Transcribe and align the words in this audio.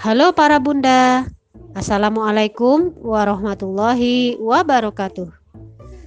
Halo 0.00 0.32
para 0.32 0.56
bunda, 0.56 1.28
Assalamualaikum 1.76 2.96
warahmatullahi 3.04 4.40
wabarakatuh. 4.40 5.28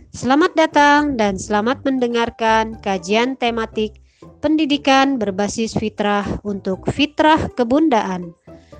Selamat 0.09 0.49
datang 0.57 1.13
dan 1.13 1.37
selamat 1.37 1.85
mendengarkan 1.85 2.81
kajian 2.81 3.37
tematik 3.37 4.01
pendidikan 4.41 5.21
berbasis 5.21 5.77
fitrah 5.77 6.25
untuk 6.41 6.89
fitrah 6.89 7.37
kebundaan 7.53 8.33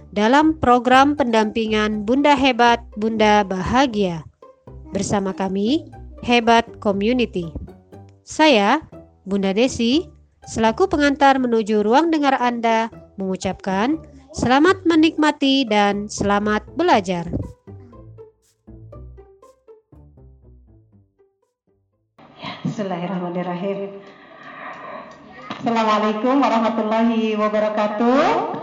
dalam 0.10 0.58
program 0.58 1.14
pendampingan 1.14 2.10
Bunda 2.10 2.34
Hebat, 2.34 2.82
Bunda 2.98 3.46
Bahagia. 3.46 4.26
Bersama 4.98 5.30
kami, 5.30 5.94
Hebat 6.26 6.82
Community. 6.82 7.54
Saya, 8.26 8.82
Bunda 9.30 9.54
Desi, 9.54 10.10
selaku 10.50 10.90
pengantar 10.90 11.38
menuju 11.38 11.86
ruang 11.86 12.10
dengar 12.10 12.34
Anda, 12.42 12.90
mengucapkan 13.22 14.02
Selamat 14.34 14.82
menikmati 14.90 15.62
dan 15.62 16.10
selamat 16.10 16.74
belajar. 16.74 17.30
Bismillahirrahmanirrahim. 22.66 24.02
Assalamualaikum 25.54 26.42
warahmatullahi 26.42 27.38
wabarakatuh. 27.38 28.63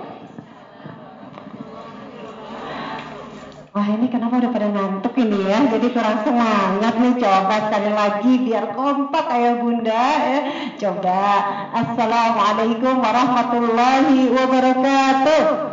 Wah 3.71 3.87
ini 3.87 4.11
kenapa 4.11 4.43
udah 4.43 4.51
pada 4.51 4.67
ngantuk 4.67 5.15
ini 5.15 5.47
ya? 5.47 5.63
Jadi 5.71 5.95
kurang 5.95 6.27
semangat 6.27 6.95
nih. 6.99 7.15
Coba 7.23 7.57
sekali 7.71 7.91
lagi 7.95 8.33
biar 8.43 8.75
kompak 8.75 9.31
ayah 9.31 9.55
bunda 9.63 10.07
ya. 10.27 10.41
Coba. 10.75 11.23
Assalamualaikum 11.71 12.99
warahmatullahi 12.99 14.27
wabarakatuh 14.35 15.71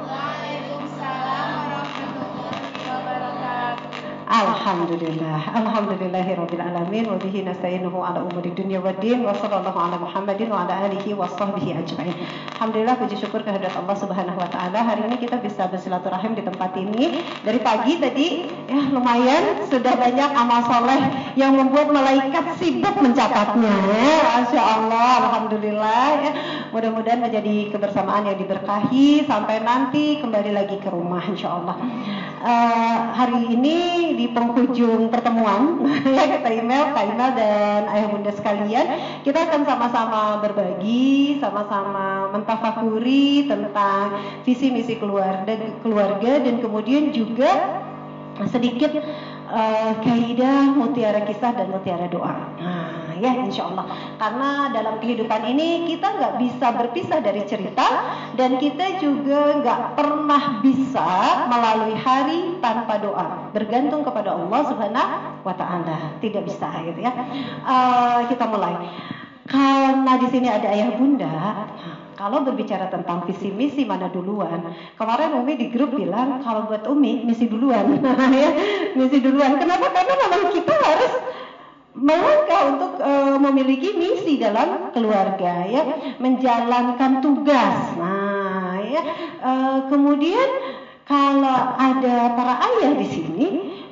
Alhamdulillah 4.28 5.56
Alhamdulillahirabbil 5.56 6.60
alamin 6.60 7.08
wa 7.08 7.16
bihi 7.16 7.48
ala 7.48 8.20
umuri 8.28 8.52
dunya 8.52 8.84
waddin 8.84 9.24
wa 9.24 9.32
sallallahu 9.32 9.80
ala 9.80 9.96
Muhammadin 9.96 10.52
wa 10.52 10.68
ala 10.68 10.84
alihi 10.84 11.16
wa 11.16 11.32
sahbihi 11.32 11.80
ajmain. 11.80 12.12
Alhamdulillah 12.60 13.00
puji 13.00 13.24
syukur 13.24 13.48
kehadirat 13.48 13.80
Allah 13.80 13.96
Subhanahu 13.96 14.36
wa 14.36 14.52
taala. 14.52 14.84
Hari 14.84 15.08
ini 15.08 15.16
kita 15.24 15.40
bisa 15.40 15.72
bersilaturahim 15.72 16.36
di 16.36 16.44
tempat 16.44 16.76
ini. 16.76 17.24
Dari 17.40 17.60
pagi 17.64 18.04
tadi 18.04 18.28
ya 18.68 18.92
lumayan 18.92 19.64
sudah 19.72 19.96
banyak 19.96 20.30
amal 20.36 20.60
soleh 20.68 21.00
yang 21.40 21.56
membuat 21.56 21.88
malaikat 21.88 22.52
sibuk 22.60 23.00
mencatatnya. 23.00 23.72
Ya. 23.96 24.44
Masya 24.44 24.60
Allah, 24.60 25.12
Alhamdulillah 25.24 26.08
ya. 26.28 26.32
Mudah-mudahan 26.76 27.24
menjadi 27.24 27.72
kebersamaan 27.72 28.28
yang 28.28 28.36
diberkahi 28.36 29.24
sampai 29.24 29.64
nanti 29.64 30.20
kembali 30.20 30.52
lagi 30.52 30.76
ke 30.84 30.92
rumah 30.92 31.24
insya 31.24 31.64
Allah. 31.64 31.80
Uh, 32.38 33.18
hari 33.18 33.50
ini 33.50 34.14
di 34.14 34.30
penghujung 34.30 35.10
pertemuan 35.10 35.82
ya 36.06 36.38
kita 36.38 36.50
email, 36.54 36.94
Kak 36.94 37.10
email 37.10 37.32
dan 37.34 37.90
ayah 37.90 38.08
bunda 38.14 38.30
sekalian, 38.30 38.86
kita 39.26 39.50
akan 39.50 39.66
sama-sama 39.66 40.38
berbagi, 40.46 41.42
sama-sama 41.42 42.30
mentafakuri 42.30 43.50
tentang 43.50 44.22
visi 44.46 44.70
misi 44.70 45.02
keluarga 45.02 45.50
dan 45.50 45.82
keluarga 45.82 46.38
dan 46.38 46.62
kemudian 46.62 47.10
juga 47.10 47.82
sedikit 48.46 49.02
uh, 49.50 49.98
kaidah 50.06 50.78
mutiara 50.78 51.26
kisah 51.26 51.58
dan 51.58 51.74
mutiara 51.74 52.06
doa. 52.06 52.38
Nah, 52.62 53.07
ya 53.20 53.32
insya 53.44 53.70
Allah 53.70 53.86
karena 54.18 54.50
dalam 54.74 54.96
kehidupan 55.02 55.42
ini 55.54 55.90
kita 55.90 56.08
nggak 56.18 56.34
bisa 56.42 56.68
berpisah 56.74 57.20
dari 57.22 57.42
cerita 57.50 57.88
dan 58.38 58.62
kita 58.62 59.02
juga 59.02 59.58
nggak 59.62 59.82
pernah 59.98 60.62
bisa 60.62 61.08
melalui 61.50 61.96
hari 61.98 62.58
tanpa 62.62 63.02
doa. 63.02 63.50
Bergantung 63.52 64.06
kepada 64.06 64.36
Allah 64.38 64.62
Subhanahu 64.70 65.44
wa 65.44 65.56
taala. 65.56 66.18
Tidak 66.22 66.44
bisa 66.46 66.68
gitu 66.86 67.00
ya. 67.02 67.14
Uh, 67.66 68.20
kita 68.30 68.46
mulai. 68.46 68.76
Karena 69.48 70.20
di 70.20 70.28
sini 70.28 70.48
ada 70.52 70.68
ayah 70.76 70.92
bunda 71.00 71.66
kalau 72.18 72.42
berbicara 72.42 72.90
tentang 72.90 73.24
visi 73.30 73.54
misi 73.54 73.86
mana 73.86 74.10
duluan, 74.10 74.74
kemarin 74.98 75.38
Umi 75.38 75.54
di 75.54 75.70
grup 75.70 75.94
bilang 75.94 76.42
kalau 76.42 76.66
buat 76.66 76.84
Umi 76.90 77.22
misi 77.24 77.46
duluan, 77.46 78.02
ya 78.42 78.50
misi 78.98 79.22
duluan. 79.22 79.56
Kenapa? 79.62 79.94
Karena 79.94 80.26
memang 80.26 80.52
kita 80.52 80.74
harus 80.74 81.14
melangkah 81.98 82.62
untuk 82.74 82.92
e, 83.02 83.12
memiliki 83.42 83.90
misi 83.98 84.38
dalam 84.38 84.94
keluarga 84.94 85.66
ya. 85.66 85.84
Menjalankan 86.22 87.26
tugas. 87.26 87.78
Nah 87.98 88.78
ya. 88.86 89.02
E, 89.42 89.52
kemudian 89.90 90.50
kalau 91.08 91.60
ada 91.80 92.36
para 92.36 92.56
ayah 92.68 92.92
di 93.00 93.08
sini 93.08 93.48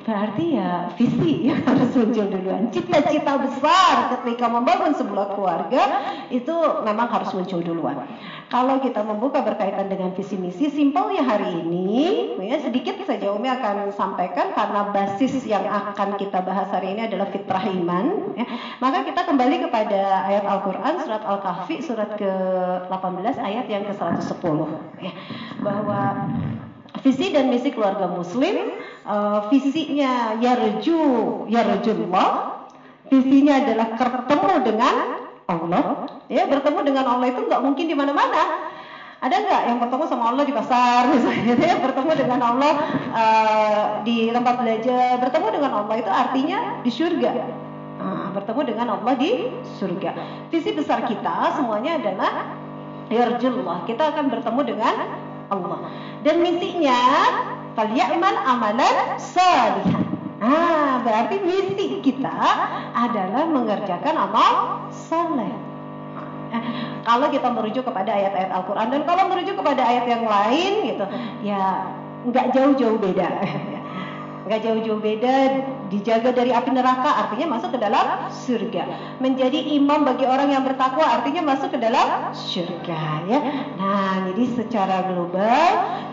Berarti 0.06 0.54
ya 0.54 0.86
visi 0.94 1.32
yang 1.50 1.66
harus 1.66 1.90
muncul 1.98 2.30
duluan. 2.30 2.70
Cita-cita 2.70 3.42
besar 3.42 4.14
ketika 4.14 4.46
membangun 4.46 4.94
sebuah 4.94 5.34
keluarga 5.34 5.82
itu 6.30 6.54
memang 6.86 7.10
harus 7.10 7.34
muncul 7.34 7.58
duluan. 7.58 8.06
Kalau 8.46 8.78
kita 8.78 9.02
membuka 9.02 9.42
berkaitan 9.42 9.90
dengan 9.90 10.14
visi 10.14 10.38
misi, 10.38 10.70
simpelnya 10.70 11.26
hari 11.26 11.66
ini, 11.66 11.98
ya 12.38 12.62
sedikit 12.62 13.02
saja 13.02 13.34
Umi 13.34 13.50
akan 13.50 13.90
sampaikan 13.90 14.54
karena 14.54 14.94
basis 14.94 15.42
yang 15.42 15.66
akan 15.66 16.14
kita 16.14 16.38
bahas 16.46 16.70
hari 16.70 16.94
ini 16.94 17.10
adalah 17.10 17.26
fitrah 17.34 17.66
iman. 17.66 18.38
Ya. 18.38 18.46
Maka 18.78 19.02
kita 19.02 19.26
kembali 19.26 19.66
kepada 19.66 20.30
ayat 20.30 20.46
Al-Quran 20.46 21.02
surat 21.02 21.26
Al-Kahfi 21.26 21.82
surat 21.82 22.14
ke-18 22.14 23.34
ayat 23.42 23.66
yang 23.66 23.82
ke-110. 23.90 24.58
Ya. 25.02 25.12
Bahwa 25.58 26.30
visi 27.04 27.32
dan 27.34 27.52
misi 27.52 27.72
keluarga 27.72 28.08
muslim 28.08 28.76
uh, 29.04 29.48
visinya 29.52 30.36
yarju 30.40 31.44
yarjullah 31.50 32.56
visinya 33.10 33.62
adalah 33.62 33.88
bertemu 33.94 34.52
dengan 34.66 34.96
Allah. 35.46 35.84
Ya 36.26 36.44
bertemu 36.50 36.82
dengan 36.82 37.04
Allah 37.06 37.30
itu 37.30 37.46
nggak 37.46 37.62
mungkin 37.62 37.86
di 37.86 37.94
mana-mana. 37.94 38.74
Ada 39.16 39.32
nggak 39.32 39.62
yang 39.72 39.78
bertemu 39.80 40.04
sama 40.12 40.24
Allah 40.34 40.44
di 40.44 40.52
pasar 40.52 41.08
misalnya 41.14 41.54
ya? 41.56 41.74
Bertemu 41.80 42.10
dengan 42.18 42.40
Allah 42.42 42.74
uh, 43.14 43.84
di 44.02 44.28
tempat 44.34 44.54
belajar. 44.60 45.22
Bertemu 45.22 45.46
dengan 45.54 45.72
Allah 45.82 45.94
itu 45.96 46.10
artinya 46.10 46.58
di 46.82 46.90
surga. 46.90 47.30
Nah, 47.96 48.28
bertemu 48.36 48.60
dengan 48.74 48.86
Allah 48.98 49.14
di 49.16 49.48
surga. 49.80 50.10
Visi 50.52 50.70
besar 50.74 51.06
kita 51.08 51.56
semuanya 51.56 51.96
adalah 51.96 52.54
yarjullah 53.06 53.86
kita 53.86 54.14
akan 54.14 54.34
bertemu 54.34 54.60
dengan 54.66 54.94
Allah. 55.52 55.78
Dan 56.26 56.42
misinya 56.42 57.00
falyamal 57.78 58.36
amalan 58.46 58.96
salihan. 59.20 60.04
Ah, 60.36 61.00
berarti 61.00 61.40
misi 61.40 62.04
kita 62.04 62.38
adalah 62.92 63.48
mengerjakan 63.48 64.14
amal 64.14 64.84
saleh. 64.92 65.54
Eh, 66.52 66.62
kalau 67.02 67.26
kita 67.32 67.48
merujuk 67.50 67.84
kepada 67.88 68.10
ayat-ayat 68.12 68.50
Al-Quran 68.52 68.88
dan 68.92 69.02
kalau 69.08 69.24
merujuk 69.32 69.56
kepada 69.56 69.82
ayat 69.82 70.04
yang 70.06 70.24
lain 70.28 70.72
gitu, 70.92 71.04
ya 71.42 71.90
nggak 72.28 72.52
jauh-jauh 72.52 73.00
beda. 73.00 73.28
nggak 74.46 74.60
jauh-jauh 74.62 75.02
beda 75.02 75.34
dijaga 75.88 76.34
dari 76.34 76.50
api 76.50 76.70
neraka 76.74 77.26
artinya 77.26 77.56
masuk 77.58 77.74
ke 77.74 77.78
dalam 77.78 78.28
surga. 78.30 78.84
Menjadi 79.22 79.58
imam 79.78 80.02
bagi 80.02 80.26
orang 80.26 80.50
yang 80.50 80.62
bertakwa 80.66 81.06
artinya 81.06 81.42
masuk 81.54 81.74
ke 81.74 81.78
dalam 81.78 82.34
surga 82.34 83.02
ya. 83.30 83.38
Nah 83.78 84.30
jadi 84.32 84.44
secara 84.58 85.06
global 85.10 85.66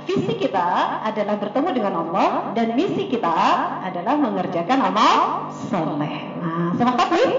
visi 0.05 0.33
kita 0.35 1.01
adalah 1.03 1.35
bertemu 1.39 1.69
dengan 1.73 1.93
Allah 2.07 2.29
dan 2.53 2.77
misi 2.77 3.09
kita 3.09 3.37
adalah 3.83 4.15
mengerjakan 4.19 4.79
amal 4.93 5.49
soleh. 5.69 6.15
Nah 6.39 6.75
sepakat 6.77 7.07
nih 7.13 7.31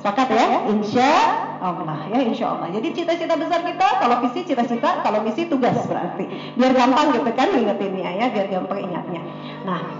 sepakat 0.00 0.28
ya? 0.32 0.46
Insya 0.72 1.12
Allah 1.60 2.08
ya 2.08 2.24
insya 2.24 2.56
Allah. 2.56 2.72
Jadi 2.72 2.96
cita-cita 2.96 3.36
besar 3.36 3.60
kita 3.60 3.88
kalau 4.00 4.16
visi 4.24 4.40
cita-cita 4.48 5.04
kalau 5.04 5.20
misi 5.20 5.44
tugas 5.44 5.76
berarti. 5.84 6.24
Biar 6.56 6.72
gampang 6.72 7.12
gitu 7.12 7.30
kan 7.36 7.52
ingetinnya 7.52 8.10
ya 8.16 8.26
biar 8.32 8.48
gampang 8.48 8.80
ingatnya. 8.80 9.20
Nah 9.68 9.99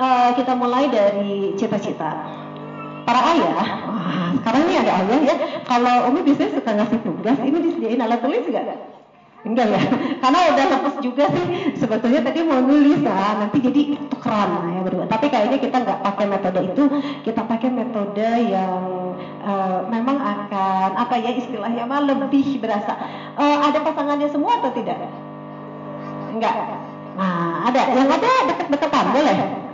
uh, 0.00 0.30
kita 0.34 0.52
mulai 0.56 0.88
dari 0.88 1.52
cita-cita 1.60 2.10
para 3.04 3.20
ayah 3.36 3.52
wah 3.84 4.32
sekarang 4.40 4.62
ini 4.66 4.74
ada 4.80 4.92
ayah 5.04 5.20
ya 5.20 5.36
kalau 5.68 6.08
Umi 6.08 6.24
biasanya 6.24 6.56
suka 6.56 6.70
ngasih 6.72 7.00
tugas 7.04 7.36
ini 7.44 7.58
disediain 7.60 8.00
alat 8.00 8.20
tulis 8.24 8.42
enggak 8.48 8.98
Enggak 9.40 9.72
ya, 9.72 9.80
karena 10.20 10.38
udah 10.52 10.66
lepas 10.68 10.94
juga 11.00 11.24
sih 11.32 11.72
sebetulnya 11.80 12.20
tadi 12.28 12.44
mau 12.44 12.60
nulis 12.60 13.00
nah 13.00 13.40
nanti 13.40 13.64
jadi 13.64 13.96
tukeran 14.12 14.52
nah, 14.52 14.68
ya 14.68 14.80
berdua. 14.84 15.08
Tapi 15.08 15.32
kayaknya 15.32 15.56
kita 15.56 15.80
nggak 15.80 16.00
pakai 16.04 16.26
metode 16.28 16.60
itu, 16.60 16.84
kita 17.24 17.48
pakai 17.48 17.72
metode 17.72 18.30
yang 18.52 19.16
uh, 19.40 19.80
memang 19.88 20.20
akan 20.20 20.92
apa 20.92 21.16
ya 21.24 21.32
istilahnya 21.40 21.88
mah 21.88 22.04
lebih 22.04 22.60
berasa. 22.60 23.00
Uh, 23.40 23.64
ada 23.64 23.80
pasangannya 23.80 24.28
semua 24.28 24.60
atau 24.60 24.76
tidak? 24.76 25.08
Enggak. 26.36 26.52
Nah 27.16 27.64
ada, 27.64 27.80
yang 27.96 28.12
ada 28.12 28.30
deket-deketan 28.44 29.06
boleh. 29.08 29.69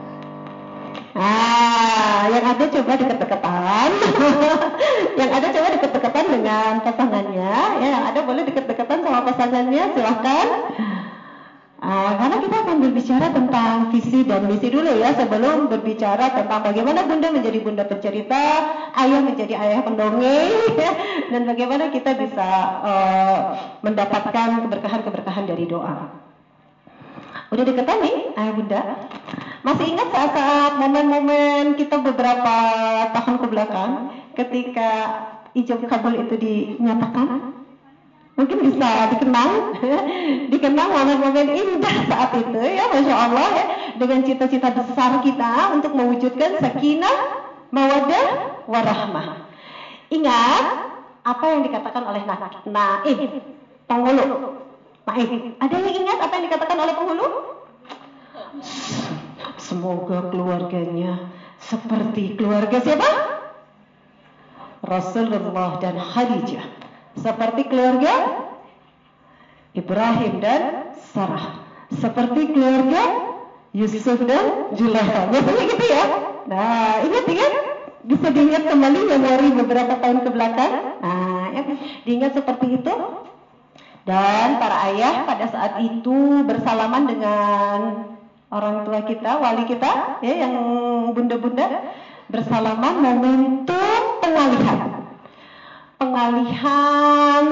Ada 2.57 2.73
coba 2.73 2.93
deket-deketan. 2.97 3.91
yang 5.21 5.31
ada 5.31 5.47
coba 5.53 5.69
deket-deketan 5.77 6.27
dengan 6.33 6.73
pasangannya. 6.81 7.57
Ya, 7.85 7.87
yang 7.93 8.05
ada 8.09 8.21
boleh 8.25 8.43
deket-deketan 8.49 9.05
sama 9.05 9.21
pasangannya, 9.29 9.85
silahkan. 9.93 10.49
berbicara 13.07 13.29
tentang 13.31 13.93
visi 13.95 14.25
dan 14.25 14.49
misi 14.51 14.73
dulu 14.73 14.89
ya 14.99 15.15
sebelum 15.15 15.69
berbicara 15.71 16.33
tentang 16.33 16.61
bagaimana 16.65 17.05
bunda 17.05 17.29
menjadi 17.31 17.59
bunda 17.63 17.85
pencerita, 17.85 18.45
ayah 18.99 19.21
menjadi 19.21 19.55
ayah 19.55 19.81
pendongeng, 19.85 20.53
dan 21.33 21.43
bagaimana 21.45 21.93
kita 21.95 22.19
bisa 22.19 22.49
uh, 22.83 23.39
mendapatkan 23.85 24.65
keberkahan-keberkahan 24.67 25.45
dari 25.45 25.65
doa. 25.71 26.09
Udah 27.55 27.65
deketan 27.69 27.99
nih 28.03 28.17
ayah 28.37 28.53
bunda? 28.59 28.83
Masih 29.67 29.87
ingat 29.91 30.09
saat-saat 30.15 30.79
momen-momen 30.79 31.75
kita 31.75 31.99
beberapa 31.99 32.55
tahun 33.11 33.35
ke 33.43 33.47
belakang 33.51 33.93
ketika 34.39 34.91
ijab 35.59 35.83
kabul 35.91 36.15
itu 36.15 36.39
dinyatakan? 36.39 37.57
mungkin 38.37 38.69
bisa 38.69 39.17
dikenang 39.17 39.81
dikenang 40.53 40.93
momen-momen 40.93 41.57
indah 41.57 41.97
saat 42.05 42.37
itu 42.37 42.61
ya 42.61 42.85
Masya 42.93 43.17
Allah 43.17 43.49
ya. 43.49 43.65
Dengan 43.97 44.21
cita-cita 44.29 44.69
besar 44.77 45.25
kita 45.25 45.73
untuk 45.73 45.97
mewujudkan 45.97 46.61
sakinah 46.61 47.17
mawadah 47.73 48.25
warahmah. 48.69 49.49
Ingat 50.13 50.65
apa 51.25 51.45
yang 51.49 51.65
dikatakan 51.65 52.05
oleh 52.05 52.23
Naif 52.69 53.19
penghulu. 53.89 54.25
Naif 55.09 55.31
ada 55.59 55.75
yang 55.81 55.97
ingat 55.97 56.19
apa 56.21 56.33
yang 56.37 56.45
dikatakan 56.53 56.77
oleh 56.77 56.95
penghulu 56.95 57.27
semoga 59.67 60.31
keluarganya 60.31 61.35
seperti 61.59 62.39
keluarga 62.39 62.79
siapa 62.79 63.11
Rasulullah 64.87 65.83
dan 65.83 65.99
Khadijah 65.99 66.67
seperti 67.19 67.67
keluarga 67.67 68.47
Ibrahim 69.77 70.41
dan 70.41 70.89
Sarah, 71.13 71.61
seperti 71.93 72.49
keluarga 72.49 73.03
Yusuf 73.77 74.17
dan 74.25 74.73
Zulaikha. 74.73 75.29
Biasanya 75.29 75.65
gitu 75.69 75.85
ya. 75.85 76.05
Nah, 76.49 77.05
ingat 77.05 77.25
ingat 77.29 77.53
bisa 78.09 78.27
diingat 78.33 78.65
kembali 78.65 79.01
memori 79.05 79.49
beberapa 79.53 80.01
tahun 80.01 80.25
ke 80.25 80.31
belakang. 80.33 80.73
Nah, 81.05 81.53
ya, 81.53 81.63
diingat 82.09 82.33
seperti 82.33 82.81
itu. 82.81 82.95
Dan 84.09 84.57
para 84.57 84.87
ayah 84.89 85.29
pada 85.29 85.45
saat 85.51 85.83
itu 85.83 86.41
bersalaman 86.47 87.05
dengan 87.11 87.79
orang 88.51 88.87
tua 88.87 89.01
kita, 89.03 89.31
wali 89.43 89.65
kita, 89.67 90.23
ya 90.23 90.35
yang 90.47 90.55
bunda-bunda 91.13 91.67
bersalaman 92.31 92.95
momentum 93.03 94.03
pengalihan. 94.23 94.81
Pengalihan 95.97 97.45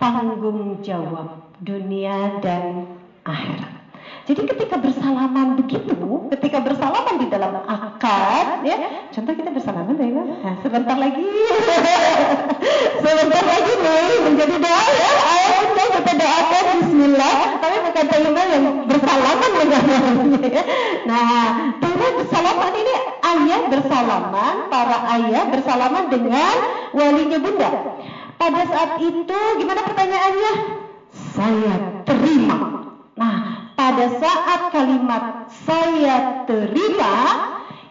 tanggung 0.00 0.80
jawab 0.82 1.52
dunia 1.62 2.42
dan 2.42 2.90
akhirat. 3.22 3.82
Jadi 4.22 4.46
ketika 4.54 4.78
bersalaman 4.78 5.58
begitu, 5.58 6.30
ketika 6.30 6.62
bersalaman 6.62 7.18
di 7.18 7.26
dalam 7.26 7.58
akad, 7.66 8.62
ya, 8.62 9.10
contoh 9.10 9.34
kita 9.34 9.50
bersalaman, 9.50 9.98
ya, 9.98 10.22
nah, 10.22 10.54
sebentar 10.62 10.94
lagi, 10.94 11.26
sebentar 13.02 13.42
lagi 13.42 13.72
nih 13.82 14.18
menjadi 14.22 14.56
doa 14.62 14.84
ya, 14.94 15.10
ayo 15.26 15.58
kita 15.74 16.12
doakan 16.22 16.64
Bismillah, 16.82 17.36
tapi 17.72 17.88
bukan 17.88 18.06
terima 18.12 18.42
yang 18.52 18.64
bersalaman 18.84 19.50
dengan. 19.56 19.84
Nah, 21.08 21.44
para 21.80 22.08
bersalaman 22.20 22.72
ini 22.76 22.94
ayah 23.24 23.60
bersalaman, 23.72 24.54
para 24.68 24.98
ayah 25.16 25.44
bersalaman 25.48 26.04
dengan 26.12 26.54
walinya 26.92 27.38
bunda. 27.40 27.70
Pada 28.36 28.62
saat 28.68 28.92
itu, 29.00 29.38
gimana 29.56 29.80
pertanyaannya? 29.88 30.52
Saya 31.32 31.74
terima. 32.04 32.56
Nah, 33.16 33.36
pada 33.72 34.06
saat 34.20 34.60
kalimat 34.68 35.48
saya 35.64 36.44
terima 36.44 37.16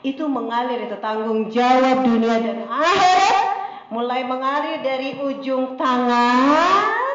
itu 0.06 0.30
mengalir 0.30 0.86
itu 0.86 0.98
tanggung 1.02 1.50
jawab 1.50 2.06
dunia 2.06 2.38
dan 2.38 2.70
akhirat 2.70 3.48
mulai 3.90 4.26
mengalir 4.26 4.82
dari 4.82 5.22
ujung 5.22 5.78
tangan 5.78 7.11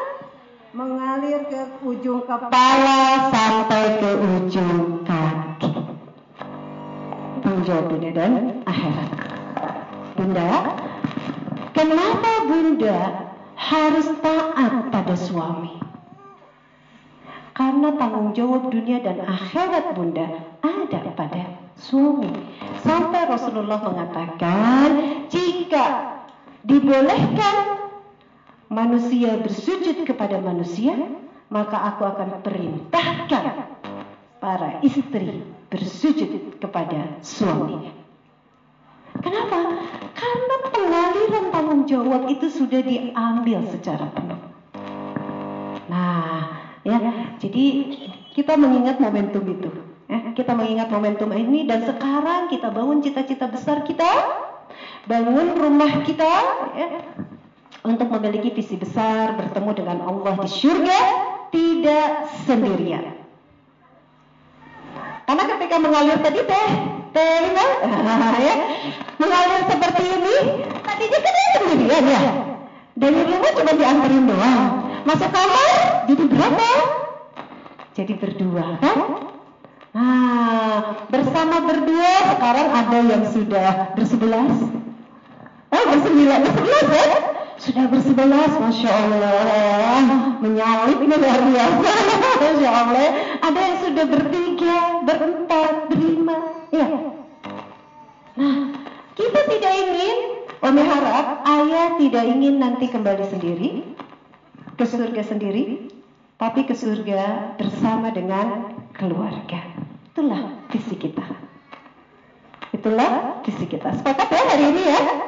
mengalir 0.77 1.41
ke 1.49 1.61
ujung 1.81 2.21
kepala 2.29 3.33
sampai 3.33 3.97
ke 3.97 4.11
ujung 4.13 5.01
kaki. 5.01 5.73
Jawab 7.65 7.89
dunia 7.89 8.13
dan 8.13 8.61
akhirat 8.63 9.09
bunda 10.13 10.77
kenapa 11.73 12.31
bunda 12.45 12.97
harus 13.57 14.07
taat 14.21 14.93
pada 14.93 15.15
suami? 15.17 15.81
Karena 17.57 17.97
tanggung 17.97 18.37
jawab 18.37 18.69
dunia 18.69 19.01
dan 19.01 19.25
akhirat 19.25 19.97
bunda 19.97 20.45
ada 20.61 20.99
pada 21.17 21.57
suami. 21.73 22.29
Sampai 22.85 23.25
Rasulullah 23.25 23.81
mengatakan, 23.81 24.89
jika 25.27 26.21
dibolehkan 26.63 27.86
manusia 28.67 29.39
bersujud 29.39 30.03
kepada 30.03 30.39
manusia, 30.39 30.95
maka 31.47 31.95
aku 31.95 32.03
akan 32.03 32.43
perintahkan 32.43 33.45
para 34.37 34.79
istri 34.83 35.43
bersujud 35.67 36.59
kepada 36.61 37.19
suaminya. 37.23 37.91
Kenapa? 39.17 39.59
Karena 40.13 40.55
pengaliran 40.69 41.45
tanggung 41.49 41.83
jawab 41.89 42.29
itu 42.29 42.47
sudah 42.53 42.85
diambil 42.85 43.65
secara 43.73 44.13
penuh. 44.13 44.41
Nah, 45.89 46.57
ya 46.87 46.99
jadi 47.41 47.65
kita 48.31 48.55
mengingat 48.55 49.01
momentum 49.01 49.43
itu 49.43 49.67
ya 50.07 50.31
kita 50.31 50.55
mengingat 50.55 50.87
momentum 50.87 51.35
ini 51.35 51.67
dan 51.67 51.83
sekarang 51.83 52.47
kita 52.47 52.71
bangun 52.71 53.03
cita-cita 53.03 53.51
besar 53.51 53.83
kita 53.83 54.07
bangun 55.03 55.59
rumah 55.59 56.07
kita 56.07 56.31
ya 56.79 56.87
untuk 57.87 58.11
memiliki 58.11 58.51
visi 58.51 58.75
besar 58.75 59.39
bertemu 59.39 59.71
dengan 59.71 59.97
Allah 60.03 60.35
di 60.43 60.49
surga 60.51 60.99
tidak 61.55 62.27
sendirian 62.43 63.15
karena 65.27 65.43
ketika 65.55 65.75
mengalir 65.79 66.17
tadi 66.19 66.39
teh 66.43 66.69
teh 67.15 67.39
ya 68.47 68.55
mengalir 69.15 69.61
seperti 69.65 70.03
ini 70.03 70.35
tadinya 70.83 71.19
kan 71.23 71.33
sendirian 71.55 72.03
ya 72.03 72.21
dari 72.97 73.19
rumah 73.23 73.51
cuma 73.55 73.71
diantarin 73.71 74.25
doang 74.27 74.87
Masuk 75.07 75.31
kamar 75.31 76.03
jadi 76.11 76.23
berapa? 76.27 76.69
Jadi 77.95 78.13
berdua 78.19 78.75
kan? 78.83 78.97
Nah, 79.95 80.75
bersama 81.07 81.63
berdua 81.63 82.35
sekarang 82.35 82.67
ada 82.75 82.99
yang 83.07 83.23
sudah 83.31 83.95
bersebelas. 83.95 84.51
Oh, 85.71 85.83
bersembilan, 85.87 86.43
bersebelas 86.43 86.87
ya? 86.91 87.07
Sudah 87.57 87.89
bersebelas, 87.89 88.53
Masya 88.61 88.91
Allah. 88.93 90.37
Menyalip 90.45 91.01
ini 91.01 91.15
luar 91.17 91.41
biasa. 91.41 91.93
Masya 92.45 92.69
Allah. 92.69 93.09
Ada 93.41 93.59
yang 93.59 93.77
sudah 93.81 94.05
bertiga, 94.05 94.77
berempat, 95.09 95.73
berlima. 95.89 96.37
Ya. 96.69 96.87
Nah, 98.37 98.57
kita 99.17 99.39
tidak 99.49 99.73
ingin, 99.73 100.17
Umi 100.61 100.81
harap 100.85 101.41
ayah 101.49 101.97
tidak 101.97 102.23
ingin 102.29 102.61
nanti 102.61 102.85
kembali 102.93 103.25
sendiri 103.25 103.81
ke 104.77 104.85
surga 104.85 105.25
sendiri, 105.25 105.89
tapi 106.37 106.69
ke 106.69 106.77
surga 106.77 107.57
bersama 107.57 108.13
dengan 108.13 108.77
keluarga. 108.93 109.65
Itulah 110.13 110.61
visi 110.69 110.93
kita. 110.93 111.25
Itulah 112.69 113.41
visi 113.41 113.65
kita. 113.65 113.97
Sepakat 113.97 114.29
ya 114.29 114.43
hari 114.45 114.65
ini 114.69 114.83
ya? 114.85 115.26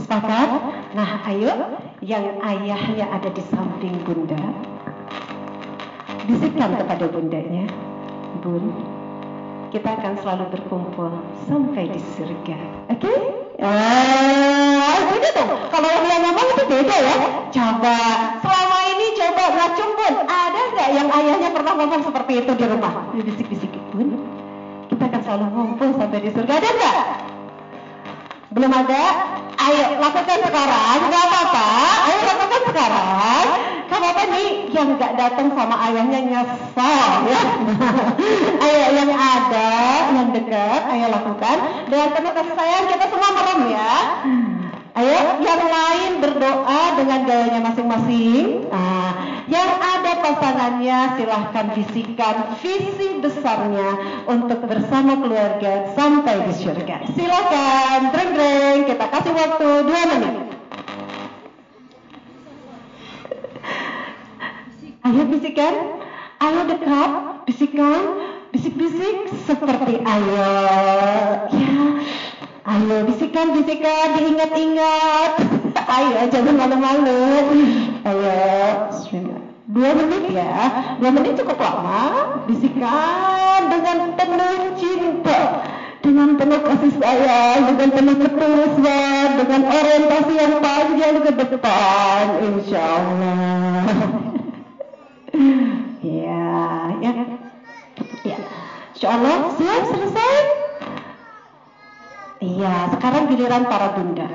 Sepakat? 0.00 0.48
Nah 0.96 1.10
ayo 1.28 1.52
yang 2.00 2.40
ayahnya 2.40 3.06
ada 3.12 3.28
di 3.28 3.42
samping 3.52 4.00
bunda 4.02 4.40
Bisikkan 6.24 6.80
kepada 6.80 7.04
bundanya 7.12 7.68
Bun, 8.40 8.72
kita 9.68 10.00
akan 10.00 10.16
selalu 10.24 10.44
berkumpul 10.54 11.12
sampai 11.44 11.92
di 11.92 12.00
surga 12.16 12.56
Oke? 12.88 13.04
Okay? 13.04 13.20
Ah, 13.60 14.96
beda 15.12 15.28
dong. 15.36 15.68
Kalau 15.68 15.88
yang 15.92 16.24
ngomong 16.24 16.46
itu 16.56 16.64
beda 16.64 16.96
ya. 16.96 17.16
Coba 17.52 17.96
selama 18.40 18.78
ini 18.96 19.06
coba 19.20 19.44
ngacung 19.52 19.92
pun 20.00 20.14
ada 20.24 20.60
nggak 20.72 20.88
yang 20.96 21.08
ayahnya 21.12 21.48
pernah 21.52 21.72
ngomong 21.76 22.00
seperti 22.00 22.32
itu 22.40 22.52
di 22.56 22.64
rumah? 22.64 22.92
Bisik-bisik 23.12 23.76
pun 23.92 24.16
kita 24.88 25.04
akan 25.12 25.20
selalu 25.20 25.46
ngumpul 25.52 25.88
sampai 25.92 26.24
di 26.24 26.30
surga 26.32 26.54
ada 26.56 26.70
nggak? 26.72 26.96
Belum 28.50 28.66
ada? 28.66 29.04
Ayo 29.62 30.02
lakukan 30.02 30.38
sekarang, 30.42 30.98
nggak 31.06 31.22
apa-apa. 31.22 31.68
Ayo 32.10 32.18
lakukan 32.34 32.62
sekarang. 32.66 33.46
Kamu 33.86 34.06
apa 34.10 34.22
nih 34.26 34.48
yang 34.74 34.88
nggak 34.98 35.12
datang 35.14 35.54
sama 35.54 35.76
ayahnya 35.86 36.18
nyesal 36.26 37.10
ya? 37.30 37.42
ayo 38.66 38.86
yang 38.90 39.10
ada, 39.14 39.70
yang 40.10 40.28
dekat, 40.34 40.82
ayo 40.82 41.06
lakukan. 41.14 41.56
Dan 41.94 42.10
penuh 42.10 42.32
kasih 42.34 42.54
sayang 42.58 42.84
kita 42.90 43.06
semua 43.06 43.30
merem 43.38 43.60
ya. 43.70 43.94
Ayo, 45.00 45.40
yang 45.40 45.64
lain 45.64 46.12
berdoa 46.20 46.82
dengan 47.00 47.24
gayanya 47.24 47.72
masing-masing. 47.72 48.68
Nah, 48.68 49.40
yang 49.48 49.80
ada 49.80 50.12
pasangannya 50.20 51.16
silahkan 51.16 51.72
bisikan 51.72 52.36
visi 52.60 53.16
besarnya 53.24 53.96
untuk 54.28 54.60
bersama 54.68 55.16
keluarga 55.24 55.88
sampai 55.96 56.44
di 56.44 56.52
surga. 56.52 57.16
Silakan, 57.16 58.12
dreng 58.12 58.30
dreng, 58.36 58.78
kita 58.92 59.04
kasih 59.08 59.32
waktu 59.32 59.68
dua 59.88 60.02
menit. 60.04 60.36
Ayo 65.00 65.22
bisikan, 65.32 65.74
ayo 66.44 66.60
dekat, 66.68 67.10
bisikan, 67.48 68.02
bisik-bisik 68.52 69.32
seperti 69.48 69.96
ayo. 70.04 70.52
Ya, 71.56 71.72
Ayo 72.60 73.08
bisikan 73.08 73.56
bisikan 73.56 74.20
diingat-ingat. 74.20 75.32
Ayo 75.80 76.28
jangan 76.28 76.54
malu-malu. 76.60 77.24
Ayo. 78.04 78.36
Dua 79.70 79.90
menit 79.96 80.24
ya. 80.34 80.52
Dua 81.00 81.08
menit 81.08 81.40
cukup 81.40 81.56
lama. 81.56 82.36
Bisikan 82.44 83.72
dengan 83.72 84.12
penuh 84.12 84.76
cinta. 84.76 85.64
Dengan 86.00 86.36
penuh 86.36 86.60
kasih 86.64 86.92
sayang, 86.96 87.60
dengan 87.76 87.88
penuh 87.92 88.16
ketulusan, 88.24 89.28
dengan 89.36 89.60
orientasi 89.68 90.32
yang 90.32 90.54
panjang 90.64 91.16
ke 91.20 91.32
depan, 91.44 92.24
insya 92.40 92.80
Allah. 92.80 93.84
ya, 96.24 96.56
ya, 97.04 97.12
ya. 98.24 98.38
Insya 98.96 99.08
Allah 99.12 99.36
siap 99.60 99.82
selesai. 99.92 100.59
Iya, 102.40 102.88
sekarang 102.96 103.28
giliran 103.28 103.68
para 103.68 103.92
bunda. 103.92 104.28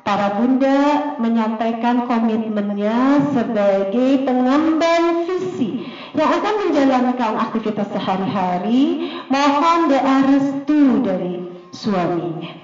Para 0.00 0.40
bunda 0.40 0.78
menyampaikan 1.20 2.08
komitmennya 2.08 3.28
sebagai 3.36 4.24
pengemban 4.24 5.28
visi 5.28 5.84
yang 6.16 6.32
akan 6.40 6.54
menjalankan 6.64 7.36
aktivitas 7.36 7.92
sehari-hari. 7.92 9.12
Mohon 9.28 9.92
doa 9.92 10.16
restu 10.24 11.04
dari 11.04 11.44
suaminya. 11.76 12.56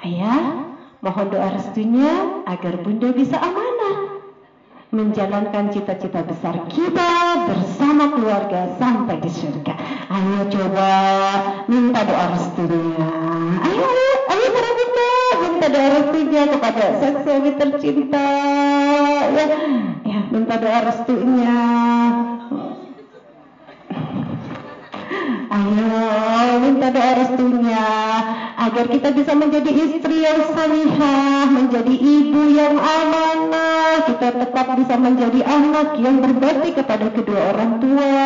Ayah, 0.00 0.64
mohon 1.04 1.28
doa 1.28 1.52
restunya 1.52 2.40
agar 2.48 2.80
bunda 2.80 3.12
bisa 3.12 3.36
amanah 3.36 4.18
menjalankan 4.88 5.68
cita-cita 5.68 6.24
besar 6.24 6.64
kita 6.72 7.44
bersama 7.44 8.08
keluarga 8.16 8.72
sampai 8.80 9.20
di 9.20 9.28
surga. 9.28 9.76
Ayo 10.08 10.48
coba 10.48 10.90
minta 11.68 12.08
doa 12.08 12.32
restunya. 12.32 13.04
Ayo, 13.68 13.84
ayo, 13.84 14.10
ayo 14.32 14.46
para 14.48 14.70
bunda 14.72 15.10
minta 15.44 15.66
restunya 16.38 16.54
kepada 16.54 16.84
suami 17.26 17.50
tercinta. 17.58 18.28
Ya, 19.34 19.46
ya 20.06 20.18
minta 20.30 20.54
doa 20.54 20.80
restunya. 20.86 21.58
Ayo 25.48 26.60
minta 26.62 26.88
doa 26.94 27.12
restunya 27.18 27.86
agar 28.58 28.84
kita 28.90 29.08
bisa 29.14 29.32
menjadi 29.32 29.70
istri 29.70 30.20
yang 30.20 30.44
salihah, 30.52 31.46
menjadi 31.48 31.94
ibu 31.94 32.42
yang 32.52 32.76
amanah, 32.76 34.04
kita 34.12 34.28
tetap 34.34 34.66
bisa 34.76 34.94
menjadi 34.98 35.40
anak 35.46 35.96
yang 35.96 36.20
berbakti 36.20 36.74
kepada 36.76 37.06
kedua 37.14 37.54
orang 37.54 37.80
tua, 37.80 38.18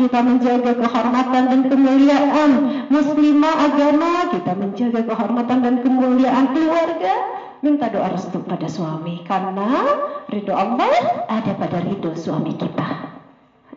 kita 0.00 0.18
menjaga 0.24 0.72
kehormatan 0.78 1.42
dan 1.52 1.60
kemuliaan 1.68 2.50
muslimah 2.88 3.56
agama, 3.66 4.12
kita 4.32 4.52
menjaga 4.56 5.00
kehormatan 5.04 5.58
dan 5.60 5.74
kemuliaan 5.82 6.46
keluarga, 6.54 7.14
minta 7.64 7.88
doa 7.88 8.12
restu 8.12 8.44
pada 8.44 8.68
suami 8.68 9.24
karena 9.24 9.88
ridho 10.28 10.52
Allah 10.52 11.24
ada 11.32 11.56
pada 11.56 11.80
ridho 11.80 12.12
suami 12.12 12.52
kita. 12.60 13.16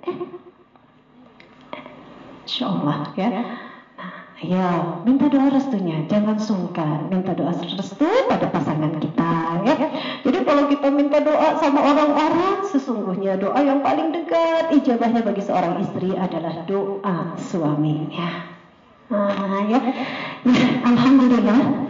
Eh, 0.04 0.18
Insya 2.44 2.68
Allah 2.68 3.08
ya. 3.16 3.28
Nah, 3.32 4.14
ya, 4.44 4.68
minta 5.08 5.32
doa 5.32 5.48
restunya, 5.48 6.04
jangan 6.12 6.36
sungkan 6.36 7.08
minta 7.08 7.32
doa 7.32 7.56
restu 7.56 8.12
pada 8.28 8.52
pasangan 8.52 9.00
kita 9.00 9.64
ya. 9.64 9.76
Jadi 10.28 10.40
kalau 10.44 10.68
kita 10.68 10.92
minta 10.92 11.24
doa 11.24 11.56
sama 11.64 11.80
orang-orang, 11.80 12.68
sesungguhnya 12.68 13.40
doa 13.40 13.64
yang 13.64 13.80
paling 13.80 14.12
dekat 14.12 14.76
ijabahnya 14.84 15.24
bagi 15.24 15.48
seorang 15.48 15.80
istri 15.80 16.12
adalah 16.12 16.68
doa 16.68 17.40
suaminya. 17.40 18.52
Nah, 19.08 19.64
ya. 19.72 19.80
ya 20.44 20.60
alhamdulillah 20.84 21.88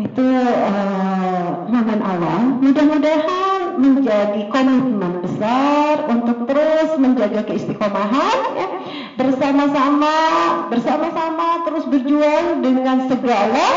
itu 0.00 0.26
uh, 0.26 2.00
awal. 2.00 2.40
Mudah-mudahan 2.60 3.80
menjadi 3.80 4.48
komitmen 4.48 5.24
besar 5.24 6.08
untuk 6.08 6.48
terus 6.48 6.90
menjaga 7.00 7.44
keistiqomahan 7.48 8.38
ya 8.56 8.68
bersama-sama 9.20 10.14
bersama-sama 10.72 11.64
terus 11.68 11.84
berjuang 11.88 12.64
dengan 12.64 13.08
segala 13.08 13.68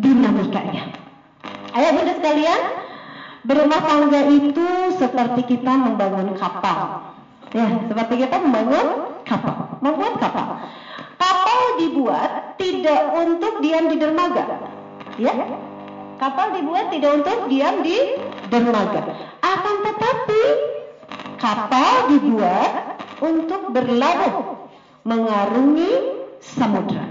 dinamikanya. 0.00 0.96
Ayo 1.74 1.88
bunda 1.90 2.14
sekalian, 2.16 2.60
berumah 3.44 3.82
tangga 3.82 4.20
itu 4.30 4.68
seperti 4.96 5.58
kita 5.58 5.72
membangun 5.74 6.38
kapal. 6.38 7.12
Ya, 7.54 7.66
seperti 7.86 8.26
kita 8.26 8.36
membangun 8.42 9.14
kapal, 9.26 9.78
membuat 9.82 10.18
kapal. 10.22 10.64
Kapal 11.18 11.60
dibuat 11.78 12.58
tidak 12.58 13.00
untuk 13.14 13.62
diam 13.62 13.86
di 13.90 13.96
dermaga. 13.98 14.73
Ya, 15.14 15.30
kapal 16.18 16.58
dibuat 16.58 16.90
tidak 16.90 17.22
untuk 17.22 17.46
diam 17.46 17.86
di 17.86 18.18
dermaga. 18.50 19.30
Akan 19.38 19.76
tetapi 19.86 20.42
kapal 21.38 22.10
dibuat 22.10 22.98
untuk 23.22 23.70
berlabuh 23.70 24.66
mengarungi 25.06 25.92
samudra. 26.42 27.06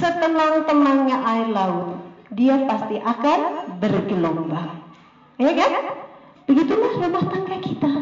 Setenang-tenangnya 0.00 1.20
air 1.20 1.48
laut, 1.52 2.00
dia 2.32 2.64
pasti 2.64 2.96
akan 2.96 3.40
bergelombang. 3.76 4.88
Ya 5.36 5.52
kan? 5.52 5.72
Begitulah 6.48 6.96
rumah 6.96 7.24
tangga 7.28 7.58
kita. 7.60 7.92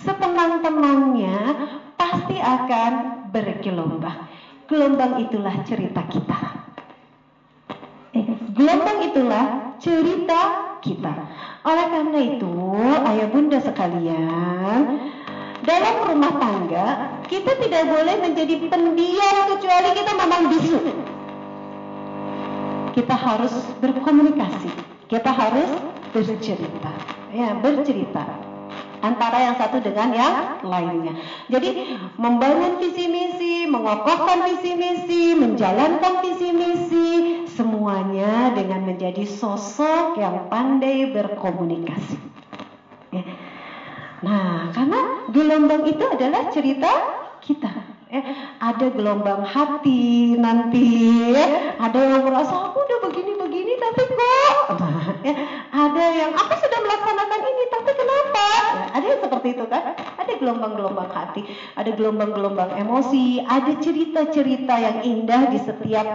Setenang-tenangnya 0.00 1.36
pasti 2.00 2.40
akan 2.40 2.92
bergelombang. 3.28 4.24
Gelombang 4.64 5.20
itulah 5.20 5.60
cerita 5.66 6.06
kita. 6.08 6.49
Gelombang 8.58 9.06
itulah 9.06 9.76
cerita 9.78 10.40
kita. 10.82 11.14
Oleh 11.62 11.86
karena 11.86 12.18
itu, 12.18 12.54
ayah 13.06 13.28
bunda 13.30 13.58
sekalian, 13.62 14.98
dalam 15.62 15.94
rumah 16.10 16.34
tangga 16.40 16.86
kita 17.30 17.54
tidak 17.62 17.86
boleh 17.86 18.16
menjadi 18.18 18.54
pendiam 18.66 19.36
kecuali 19.54 19.90
kita 19.94 20.12
memang 20.18 20.42
bisu. 20.50 20.78
Kita 22.90 23.14
harus 23.14 23.54
berkomunikasi, 23.78 24.70
kita 25.06 25.30
harus 25.30 25.70
bercerita, 26.10 26.90
ya 27.30 27.54
bercerita 27.62 28.49
antara 29.00 29.50
yang 29.50 29.56
satu 29.56 29.80
dengan 29.80 30.12
yang 30.12 30.34
lainnya. 30.64 31.16
Jadi 31.52 31.98
membangun 32.16 32.80
visi 32.80 33.04
misi, 33.08 33.54
mengokohkan 33.68 34.44
visi 34.48 34.72
misi, 34.76 35.36
menjalankan 35.36 36.24
visi 36.24 36.48
misi, 36.52 37.08
semuanya 37.52 38.56
dengan 38.56 38.88
menjadi 38.88 39.24
sosok 39.28 40.16
yang 40.16 40.48
pandai 40.48 41.12
berkomunikasi. 41.12 42.16
Ya. 43.12 43.24
Nah, 44.20 44.68
karena 44.72 45.28
gelombang 45.32 45.88
itu 45.88 46.04
adalah 46.04 46.52
cerita 46.52 46.92
kita. 47.40 47.99
Eh, 48.10 48.26
ada 48.58 48.90
gelombang 48.90 49.46
hati 49.46 50.34
nanti, 50.34 51.30
ya. 51.30 51.78
ada 51.78 51.94
yang 51.94 52.26
merasa 52.26 52.50
aku 52.50 52.82
udah 52.82 53.06
begini-begini 53.06 53.78
tapi 53.78 54.02
kok, 54.02 54.54
ya. 55.30 55.34
ada 55.70 56.04
yang 56.18 56.34
aku 56.34 56.58
sudah 56.58 56.80
melaksanakan 56.90 57.40
ini 57.46 57.64
tapi 57.70 57.90
kenapa? 57.94 58.46
Ya, 58.50 58.86
ada 58.98 59.06
yang 59.14 59.20
seperti 59.22 59.48
itu 59.54 59.64
kan? 59.70 59.94
Ada 59.94 60.32
gelombang-gelombang 60.42 61.06
hati, 61.14 61.46
ada 61.78 61.90
gelombang-gelombang 61.94 62.82
emosi, 62.82 63.46
ada 63.46 63.78
cerita-cerita 63.78 64.74
yang 64.74 65.06
indah 65.06 65.46
di 65.46 65.58
setiap 65.62 66.06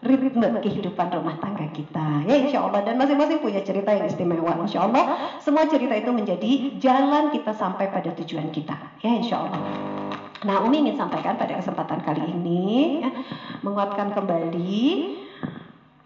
ritme 0.00 0.48
kehidupan 0.60 1.16
rumah 1.16 1.40
tangga 1.40 1.64
kita 1.72 2.28
ya 2.28 2.36
insya 2.36 2.68
Allah 2.68 2.84
dan 2.84 3.00
masing-masing 3.00 3.40
punya 3.40 3.64
cerita 3.64 3.88
yang 3.88 4.04
istimewa 4.04 4.52
insya 4.60 4.84
Allah 4.84 5.32
semua 5.40 5.64
cerita 5.64 5.96
itu 5.96 6.12
menjadi 6.12 6.76
jalan 6.76 7.32
kita 7.32 7.56
sampai 7.56 7.88
pada 7.88 8.12
tujuan 8.12 8.52
kita 8.52 8.76
ya 9.00 9.16
insya 9.16 9.48
Allah 9.48 10.03
nah 10.44 10.60
Umi 10.60 10.84
ingin 10.84 11.00
sampaikan 11.00 11.40
pada 11.40 11.56
kesempatan 11.56 12.04
kali 12.04 12.22
ini 12.28 13.00
ya, 13.00 13.10
menguatkan 13.64 14.12
kembali 14.12 14.84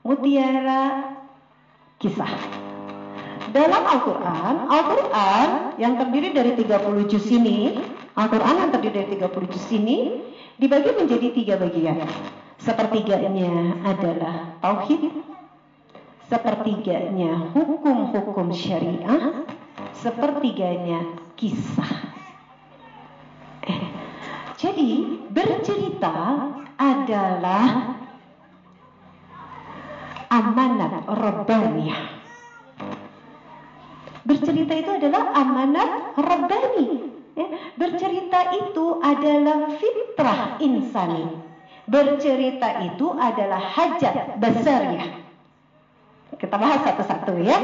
mutiara 0.06 1.14
kisah 1.98 2.30
dalam 3.48 3.80
Al-Quran, 3.80 4.54
Al-Quran 4.68 5.48
yang 5.80 5.96
terdiri 5.96 6.36
dari 6.36 6.52
30 6.52 7.08
juz 7.08 7.26
ini, 7.32 7.80
Al-Quran 8.12 8.54
yang 8.60 8.70
terdiri 8.70 8.94
dari 9.04 9.08
30 9.16 9.52
juz 9.52 9.66
ini 9.72 9.98
dibagi 10.60 10.90
menjadi 10.92 11.28
tiga 11.32 11.54
bagian. 11.56 12.04
Sepertiganya 12.60 13.80
adalah 13.86 14.58
tauhid, 14.60 15.08
sepertiganya 16.28 17.54
hukum-hukum 17.56 18.52
syariah, 18.52 19.46
sepertiganya 19.96 21.16
kisah. 21.38 21.97
Jadi 24.58 25.22
bercerita 25.30 26.50
adalah 26.74 27.94
amanat 30.34 31.06
Rabbaniyah. 31.06 32.02
Bercerita 34.28 34.74
itu 34.76 34.90
adalah 34.92 35.32
amanat 35.32 35.90
Rabbani. 36.20 36.88
Ya, 37.32 37.48
bercerita 37.80 38.50
itu 38.52 39.00
adalah 39.00 39.72
fitrah 39.78 40.60
insani. 40.60 41.38
Bercerita 41.88 42.82
itu 42.84 43.14
adalah 43.16 43.62
hajat 43.62 44.36
besarnya. 44.36 45.24
Kita 46.36 46.60
bahas 46.60 46.84
satu-satu 46.84 47.40
ya. 47.40 47.56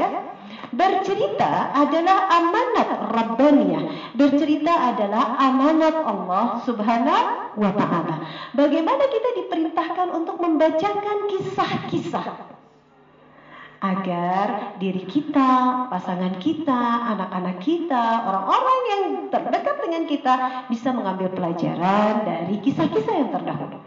Bercerita 0.75 1.71
adalah 1.71 2.27
amanat 2.27 2.89
Rabbaniyah. 3.15 3.83
Bercerita 4.11 4.91
adalah 4.91 5.39
amanat 5.39 5.95
Allah 6.03 6.59
Subhanahu 6.67 7.55
wa 7.55 7.71
taala. 7.71 8.15
Bagaimana 8.51 9.07
kita 9.07 9.29
diperintahkan 9.39 10.07
untuk 10.11 10.35
membacakan 10.43 11.31
kisah-kisah 11.31 12.55
agar 13.85 14.75
diri 14.81 15.07
kita, 15.07 15.85
pasangan 15.87 16.35
kita, 16.43 16.81
anak-anak 17.15 17.57
kita, 17.63 18.03
orang-orang 18.27 18.81
yang 18.91 19.03
terdekat 19.29 19.75
dengan 19.79 20.03
kita 20.09 20.33
bisa 20.67 20.89
mengambil 20.91 21.29
pelajaran 21.31 22.25
dari 22.27 22.59
kisah-kisah 22.59 23.15
yang 23.15 23.29
terdahulu. 23.31 23.79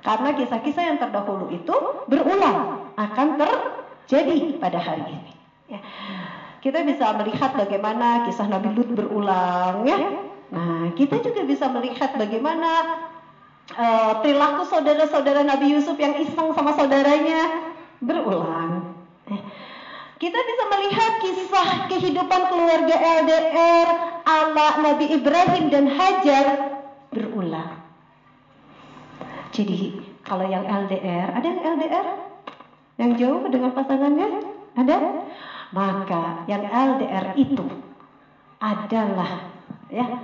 Karena 0.00 0.32
kisah-kisah 0.32 0.84
yang 0.90 0.98
terdahulu 0.98 1.52
itu 1.52 1.76
berulang, 2.08 2.88
akan 2.96 3.28
terjadi 4.10 4.58
pada 4.58 4.82
hari 4.82 5.06
ini. 5.06 5.32
Ya. 5.70 5.78
Kita 6.58 6.82
bisa 6.82 7.14
melihat 7.14 7.54
bagaimana 7.54 8.26
kisah 8.26 8.50
Nabi 8.50 8.74
Lut 8.74 8.90
berulang, 8.98 9.86
ya. 9.86 9.98
Nah, 10.50 10.90
kita 10.98 11.22
juga 11.22 11.46
bisa 11.46 11.70
melihat 11.70 12.18
bagaimana 12.18 12.98
uh, 13.78 14.18
perilaku 14.18 14.66
saudara-saudara 14.66 15.46
Nabi 15.46 15.78
Yusuf 15.78 15.94
yang 15.94 16.18
iseng 16.18 16.50
sama 16.58 16.74
saudaranya 16.74 17.70
berulang. 18.02 18.98
Eh, 19.30 19.40
kita 20.18 20.36
bisa 20.42 20.64
melihat 20.74 21.12
kisah 21.22 21.68
kehidupan 21.86 22.50
keluarga 22.50 22.96
LDR 22.98 23.88
ala 24.26 24.68
Nabi 24.82 25.06
Ibrahim 25.06 25.70
dan 25.70 25.86
Hajar 25.86 26.46
berulang. 27.14 27.78
Jadi 29.54 30.02
kalau 30.26 30.50
yang 30.50 30.66
LDR, 30.66 31.30
ada 31.30 31.46
yang 31.46 31.62
LDR? 31.78 32.29
Yang 33.00 33.12
jauh 33.24 33.48
dengan 33.48 33.72
pasangannya? 33.72 34.28
Ada? 34.76 34.96
Maka 35.72 36.44
yang 36.44 36.68
LDR 36.68 37.32
itu 37.40 37.64
adalah 38.60 39.48
ya 39.88 40.20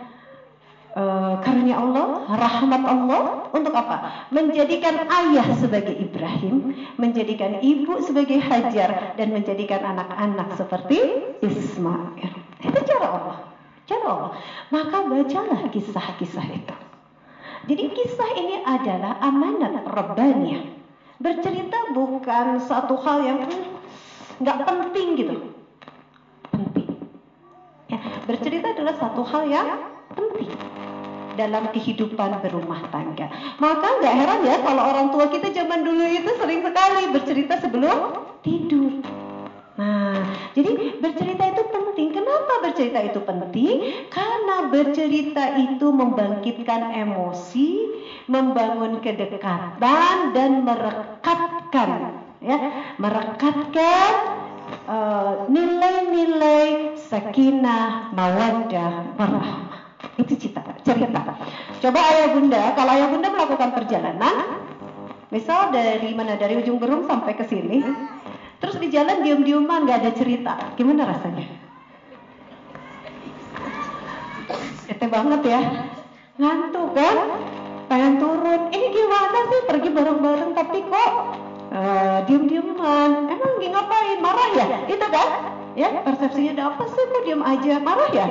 uh, 0.93 1.41
karunia 1.41 1.81
Allah, 1.81 2.29
rahmat 2.29 2.83
Allah 2.85 3.23
untuk 3.57 3.73
apa? 3.73 4.29
Menjadikan 4.29 5.09
ayah 5.09 5.49
sebagai 5.57 5.97
Ibrahim, 5.97 6.77
menjadikan 7.01 7.65
ibu 7.65 7.97
sebagai 8.05 8.37
Hajar 8.45 9.17
dan 9.17 9.29
menjadikan 9.33 9.81
anak-anak 9.97 10.61
seperti 10.61 10.99
Ismail. 11.41 12.33
Itu 12.61 12.79
cara 12.85 13.07
Allah. 13.09 13.39
Cara 13.87 14.07
Allah. 14.11 14.33
Maka 14.69 14.99
bacalah 15.07 15.61
kisah-kisah 15.71 16.47
itu. 16.51 16.77
Jadi 17.67 17.85
kisah 17.95 18.31
ini 18.37 18.57
adalah 18.63 19.17
amanat 19.23 19.81
Rabbaniyah. 19.87 20.86
Bercerita 21.17 21.97
bukan 21.97 22.61
satu 22.61 22.95
hal 23.01 23.19
yang 23.25 23.39
nggak 24.37 24.59
penting 24.69 25.09
gitu. 25.17 25.37
Penting. 26.53 26.89
Ya, 27.89 27.99
bercerita 28.29 28.77
adalah 28.77 28.95
satu 29.01 29.23
hal 29.25 29.43
yang 29.49 29.69
penting 30.13 30.53
dalam 31.37 31.69
kehidupan 31.73 32.41
berumah 32.41 32.89
tangga. 32.89 33.29
Maka 33.61 33.89
nggak 34.01 34.15
heran 34.17 34.41
ya 34.45 34.57
kalau 34.65 34.83
orang 34.83 35.09
tua 35.13 35.29
kita 35.29 35.53
zaman 35.53 35.85
dulu 35.85 36.05
itu 36.05 36.31
sering 36.41 36.61
sekali 36.65 37.03
bercerita 37.13 37.55
sebelum 37.61 37.97
tidur. 38.41 39.05
Nah, 39.77 40.25
jadi 40.57 40.97
bercerita 40.97 41.45
itu 41.53 41.63
penting. 41.69 42.09
Kenapa 42.17 42.65
bercerita 42.65 43.01
itu 43.05 43.21
penting? 43.21 44.09
Karena 44.09 44.73
bercerita 44.73 45.53
itu 45.61 45.87
membangkitkan 45.93 46.97
emosi, 46.97 47.71
membangun 48.25 49.05
kedekatan 49.05 50.33
dan 50.33 50.51
merekatkan 50.65 51.91
ya, 52.41 52.57
merekatkan 52.97 54.13
uh, 54.89 55.45
nilai-nilai 55.53 56.97
sakinah, 56.97 58.17
mawaddah, 58.17 59.13
warahmah. 59.21 59.85
Itu 60.17 60.41
cerita, 60.41 60.65
cerita. 60.81 61.37
Coba 61.85 62.01
ayah 62.17 62.33
bunda, 62.33 62.73
kalau 62.73 62.93
ayah 62.97 63.09
bunda 63.13 63.29
melakukan 63.29 63.71
perjalanan, 63.77 64.65
misal 65.29 65.69
dari 65.69 66.17
mana 66.17 66.41
dari 66.41 66.57
ujung 66.57 66.81
Berung 66.81 67.05
sampai 67.05 67.37
ke 67.37 67.45
sini, 67.45 67.85
terus 68.59 68.77
di 68.81 68.89
jalan 68.89 69.23
diam-diaman 69.23 69.85
nggak 69.85 69.99
ada 70.03 70.13
cerita, 70.17 70.55
gimana 70.75 71.09
rasanya? 71.09 71.47
Ete 74.87 75.07
banget 75.11 75.41
ya, 75.45 75.61
ngantuk 76.39 76.95
kan? 76.95 77.17
Pengen 77.87 78.19
turun, 78.19 78.61
ini 78.75 78.87
gimana 78.91 79.39
sih 79.47 79.61
pergi 79.71 79.89
bareng-bareng 79.95 80.51
tapi 80.59 80.83
kok 80.91 81.11
uh, 81.71 82.19
diem-dieman? 82.27 83.11
Emang 83.31 83.53
ngapain? 83.63 84.19
Marah 84.19 84.49
ya? 84.59 84.67
Itu 84.91 85.07
kan? 85.07 85.29
Ya 85.77 85.93
persepsinya 86.03 86.57
ada 86.57 86.65
apa 86.73 86.83
sih 86.89 87.05
kok 87.05 87.23
diem 87.29 87.43
aja? 87.45 87.79
Marah 87.79 88.11
ya? 88.11 88.27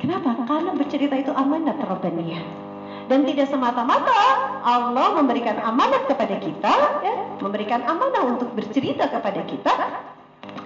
Kenapa? 0.00 0.34
Karena 0.48 0.70
bercerita 0.72 1.14
itu 1.18 1.32
amanat 1.34 1.76
Rabbaniyah. 1.76 2.71
Dan 3.12 3.28
tidak 3.28 3.52
semata-mata 3.52 4.24
Allah 4.64 5.12
memberikan 5.20 5.60
amanat 5.60 6.08
kepada 6.08 6.32
kita, 6.40 6.74
ya, 7.04 7.14
memberikan 7.44 7.84
amanah 7.84 8.24
untuk 8.24 8.56
bercerita 8.56 9.04
kepada 9.04 9.44
kita, 9.44 9.68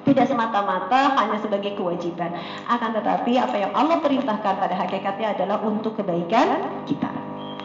tidak 0.06 0.30
semata-mata 0.30 1.18
hanya 1.18 1.42
sebagai 1.42 1.74
kewajiban. 1.74 2.38
Akan 2.70 2.94
tetapi 2.94 3.34
apa 3.34 3.56
yang 3.58 3.74
Allah 3.74 3.98
perintahkan 3.98 4.62
pada 4.62 4.78
hakikatnya 4.78 5.34
adalah 5.34 5.58
untuk 5.58 5.98
kebaikan 5.98 6.70
kita. 6.86 7.10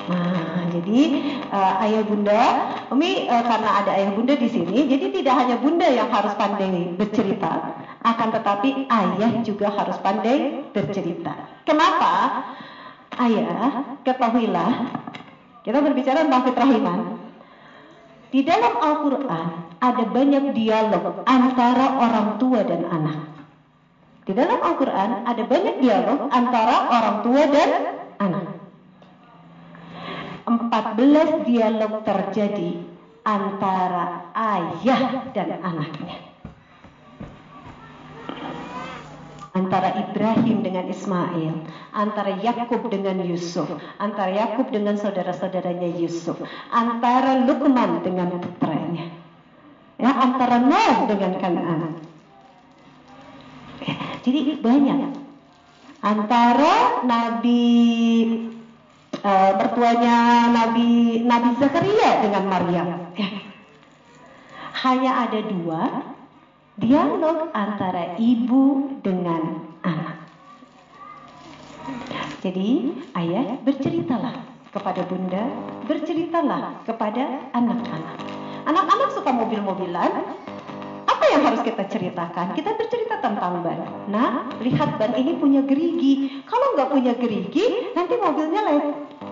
Nah, 0.10 0.66
jadi 0.74 1.30
uh, 1.54 1.86
ayah 1.86 2.02
bunda, 2.02 2.42
Umi 2.90 3.30
uh, 3.30 3.44
karena 3.46 3.86
ada 3.86 3.92
ayah 4.02 4.18
bunda 4.18 4.34
di 4.34 4.50
sini, 4.50 4.90
jadi 4.90 5.14
tidak 5.14 5.46
hanya 5.46 5.62
bunda 5.62 5.86
yang 5.94 6.10
harus 6.10 6.34
pandai 6.34 6.90
bercerita, 6.98 7.78
akan 8.02 8.28
tetapi 8.34 8.90
ayah 8.90 9.30
juga 9.46 9.70
harus 9.70 10.02
pandai 10.02 10.66
bercerita. 10.74 11.38
Kenapa? 11.70 12.42
Ayah, 13.20 14.00
ketahuilah, 14.08 14.72
kita 15.68 15.78
berbicara 15.84 16.24
tentang 16.24 16.44
fitrahiman. 16.48 17.00
Di 18.32 18.42
dalam 18.48 18.80
Al-Quran 18.80 19.48
ada 19.84 20.04
banyak 20.08 20.56
dialog 20.56 21.28
antara 21.28 22.00
orang 22.00 22.40
tua 22.40 22.64
dan 22.64 22.88
anak. 22.88 23.20
Di 24.24 24.32
dalam 24.32 24.64
Al-Quran 24.64 25.28
ada 25.28 25.44
banyak 25.44 25.76
dialog 25.84 26.32
antara 26.32 26.76
orang 26.88 27.18
tua 27.28 27.44
dan 27.52 27.72
anak. 28.24 28.48
14 30.48 31.44
dialog 31.44 32.08
terjadi 32.08 32.80
antara 33.28 34.32
ayah 34.32 35.28
dan 35.36 35.60
anaknya. 35.60 36.31
Antara 39.52 39.92
Ibrahim 40.00 40.64
dengan 40.64 40.88
Ismail, 40.88 41.68
antara 41.92 42.40
Yakub 42.40 42.88
dengan 42.88 43.20
Yusuf, 43.20 43.68
antara 44.00 44.32
Yakub 44.32 44.72
dengan 44.72 44.96
saudara-saudaranya 44.96 45.92
Yusuf, 46.00 46.40
antara 46.72 47.44
Luqman 47.44 48.00
dengan 48.00 48.32
putranya. 48.40 49.12
Ya, 50.00 50.12
antara 50.16 50.56
Nuh 50.56 51.12
dengan 51.12 51.36
Kanaan. 51.36 52.00
Jadi 54.24 54.64
banyak 54.64 55.20
antara 56.02 57.06
Nabi 57.06 57.64
uh, 59.22 59.52
mertuanya 59.58 60.50
Nabi 60.50 61.22
Nabi 61.26 61.50
Zakaria 61.62 62.26
dengan 62.26 62.44
Maryam. 62.50 62.88
Ya. 63.14 63.30
Hanya 64.82 65.30
ada 65.30 65.40
dua 65.46 65.82
dialog 66.80 67.52
antara 67.52 68.16
ibu 68.16 68.96
dengan 69.04 69.60
anak. 69.84 70.18
Jadi 72.40 72.96
ayah 73.18 73.60
berceritalah 73.62 74.36
kepada 74.72 75.04
bunda, 75.04 75.44
berceritalah 75.86 76.80
kepada 76.88 77.52
anak-anak. 77.52 78.18
Anak-anak 78.66 79.10
suka 79.12 79.30
mobil-mobilan, 79.36 80.12
apa 81.10 81.24
yang 81.34 81.42
harus 81.44 81.62
kita 81.66 81.84
ceritakan? 81.92 82.56
Kita 82.56 82.78
bercerita 82.80 83.20
tentang 83.20 83.62
ban. 83.62 83.80
Nah, 84.08 84.48
lihat 84.64 84.96
ban 84.96 85.14
ini 85.18 85.36
punya 85.38 85.62
gerigi. 85.66 86.46
Kalau 86.48 86.78
nggak 86.78 86.90
punya 86.94 87.14
gerigi, 87.18 87.94
nanti 87.94 88.16
mobilnya 88.16 88.62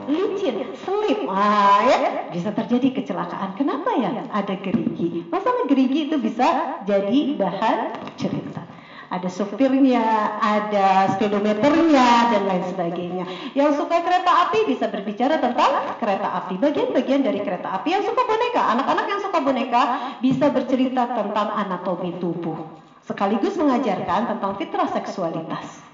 licin, 0.10 0.74
selip, 0.74 1.30
ah, 1.30 1.86
ya 1.86 1.98
bisa 2.34 2.50
terjadi 2.52 3.02
kecelakaan. 3.02 3.54
Kenapa 3.54 3.94
ya? 3.96 4.26
Ada 4.34 4.58
gerigi. 4.58 5.30
Masalah 5.30 5.70
gerigi 5.70 6.10
itu 6.10 6.18
bisa 6.18 6.82
jadi 6.84 7.38
bahan 7.38 7.78
cerita 8.18 8.70
ada 9.10 9.26
supirnya, 9.26 10.38
ada 10.38 11.10
speedometernya 11.18 12.10
dan 12.30 12.42
lain 12.46 12.64
sebagainya. 12.70 13.26
Yang 13.58 13.82
suka 13.82 14.06
kereta 14.06 14.32
api 14.48 14.70
bisa 14.70 14.86
berbicara 14.86 15.42
tentang 15.42 15.98
kereta 15.98 16.30
api, 16.46 16.62
bagian-bagian 16.62 17.26
dari 17.26 17.42
kereta 17.42 17.82
api. 17.82 17.90
Yang 17.90 18.14
suka 18.14 18.22
boneka, 18.30 18.62
anak-anak 18.78 19.06
yang 19.10 19.22
suka 19.26 19.40
boneka 19.42 19.82
bisa 20.22 20.54
bercerita 20.54 21.10
tentang 21.10 21.50
anatomi 21.58 22.22
tubuh, 22.22 22.58
sekaligus 23.02 23.58
mengajarkan 23.58 24.38
tentang 24.38 24.52
fitrah 24.62 24.90
seksualitas. 24.94 25.89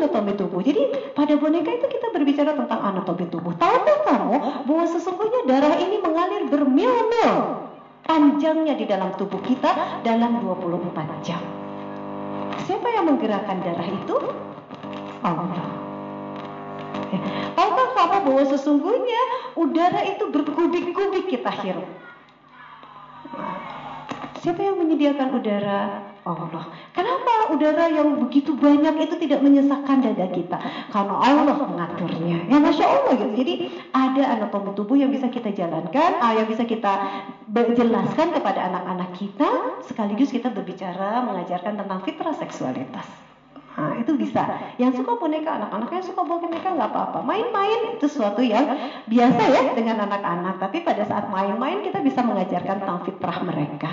Anatomi 0.00 0.32
tubuh. 0.32 0.64
Jadi 0.64 1.12
pada 1.12 1.36
boneka 1.36 1.68
itu 1.76 1.86
kita 1.92 2.08
berbicara 2.08 2.56
tentang 2.56 2.80
anatomi 2.80 3.28
tubuh. 3.28 3.52
Tahukah 3.60 3.98
kamu 4.08 4.36
bahwa 4.64 4.84
sesungguhnya 4.88 5.40
darah 5.44 5.76
ini 5.76 6.00
mengalir 6.00 6.48
bermil-mil 6.48 7.32
panjangnya 8.08 8.74
di 8.80 8.88
dalam 8.88 9.12
tubuh 9.20 9.38
kita 9.44 10.00
dalam 10.00 10.40
24 10.40 11.20
jam. 11.20 11.42
Siapa 12.64 12.88
yang 12.96 13.12
menggerakkan 13.12 13.60
darah 13.60 13.88
itu? 13.92 14.16
Allah. 15.20 15.68
Ya. 17.12 17.20
Tahukah 17.52 17.88
kamu 17.92 18.16
bahwa 18.24 18.44
sesungguhnya 18.48 19.22
udara 19.60 20.00
itu 20.08 20.24
berkubik-kubik 20.32 21.28
kita 21.28 21.52
hirup? 21.60 21.88
Siapa 24.40 24.60
yang 24.64 24.80
menyediakan 24.80 25.36
udara? 25.36 26.09
Allah. 26.24 26.64
Kenapa 26.92 27.52
udara 27.52 27.88
yang 27.88 28.20
begitu 28.20 28.52
banyak 28.52 29.08
itu 29.08 29.14
tidak 29.26 29.40
menyesakkan 29.40 30.04
dada 30.04 30.26
kita? 30.28 30.58
Karena 30.92 31.14
Allah 31.16 31.56
mengaturnya. 31.56 32.44
Ya 32.46 32.56
Masya 32.60 32.84
Allah 32.84 33.12
gitu. 33.16 33.32
Jadi 33.40 33.54
ada 33.92 34.22
anatomi 34.36 34.76
tubuh 34.76 34.96
yang 35.00 35.08
bisa 35.08 35.32
kita 35.32 35.50
jalankan, 35.54 36.20
ah, 36.20 36.32
yang 36.36 36.46
bisa 36.46 36.68
kita 36.68 36.92
jelaskan 37.50 38.36
kepada 38.36 38.60
anak-anak 38.68 39.10
kita, 39.16 39.50
sekaligus 39.88 40.30
kita 40.30 40.52
berbicara 40.52 41.24
mengajarkan 41.24 41.80
tentang 41.80 42.00
fitrah 42.04 42.36
seksualitas. 42.36 43.30
Nah, 43.80 43.96
itu 43.96 44.12
bisa. 44.18 44.44
Yang 44.76 45.00
suka 45.00 45.16
boneka, 45.16 45.56
anak-anak 45.56 45.88
yang 45.88 46.04
suka 46.04 46.20
boneka 46.26 46.68
nggak 46.68 46.90
apa-apa. 46.90 47.24
Main-main 47.24 47.96
itu 47.96 48.06
sesuatu 48.10 48.44
yang 48.44 48.66
biasa 49.08 49.42
ya 49.46 49.62
dengan 49.72 50.04
anak-anak. 50.04 50.60
Tapi 50.60 50.84
pada 50.84 51.06
saat 51.08 51.32
main-main 51.32 51.80
kita 51.80 52.04
bisa 52.04 52.20
mengajarkan 52.20 52.76
tentang 52.82 53.00
fitrah 53.08 53.38
mereka. 53.46 53.92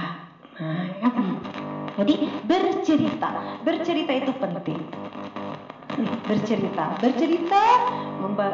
Nah, 0.58 0.84
ya. 0.98 1.10
Jadi 1.98 2.30
bercerita, 2.46 3.58
bercerita 3.66 4.12
itu 4.14 4.32
penting. 4.38 4.78
Bercerita, 6.30 6.94
bercerita 7.02 7.64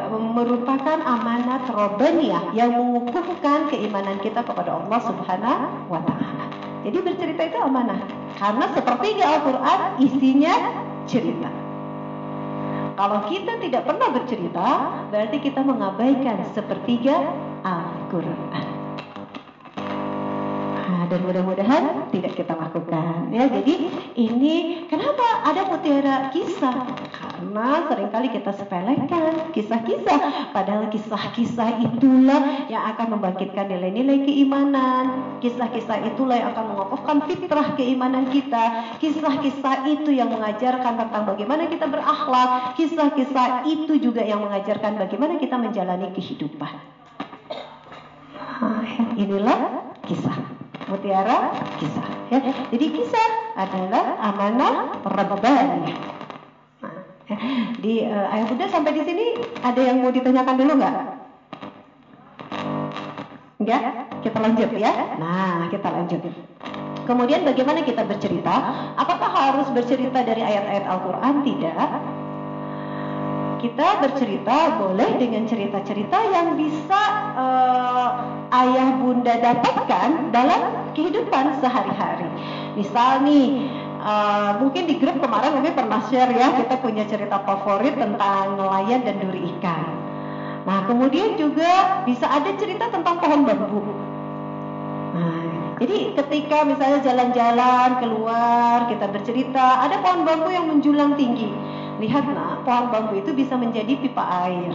merupakan 0.07 0.95
amanat 1.03 1.67
robaniyah 1.67 2.55
yang 2.55 2.71
mengukuhkan 2.71 3.67
keimanan 3.67 4.15
kita 4.23 4.47
kepada 4.47 4.79
Allah 4.79 4.99
Subhanahu 5.03 5.91
wa. 5.91 5.99
Jadi 6.87 6.97
bercerita 7.03 7.41
itu 7.51 7.59
amanah. 7.59 7.99
Karena 8.39 8.71
seperti 8.71 9.19
di 9.19 9.23
Al-Qur'an 9.27 9.99
isinya 9.99 10.55
cerita. 11.03 11.51
Kalau 12.95 13.27
kita 13.27 13.59
tidak 13.59 13.83
pernah 13.91 14.07
bercerita, 14.07 14.67
berarti 15.11 15.37
kita 15.43 15.67
mengabaikan 15.67 16.47
sepertiga 16.55 17.27
Al-Qur'an 17.67 18.82
dan 21.09 21.19
mudah-mudahan 21.25 22.07
tidak 22.13 22.37
kita 22.37 22.53
lakukan. 22.55 23.31
Ya 23.33 23.49
jadi 23.49 23.89
ini 24.15 24.85
kenapa 24.87 25.43
ada 25.43 25.67
mutiara 25.67 26.29
kisah? 26.31 26.85
Karena 27.11 27.85
sering 27.89 28.09
kali 28.13 28.27
kita 28.31 28.51
sepelekan 28.55 29.51
kisah-kisah. 29.51 30.53
Padahal 30.55 30.87
kisah-kisah 30.93 31.81
itulah 31.81 32.69
yang 32.71 32.83
akan 32.95 33.17
membangkitkan 33.17 33.67
nilai-nilai 33.67 34.23
keimanan. 34.23 35.37
Kisah-kisah 35.43 36.13
itulah 36.13 36.39
yang 36.39 36.55
akan 36.55 36.65
mengokohkan 36.71 37.17
fitrah 37.27 37.75
keimanan 37.75 38.29
kita. 38.31 38.95
Kisah-kisah 39.01 39.89
itu 39.89 40.13
yang 40.13 40.31
mengajarkan 40.31 40.93
tentang 40.95 41.23
bagaimana 41.27 41.67
kita 41.67 41.89
berakhlak. 41.89 42.77
Kisah-kisah 42.79 43.67
itu 43.67 43.99
juga 43.99 44.23
yang 44.23 44.45
mengajarkan 44.45 44.95
bagaimana 44.95 45.41
kita 45.41 45.59
menjalani 45.59 46.13
kehidupan. 46.15 46.73
Ah, 48.63 48.85
inilah 49.19 49.91
kisah 50.07 50.52
mutiara 50.93 51.57
kisah 51.81 52.05
ya. 52.29 52.39
Jadi 52.69 52.85
kisah 52.93 53.29
adalah 53.57 54.13
amanah 54.21 55.01
rabbaniyah. 55.01 55.97
Nah, 56.85 56.95
ya. 57.25 57.37
di 57.81 58.05
uh, 58.05 58.29
ayat 58.29 58.45
Buddha 58.53 58.69
sampai 58.69 58.93
di 58.93 59.01
sini 59.01 59.25
ada 59.65 59.81
yang 59.81 60.05
mau 60.05 60.13
ditanyakan 60.13 60.55
dulu 60.61 60.71
nggak? 60.77 60.95
Enggak? 63.57 63.81
Kita 64.21 64.37
lanjut 64.37 64.69
ya. 64.77 65.17
Nah, 65.17 65.65
kita 65.73 65.87
lanjut. 65.89 66.21
Kemudian 67.03 67.43
bagaimana 67.43 67.83
kita 67.83 68.07
bercerita? 68.07 68.55
Apakah 68.95 69.27
harus 69.33 69.67
bercerita 69.75 70.23
dari 70.23 70.39
ayat-ayat 70.39 70.85
Al-Quran? 70.87 71.33
Tidak 71.43 71.75
kita 73.63 74.03
bercerita 74.03 74.75
boleh 74.75 75.15
dengan 75.15 75.47
cerita-cerita 75.47 76.19
yang 76.35 76.59
bisa 76.59 77.01
uh, 77.31 78.09
ayah 78.51 78.99
bunda 78.99 79.39
dapatkan 79.39 80.35
dalam 80.35 80.91
kehidupan 80.91 81.63
sehari-hari. 81.63 82.27
Misal 82.75 83.23
nih, 83.23 83.71
uh, 84.03 84.59
mungkin 84.59 84.83
di 84.83 84.99
grup 84.99 85.15
kemarin 85.23 85.55
kami 85.55 85.71
pernah 85.71 86.03
share 86.11 86.35
ya, 86.35 86.59
kita 86.59 86.75
punya 86.83 87.07
cerita 87.07 87.39
favorit 87.47 87.95
tentang 87.95 88.59
nelayan 88.59 89.07
dan 89.07 89.23
duri 89.23 89.47
ikan. 89.55 89.87
Nah, 90.67 90.83
kemudian 90.83 91.39
juga 91.39 92.03
bisa 92.03 92.27
ada 92.27 92.51
cerita 92.59 92.91
tentang 92.91 93.15
pohon 93.15 93.47
bambu. 93.47 93.79
Nah, 95.15 95.79
jadi 95.79 96.11
ketika 96.19 96.67
misalnya 96.67 96.99
jalan-jalan 96.99 97.89
keluar, 98.03 98.91
kita 98.91 99.07
bercerita, 99.07 99.87
ada 99.87 100.03
pohon 100.03 100.27
bambu 100.27 100.51
yang 100.51 100.67
menjulang 100.67 101.15
tinggi 101.15 101.73
Lihat 102.01 102.23
nah, 102.33 102.57
pohon 102.65 102.89
bambu 102.89 103.13
itu 103.19 103.33
bisa 103.35 103.53
menjadi 103.53 103.93
pipa 103.99 104.23
air. 104.49 104.73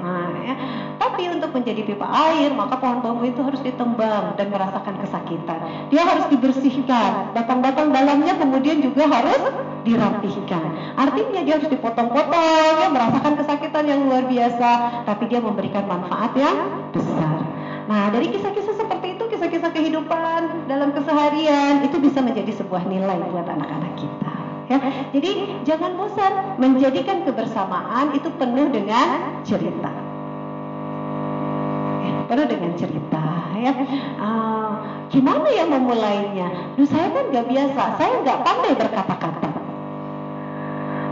Nah, 0.00 0.32
ya. 0.44 0.54
Tapi 0.96 1.28
untuk 1.28 1.52
menjadi 1.52 1.84
pipa 1.84 2.08
air, 2.08 2.52
maka 2.52 2.76
pohon 2.80 3.00
bambu 3.04 3.28
itu 3.28 3.40
harus 3.40 3.60
ditembang 3.60 4.36
dan 4.36 4.48
merasakan 4.52 4.96
kesakitan. 5.00 5.60
Dia 5.92 6.02
harus 6.04 6.28
dibersihkan. 6.32 7.32
Batang-batang 7.36 7.92
dalamnya 7.92 8.36
kemudian 8.36 8.80
juga 8.80 9.08
harus 9.08 9.40
dirapihkan. 9.84 10.96
Artinya 10.96 11.40
dia 11.44 11.56
harus 11.56 11.68
dipotong-potong, 11.72 12.74
ya, 12.84 12.88
merasakan 12.92 13.32
kesakitan 13.40 13.84
yang 13.88 14.00
luar 14.08 14.24
biasa, 14.28 14.70
tapi 15.08 15.24
dia 15.28 15.40
memberikan 15.40 15.84
manfaat 15.88 16.36
yang 16.36 16.56
besar. 16.92 17.44
Nah, 17.88 18.12
dari 18.12 18.30
kisah-kisah 18.30 18.76
seperti 18.76 19.18
itu, 19.18 19.24
kisah-kisah 19.34 19.72
kehidupan 19.72 20.68
dalam 20.68 20.92
keseharian, 20.94 21.82
itu 21.82 21.96
bisa 21.98 22.22
menjadi 22.22 22.52
sebuah 22.60 22.86
nilai 22.86 23.18
buat 23.32 23.48
anak-anak 23.48 23.92
kita 23.98 24.29
ya. 24.70 24.78
Jadi 25.10 25.30
jangan 25.66 25.98
bosan 25.98 26.56
menjadikan 26.62 27.26
kebersamaan 27.26 28.14
itu 28.14 28.30
penuh 28.38 28.70
dengan 28.70 29.42
cerita. 29.42 29.90
Ya, 32.00 32.14
penuh 32.30 32.46
dengan 32.46 32.72
cerita 32.78 33.24
ya. 33.58 33.72
Uh, 34.16 34.72
gimana 35.10 35.48
yang 35.50 35.68
memulainya? 35.74 36.78
Duh 36.78 36.86
saya 36.86 37.10
kan 37.10 37.24
nggak 37.34 37.46
biasa, 37.50 37.82
saya 37.98 38.12
nggak 38.22 38.38
pandai 38.46 38.72
berkata-kata. 38.78 39.50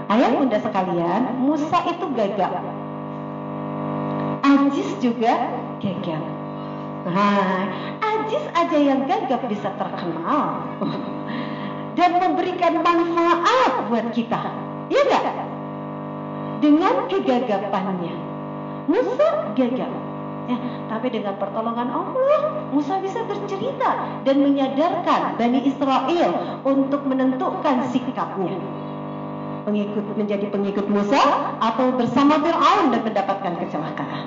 Ayah 0.09 0.31
bunda 0.33 0.57
sekalian, 0.57 1.37
Musa 1.37 1.85
itu 1.85 2.07
gagap. 2.17 2.65
Ajis 4.41 4.89
juga 5.05 5.53
gagap. 5.85 6.25
Nah, 7.05 7.69
Ajis 8.01 8.45
aja 8.57 8.79
yang 8.81 9.05
gagap 9.05 9.45
bisa 9.53 9.69
terkenal. 9.77 10.65
Dan 11.99 12.23
memberikan 12.23 12.79
manfaat 12.79 13.91
buat 13.91 14.07
kita. 14.15 14.39
Iya 14.87 15.03
enggak? 15.03 15.23
Dengan 16.63 16.95
kegagapannya. 17.11 18.15
Musa 18.87 19.27
gagap. 19.59 19.93
Ya, 20.49 20.57
tapi 20.89 21.13
dengan 21.13 21.37
pertolongan 21.37 21.93
Allah, 21.93 22.73
Musa 22.73 22.97
bisa 23.05 23.21
bercerita 23.29 24.25
dan 24.25 24.37
menyadarkan 24.41 25.37
Bani 25.37 25.61
Israel 25.61 26.63
untuk 26.65 27.05
menentukan 27.05 27.85
sikapnya. 27.93 28.57
Pengikut 29.69 30.09
menjadi 30.17 30.49
pengikut 30.49 30.89
Musa 30.89 31.53
atau 31.61 31.93
bersama 31.93 32.41
Fir'aun 32.41 32.97
dan 32.97 33.05
mendapatkan 33.05 33.61
kecelakaan. 33.61 34.25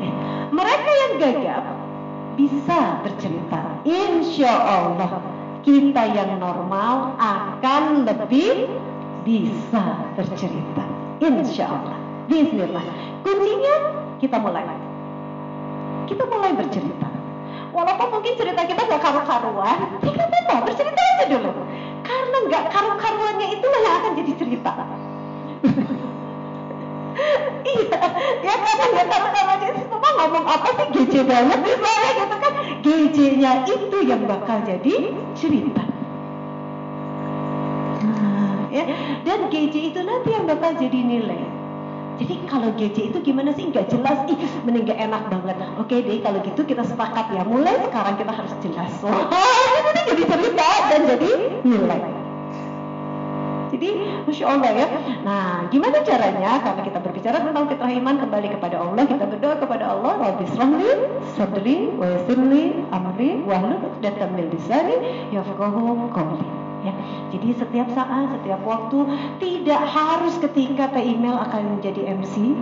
Ya, 0.00 0.12
mereka 0.48 0.90
yang 0.96 1.12
gagap 1.20 1.64
bisa 2.40 3.04
bercerita. 3.04 3.84
Insya 3.84 4.48
Allah 4.48 5.37
kita 5.62 6.02
yang 6.14 6.38
normal 6.38 7.18
akan 7.18 8.06
lebih 8.06 8.70
bisa 9.26 9.82
bercerita. 10.14 10.84
Insya 11.18 11.66
Allah. 11.66 11.98
Bismillah. 12.30 12.84
Kuncinya 13.26 13.74
kita 14.22 14.36
mulai. 14.38 14.64
Kita 16.06 16.24
mulai 16.28 16.52
bercerita. 16.54 17.08
Walaupun 17.68 18.08
mungkin 18.18 18.34
cerita 18.34 18.64
kita 18.64 18.80
gak 18.80 19.02
karu-karuan, 19.02 19.78
tidak 20.02 20.26
apa-apa, 20.26 20.72
bercerita 20.72 20.98
aja 20.98 21.24
dulu. 21.30 21.52
Karena 22.02 22.38
gak 22.48 22.64
karu-karuannya 22.72 23.46
itulah 23.54 23.80
yang 23.84 23.94
akan 24.02 24.12
jadi 24.18 24.32
cerita. 24.40 24.72
Jangan 28.44 28.76
ya 28.94 29.04
sama 29.10 29.54
dia 29.60 29.72
semua 29.76 30.10
ngomong 30.22 30.44
apa 30.46 30.68
sih 30.74 30.86
GJ 30.94 31.14
banget 31.26 31.58
misalnya 31.62 32.10
gitu 32.14 32.36
kan 32.38 32.52
GJ-nya 32.82 33.52
itu 33.66 33.98
yang 34.06 34.22
bakal 34.24 34.58
jadi 34.64 34.94
cerita 35.34 35.84
nah, 38.02 38.66
ya 38.70 38.84
dan 39.26 39.40
GJ 39.50 39.74
itu 39.94 40.00
nanti 40.02 40.28
yang 40.32 40.44
bakal 40.46 40.70
jadi 40.78 40.98
nilai 40.98 41.42
jadi 42.18 42.34
kalau 42.50 42.74
GJ 42.74 43.14
itu 43.14 43.18
gimana 43.22 43.54
sih? 43.54 43.70
Nggak 43.70 43.94
jelas, 43.94 44.26
ih 44.26 44.34
mending 44.66 44.90
gak 44.90 44.98
enak 44.98 45.30
banget. 45.30 45.54
Oke 45.78 46.02
deh, 46.02 46.18
kalau 46.18 46.42
gitu 46.42 46.66
kita 46.66 46.82
sepakat 46.82 47.30
ya. 47.30 47.46
Mulai 47.46 47.78
sekarang 47.78 48.18
kita 48.18 48.34
harus 48.34 48.50
jelas. 48.58 48.90
Wah, 49.06 49.30
ini 49.94 50.00
jadi 50.02 50.22
cerita 50.26 50.68
dan 50.90 51.00
jadi 51.14 51.30
nilai. 51.62 52.27
Jadi, 53.72 53.88
masya 54.26 54.44
Allah 54.48 54.70
ya. 54.72 54.86
Nah, 55.24 55.68
gimana 55.72 56.00
caranya? 56.04 56.60
Karena 56.60 56.82
kita 56.84 56.98
berbicara 57.00 57.36
tentang 57.40 57.64
fitrah 57.68 57.92
iman 57.92 58.16
kembali 58.20 58.48
kepada 58.58 58.76
Allah, 58.80 59.04
kita 59.04 59.24
berdoa 59.28 59.54
kepada 59.60 59.84
Allah. 59.96 60.12
Rabbi 60.18 60.44
srahli, 60.52 60.90
sadri, 61.36 61.76
wa 61.96 62.06
yasirli, 62.06 62.84
amri, 62.92 63.30
wahlul 63.44 63.80
dan 64.04 64.14
tamil 64.20 64.48
disani, 64.52 65.28
yafqahu 65.32 66.10
qawli. 66.12 66.67
Ya, 66.86 66.94
jadi 67.34 67.58
setiap 67.58 67.90
saat, 67.90 68.30
setiap 68.38 68.62
waktu 68.62 69.02
tidak 69.42 69.82
harus 69.82 70.38
ketika 70.38 70.86
teh 70.94 71.02
email 71.02 71.34
akan 71.34 71.74
menjadi 71.74 72.14
MC, 72.14 72.54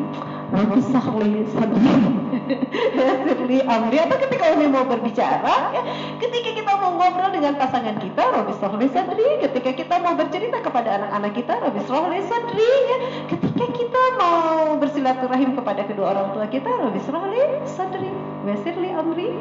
Rabbi 0.56 0.80
sahli 0.88 1.44
sirli 1.52 3.60
amri. 3.68 3.96
Atau 4.00 4.16
ketika 4.24 4.56
kami 4.56 4.72
mau 4.72 4.88
berbicara, 4.88 5.76
ya, 5.76 5.82
ketika 6.16 6.50
kita 6.56 6.72
mau 6.80 6.96
ngobrol 6.96 7.28
dengan 7.28 7.60
pasangan 7.60 8.00
kita, 8.00 8.24
Rabbi 8.24 8.56
sahli 8.56 8.88
sadri, 8.88 9.28
ketika 9.44 9.76
kita 9.76 10.00
mau 10.00 10.16
bercerita 10.16 10.64
kepada 10.64 10.96
anak-anak 11.02 11.36
kita, 11.36 11.52
Rabbi 11.60 11.80
sahli 11.84 12.24
sadri, 12.24 12.72
ya, 12.88 12.98
ketika 13.28 13.55
kita 13.64 14.02
mau 14.20 14.76
bersilaturahim 14.76 15.56
kepada 15.56 15.88
kedua 15.88 16.12
orang 16.12 16.36
tua 16.36 16.44
kita, 16.52 16.68
Rabbi 16.68 17.00
sahli 17.00 17.40
sadri, 17.64 18.12
wasirli 18.44 18.92
amri, 18.92 19.32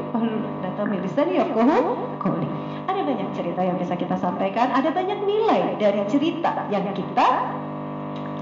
data 0.64 0.84
milisani 0.88 1.36
yafqahu 1.44 1.76
qawli. 2.24 2.48
Ada 2.88 3.02
banyak 3.04 3.30
cerita 3.36 3.62
yang 3.66 3.76
bisa 3.76 4.00
kita 4.00 4.16
sampaikan, 4.16 4.72
ada 4.72 4.94
banyak 4.96 5.20
nilai 5.28 5.76
dari 5.76 6.00
cerita 6.08 6.70
yang 6.72 6.88
kita 6.96 7.28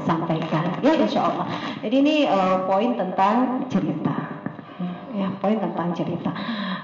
sampaikan. 0.06 0.78
Ya, 0.84 0.94
insya 1.00 1.32
Allah. 1.32 1.48
Jadi 1.82 1.96
ini 1.96 2.16
uh, 2.30 2.68
poin 2.70 2.94
tentang 2.94 3.66
cerita. 3.72 4.30
Ya, 5.14 5.30
poin 5.42 5.58
tentang 5.62 5.94
cerita. 5.94 6.34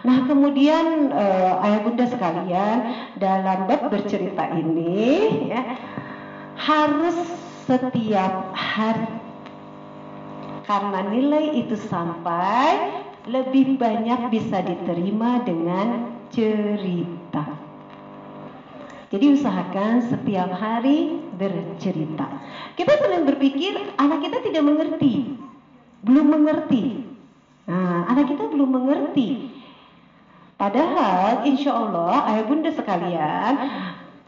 Nah, 0.05 0.23
kemudian 0.23 1.11
uh, 1.11 1.65
ayah 1.65 1.79
bunda 1.83 2.05
sekalian 2.07 2.77
dalam 3.19 3.67
bab 3.67 3.91
bercerita 3.91 4.47
ini 4.55 5.51
ya 5.51 5.75
harus 6.59 7.38
setiap 7.69 8.49
hari 8.57 9.13
karena 10.65 11.05
nilai 11.05 11.61
itu 11.61 11.77
sampai 11.77 12.97
lebih 13.29 13.77
banyak 13.77 14.33
bisa 14.33 14.65
diterima 14.65 15.45
dengan 15.45 16.17
cerita. 16.33 17.45
Jadi 19.09 19.25
usahakan 19.33 20.05
setiap 20.05 20.49
hari 20.53 21.17
bercerita. 21.37 22.29
Kita 22.77 22.93
sering 23.01 23.25
berpikir 23.25 23.73
anak 23.97 24.29
kita 24.29 24.37
tidak 24.45 24.63
mengerti, 24.65 25.37
belum 26.05 26.25
mengerti. 26.29 27.05
Nah, 27.65 28.05
anak 28.09 28.29
kita 28.33 28.49
belum 28.49 28.69
mengerti. 28.69 29.49
Padahal 30.57 31.45
insya 31.49 31.73
Allah 31.73 32.29
ayah 32.33 32.45
bunda 32.45 32.69
sekalian 32.69 33.53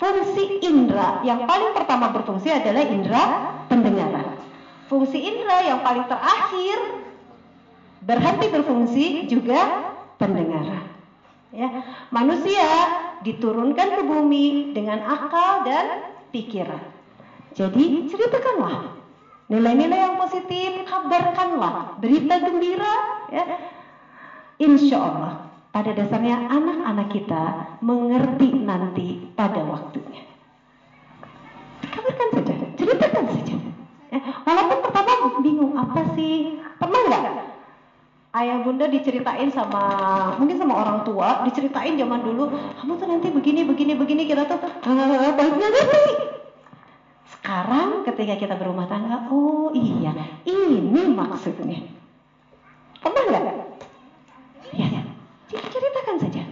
fungsi 0.02 0.58
indera 0.66 1.22
yang 1.22 1.46
paling 1.46 1.78
pertama 1.78 2.10
berfungsi 2.10 2.50
adalah 2.50 2.82
indera 2.90 3.24
pendengaran. 3.70 4.42
Fungsi 4.90 5.22
indera 5.22 5.62
yang 5.62 5.86
paling 5.86 6.10
terakhir 6.10 6.78
berhenti 8.02 8.48
berfungsi 8.50 9.06
juga 9.30 9.94
pendengaran. 10.18 10.90
Ya, 11.54 11.86
manusia 12.10 12.66
diturunkan 13.22 14.02
ke 14.02 14.02
bumi 14.02 14.74
dengan 14.74 15.06
akal 15.06 15.70
dan 15.70 16.10
pikiran. 16.34 16.82
Jadi 17.54 18.10
ceritakanlah 18.10 18.98
nilai-nilai 19.52 20.00
yang 20.00 20.16
positif, 20.18 20.82
kabarkanlah 20.88 22.02
berita 22.02 22.42
gembira. 22.42 22.96
Ya. 23.30 23.46
Insya 24.58 24.98
Allah 24.98 25.51
pada 25.72 25.96
dasarnya 25.96 26.52
anak-anak 26.52 27.08
kita 27.16 27.44
mengerti 27.80 28.52
nanti 28.60 29.08
pada 29.40 29.64
waktunya. 29.64 30.28
Kabarkan 31.88 32.28
saja, 32.36 32.54
ceritakan 32.76 33.26
saja. 33.32 33.56
Ya, 34.12 34.20
walaupun 34.44 34.80
pertama 34.84 35.12
bingung 35.40 35.74
apa 35.80 36.12
sih, 36.16 36.60
pernah 36.76 37.02
nggak? 37.08 37.24
Ayah 38.32 38.64
bunda 38.64 38.88
diceritain 38.88 39.52
sama 39.52 39.84
mungkin 40.40 40.56
sama 40.56 40.80
orang 40.80 41.04
tua 41.04 41.44
diceritain 41.44 42.00
zaman 42.00 42.24
dulu 42.24 42.48
kamu 42.80 42.96
tuh 42.96 43.08
nanti 43.12 43.28
begini 43.28 43.68
begini 43.68 44.00
begini 44.00 44.24
kita 44.24 44.48
tuh 44.48 44.56
uh, 44.56 45.36
ngerti 45.36 46.32
sekarang 47.28 48.08
ketika 48.08 48.40
kita 48.40 48.56
berumah 48.56 48.88
tangga 48.88 49.28
oh 49.28 49.76
iya 49.76 50.16
ini 50.48 51.12
maksudnya. 51.12 51.84
Pernah 53.04 53.24
nggak 53.28 53.61
ceritakan 56.12 56.28
saja 56.28 56.44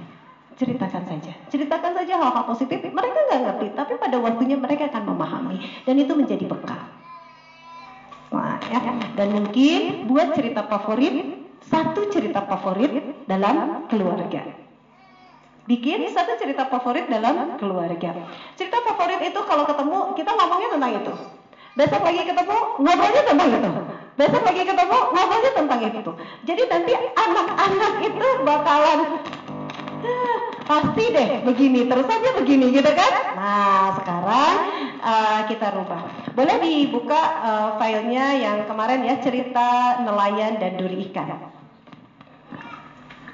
ceritakan 0.60 1.04
saja 1.04 1.34
ceritakan 1.52 1.92
saja 1.96 2.14
hal-hal 2.16 2.44
positif 2.48 2.80
mereka 2.80 3.20
nggak 3.28 3.42
ngerti 3.44 3.68
tapi 3.76 3.94
pada 4.00 4.18
waktunya 4.24 4.56
mereka 4.56 4.88
akan 4.88 5.04
memahami 5.12 5.58
dan 5.84 5.96
itu 6.00 6.14
menjadi 6.16 6.46
bekal 6.48 6.80
Nah, 8.30 8.62
ya. 8.70 8.78
Dan 9.18 9.42
mungkin 9.42 10.06
buat 10.06 10.38
cerita 10.38 10.62
favorit 10.70 11.34
satu 11.66 12.14
cerita 12.14 12.46
favorit 12.46 13.26
dalam 13.26 13.90
keluarga. 13.90 14.54
Bikin 15.66 16.06
satu 16.14 16.38
cerita 16.38 16.70
favorit 16.70 17.10
dalam 17.10 17.58
keluarga. 17.58 18.22
Cerita 18.54 18.86
favorit 18.86 19.34
itu 19.34 19.40
kalau 19.50 19.66
ketemu 19.66 20.14
kita 20.14 20.30
ngomongnya 20.30 20.70
tentang 20.78 20.92
itu. 20.94 21.14
Besok 21.74 22.02
lagi 22.06 22.22
ketemu 22.22 22.58
ngobrolnya 22.86 23.22
tentang 23.26 23.50
itu. 23.50 23.70
Besok 24.14 24.44
lagi 24.46 24.62
ketemu 24.62 24.98
ngobrolnya 25.10 25.52
tentang 25.58 25.80
itu. 25.90 26.12
Jadi 26.46 26.62
nanti 26.70 26.94
anak-anak 27.18 27.94
itu 28.06 28.28
bakalan 28.46 29.00
pasti 30.70 31.04
deh 31.10 31.30
begini 31.44 31.90
terus 31.90 32.06
aja 32.06 32.30
begini 32.38 32.70
gitu 32.70 32.92
kan 32.94 33.14
nah 33.36 33.84
sekarang 33.98 34.56
uh, 35.02 35.42
kita 35.50 35.68
rubah 35.74 36.02
boleh 36.38 36.56
dibuka 36.62 37.22
uh, 37.42 37.70
filenya 37.82 38.38
yang 38.38 38.58
kemarin 38.70 39.02
ya 39.02 39.18
cerita 39.18 40.00
nelayan 40.06 40.62
dan 40.62 40.78
duri 40.78 41.10
ikan 41.10 41.50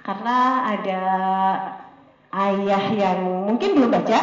karena 0.06 0.38
ada 0.78 1.04
ayah 2.36 2.84
yang 2.94 3.20
mungkin 3.50 3.74
belum 3.74 3.90
baca 3.90 4.22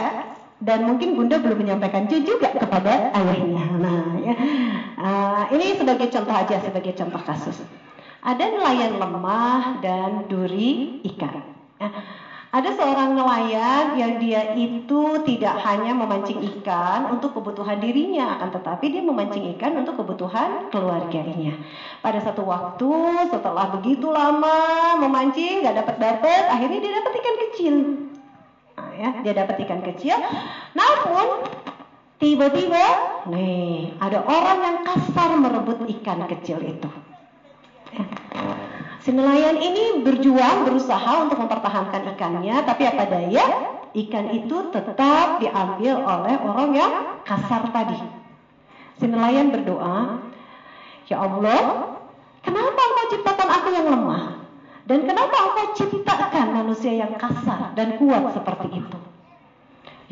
dan 0.62 0.86
mungkin 0.86 1.18
bunda 1.18 1.42
belum 1.42 1.58
menyampaikan 1.58 2.06
juga 2.06 2.54
kepada 2.54 3.10
ayahnya. 3.18 3.64
Nah, 3.82 4.06
ya. 4.22 4.34
uh, 4.94 5.42
ini 5.50 5.74
sebagai 5.74 6.06
contoh 6.06 6.30
aja, 6.30 6.62
sebagai 6.62 6.94
contoh 6.94 7.18
kasus. 7.26 7.58
Ada 8.22 8.46
nelayan 8.46 9.02
lemah 9.02 9.82
dan 9.82 10.30
duri 10.30 11.02
ikan. 11.02 11.42
Uh, 11.82 11.90
ada 12.52 12.68
seorang 12.76 13.16
nelayan 13.16 13.96
yang 13.96 14.20
dia 14.20 14.52
itu 14.52 15.24
tidak 15.24 15.56
hanya 15.64 15.96
memancing 15.96 16.36
ikan 16.52 17.08
untuk 17.08 17.32
kebutuhan 17.32 17.80
dirinya, 17.80 18.36
akan 18.36 18.52
tetapi 18.52 18.92
dia 18.92 19.00
memancing 19.00 19.56
ikan 19.56 19.72
untuk 19.80 19.96
kebutuhan 19.96 20.68
keluarganya. 20.68 21.56
Pada 22.04 22.20
satu 22.20 22.44
waktu 22.44 22.92
setelah 23.32 23.72
begitu 23.72 24.12
lama 24.12 25.00
memancing 25.00 25.64
nggak 25.64 25.80
dapat 25.80 25.96
dapat, 25.96 26.44
akhirnya 26.52 26.78
dia 26.84 26.92
dapat 27.00 27.12
ikan 27.24 27.36
kecil. 27.48 27.74
Nah, 28.76 28.92
ya, 29.00 29.08
dia 29.24 29.32
dapat 29.32 29.56
ikan 29.64 29.80
kecil. 29.88 30.16
Namun 30.76 31.48
tiba-tiba, 32.20 32.84
nih 33.32 33.96
ada 33.96 34.28
orang 34.28 34.58
yang 34.60 34.76
kasar 34.84 35.40
merebut 35.40 35.88
ikan 35.88 36.28
kecil 36.28 36.60
itu. 36.60 37.11
Si 39.02 39.10
nelayan 39.10 39.58
ini 39.58 40.06
berjuang, 40.06 40.62
berusaha 40.62 41.26
untuk 41.26 41.42
mempertahankan 41.42 42.14
ikannya, 42.14 42.54
tapi 42.62 42.86
apa 42.86 43.02
daya, 43.10 43.46
ikan 43.90 44.30
itu 44.30 44.70
tetap 44.70 45.42
diambil 45.42 46.06
oleh 46.06 46.34
orang 46.38 46.70
yang 46.70 46.92
kasar 47.26 47.66
tadi. 47.74 47.98
Si 49.02 49.10
nelayan 49.10 49.50
berdoa, 49.50 50.22
Ya 51.10 51.18
Allah, 51.18 51.98
kenapa 52.46 52.78
engkau 52.78 53.06
ciptakan 53.18 53.48
aku 53.50 53.68
yang 53.74 53.86
lemah? 53.90 54.24
Dan 54.86 55.02
kenapa 55.02 55.34
engkau 55.50 55.66
ciptakan 55.82 56.46
manusia 56.62 56.94
yang 56.94 57.18
kasar 57.18 57.74
dan 57.74 57.98
kuat 57.98 58.22
seperti 58.38 58.86
itu? 58.86 58.98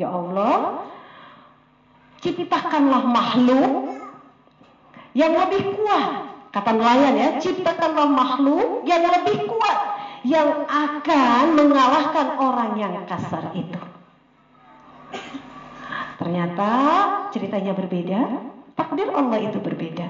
Ya 0.02 0.10
Allah, 0.10 0.82
ciptakanlah 2.18 3.06
makhluk 3.06 4.02
yang 5.14 5.38
lebih 5.38 5.78
kuat 5.78 6.29
Kata 6.50 6.70
nelayan 6.74 7.14
ya, 7.14 7.28
ciptakanlah 7.38 8.10
makhluk 8.10 8.82
yang 8.82 9.06
lebih 9.06 9.46
kuat 9.46 9.78
yang 10.26 10.66
akan 10.66 11.56
mengalahkan 11.56 12.26
orang 12.36 12.74
yang 12.76 12.94
kasar 13.06 13.54
itu. 13.54 13.80
Ternyata 16.20 16.70
ceritanya 17.32 17.72
berbeda, 17.72 18.20
takdir 18.76 19.08
Allah 19.14 19.38
itu 19.40 19.56
berbeda. 19.62 20.08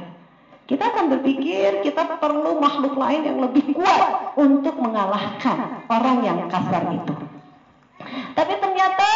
Kita 0.66 0.90
akan 0.90 1.18
berpikir 1.18 1.82
kita 1.86 2.18
perlu 2.18 2.58
makhluk 2.58 2.94
lain 2.98 3.26
yang 3.26 3.38
lebih 3.42 3.74
kuat 3.74 4.34
untuk 4.38 4.74
mengalahkan 4.78 5.86
orang 5.86 6.22
yang 6.22 6.38
kasar 6.50 6.90
itu. 6.94 7.14
Tapi 8.34 8.54
ternyata 8.58 9.08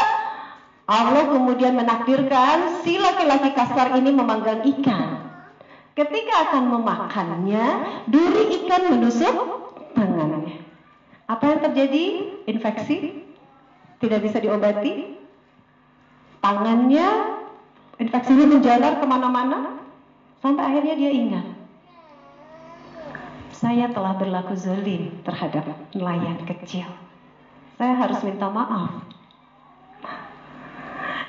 Allah 0.84 1.24
kemudian 1.30 1.74
menakdirkan 1.74 2.84
si 2.84 3.00
laki-laki 3.00 3.56
kasar 3.56 3.96
ini 3.96 4.10
memanggang 4.12 4.60
ikan. 4.78 5.33
Ketika 5.94 6.34
akan 6.50 6.74
memakannya, 6.74 7.64
duri 8.10 8.50
ikan 8.62 8.82
menusuk 8.90 9.34
tangannya. 9.94 10.58
Apa 11.30 11.54
yang 11.54 11.60
terjadi? 11.70 12.04
Infeksi? 12.50 13.22
Tidak 14.02 14.18
bisa 14.18 14.42
diobati? 14.42 15.14
Tangannya 16.42 17.08
infeksinya 18.02 18.46
menjalar 18.58 18.98
ke 18.98 19.06
mana-mana? 19.06 19.78
Sampai 20.42 20.66
akhirnya 20.66 20.98
dia 20.98 21.10
ingat. 21.14 21.46
Saya 23.54 23.88
telah 23.94 24.18
berlaku 24.18 24.52
zalim 24.58 25.22
terhadap 25.22 25.64
nelayan 25.94 26.42
kecil. 26.42 26.90
Saya 27.78 27.94
harus 27.96 28.18
minta 28.26 28.50
maaf. 28.50 28.98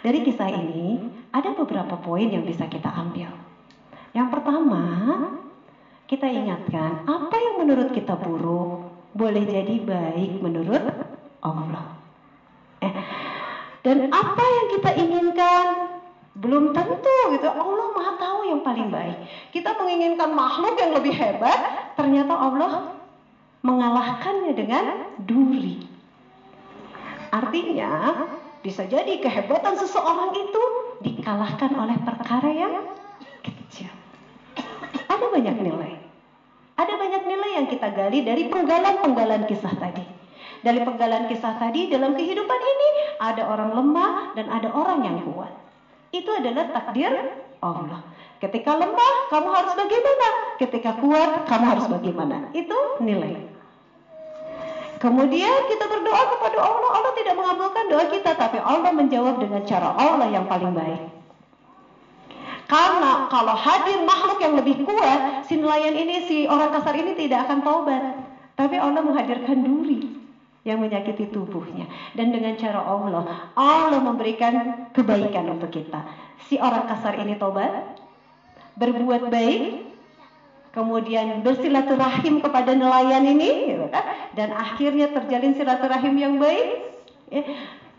Dari 0.01 0.25
kisah 0.25 0.49
ini, 0.49 1.06
ada 1.32 1.54
beberapa 1.54 1.95
poin 2.01 2.28
yang 2.28 2.43
bisa 2.43 2.65
kita 2.65 2.89
ambil. 2.91 3.30
Yang 4.15 4.28
pertama, 4.32 4.84
kita 6.08 6.23
ingatkan 6.32 7.04
apa 7.04 7.36
yang 7.36 7.56
menurut 7.60 7.91
kita 7.91 8.15
buruk 8.15 8.88
boleh 9.12 9.43
jadi 9.43 9.75
baik 9.84 10.39
menurut 10.39 10.84
Allah. 11.43 11.99
Eh, 12.80 12.95
dan 13.84 14.08
apa 14.15 14.43
yang 14.43 14.67
kita 14.80 14.89
inginkan 15.04 15.65
belum 16.39 16.71
tentu 16.71 17.17
gitu. 17.36 17.47
Allah 17.47 17.88
Maha 17.91 18.13
tahu 18.15 18.39
yang 18.47 18.63
paling 18.63 18.88
baik. 18.88 19.17
Kita 19.51 19.75
menginginkan 19.75 20.32
makhluk 20.32 20.80
yang 20.80 20.95
lebih 20.95 21.12
hebat, 21.12 21.91
ternyata 21.99 22.34
Allah 22.39 22.95
mengalahkannya 23.67 24.56
dengan 24.56 25.12
duri. 25.28 25.84
Artinya, 27.36 28.23
bisa 28.63 28.88
jadi 28.88 29.19
kehebatan 29.19 29.75
seseorang 29.75 30.32
itu 30.39 30.63
dikalahkan 31.04 31.71
oleh 31.75 31.99
perkara 31.99 32.47
yang. 32.47 32.75
Ada 35.25 35.41
banyak 35.41 35.57
nilai. 35.57 35.93
Ada 36.77 36.93
banyak 37.01 37.23
nilai 37.25 37.49
yang 37.57 37.65
kita 37.65 37.89
gali 37.97 38.21
dari 38.21 38.45
penggalan-penggalan 38.45 39.49
kisah 39.49 39.73
tadi. 39.73 40.05
Dari 40.61 40.85
penggalan 40.85 41.25
kisah 41.25 41.57
tadi 41.57 41.89
dalam 41.89 42.13
kehidupan 42.13 42.59
ini 42.61 42.89
ada 43.17 43.49
orang 43.49 43.73
lemah 43.73 44.38
dan 44.38 44.53
ada 44.53 44.69
orang 44.69 45.01
yang 45.01 45.17
kuat. 45.25 45.49
Itu 46.13 46.29
adalah 46.29 46.69
takdir 46.69 47.09
Allah. 47.57 48.05
Ketika 48.38 48.77
lemah, 48.77 49.13
kamu 49.33 49.49
harus 49.49 49.73
bagaimana? 49.73 50.27
Ketika 50.61 50.91
kuat, 51.01 51.49
kamu 51.49 51.65
harus 51.73 51.85
bagaimana? 51.89 52.38
Itu 52.53 53.01
nilai. 53.01 53.49
Kemudian 55.01 55.65
kita 55.65 55.89
berdoa 55.89 56.23
kepada 56.38 56.57
Allah, 56.61 56.89
Allah 57.01 57.13
tidak 57.17 57.33
mengabulkan 57.33 57.89
doa 57.89 58.05
kita, 58.13 58.38
tapi 58.38 58.61
Allah 58.61 58.93
menjawab 58.93 59.41
dengan 59.41 59.65
cara 59.65 59.89
Allah 59.97 60.29
yang 60.29 60.45
paling 60.45 60.69
baik. 60.77 61.14
Karena 62.65 63.30
kalau 63.30 63.54
hadir 63.54 64.01
makhluk 64.01 64.41
yang 64.41 64.58
lebih 64.58 64.82
kuat, 64.86 65.45
si 65.45 65.62
nelayan 65.62 65.93
ini, 65.93 66.15
si 66.25 66.38
orang 66.49 66.73
kasar 66.73 66.97
ini 66.97 67.13
tidak 67.13 67.45
akan 67.45 67.62
taubat. 67.62 68.04
Tapi 68.58 68.75
Allah 68.82 69.06
menghadirkan 69.06 69.62
duri 69.62 70.15
yang 70.65 70.82
menyakiti 70.82 71.30
tubuhnya. 71.30 71.86
Dan 72.17 72.34
dengan 72.34 72.58
cara 72.58 72.82
Allah, 72.82 73.54
Allah 73.54 74.01
memberikan 74.01 74.89
kebaikan 74.97 75.45
untuk 75.54 75.69
kita. 75.69 76.01
Si 76.49 76.58
orang 76.58 76.89
kasar 76.89 77.21
ini 77.21 77.38
tobat, 77.38 78.01
berbuat 78.82 79.30
baik, 79.30 79.86
kemudian 80.73 81.45
bersilaturahim 81.45 82.41
kepada 82.41 82.73
nelayan 82.73 83.23
ini, 83.30 83.78
gitu 83.78 83.86
kan? 83.93 84.06
dan 84.34 84.51
akhirnya 84.51 85.13
terjalin 85.13 85.54
silaturahim 85.54 86.15
yang 86.17 86.36
baik. 86.41 86.97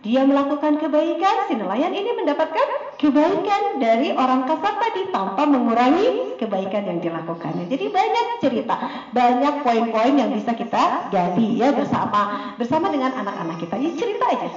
Dia 0.06 0.22
melakukan 0.22 0.78
kebaikan, 0.78 1.50
si 1.50 1.58
nelayan 1.58 1.90
ini 1.90 2.14
mendapatkan 2.14 2.94
kebaikan 2.94 3.82
dari 3.82 4.14
orang 4.14 4.46
kasar 4.46 4.78
tadi 4.78 5.10
tanpa 5.10 5.42
mengurangi 5.50 6.38
kebaikan 6.38 6.86
yang 6.86 7.02
dilakukannya. 7.02 7.66
Jadi 7.66 7.90
banyak 7.90 8.26
cerita, 8.38 8.78
banyak 9.10 9.66
poin-poin 9.66 10.14
yang 10.14 10.30
bisa 10.30 10.54
kita 10.54 11.10
gali 11.10 11.58
ya 11.58 11.74
bersama 11.74 12.54
bersama 12.54 12.86
dengan 12.94 13.18
anak-anak 13.18 13.58
kita. 13.66 13.74
Ya 13.82 13.90
cerita 13.98 14.24
aja. 14.30 14.48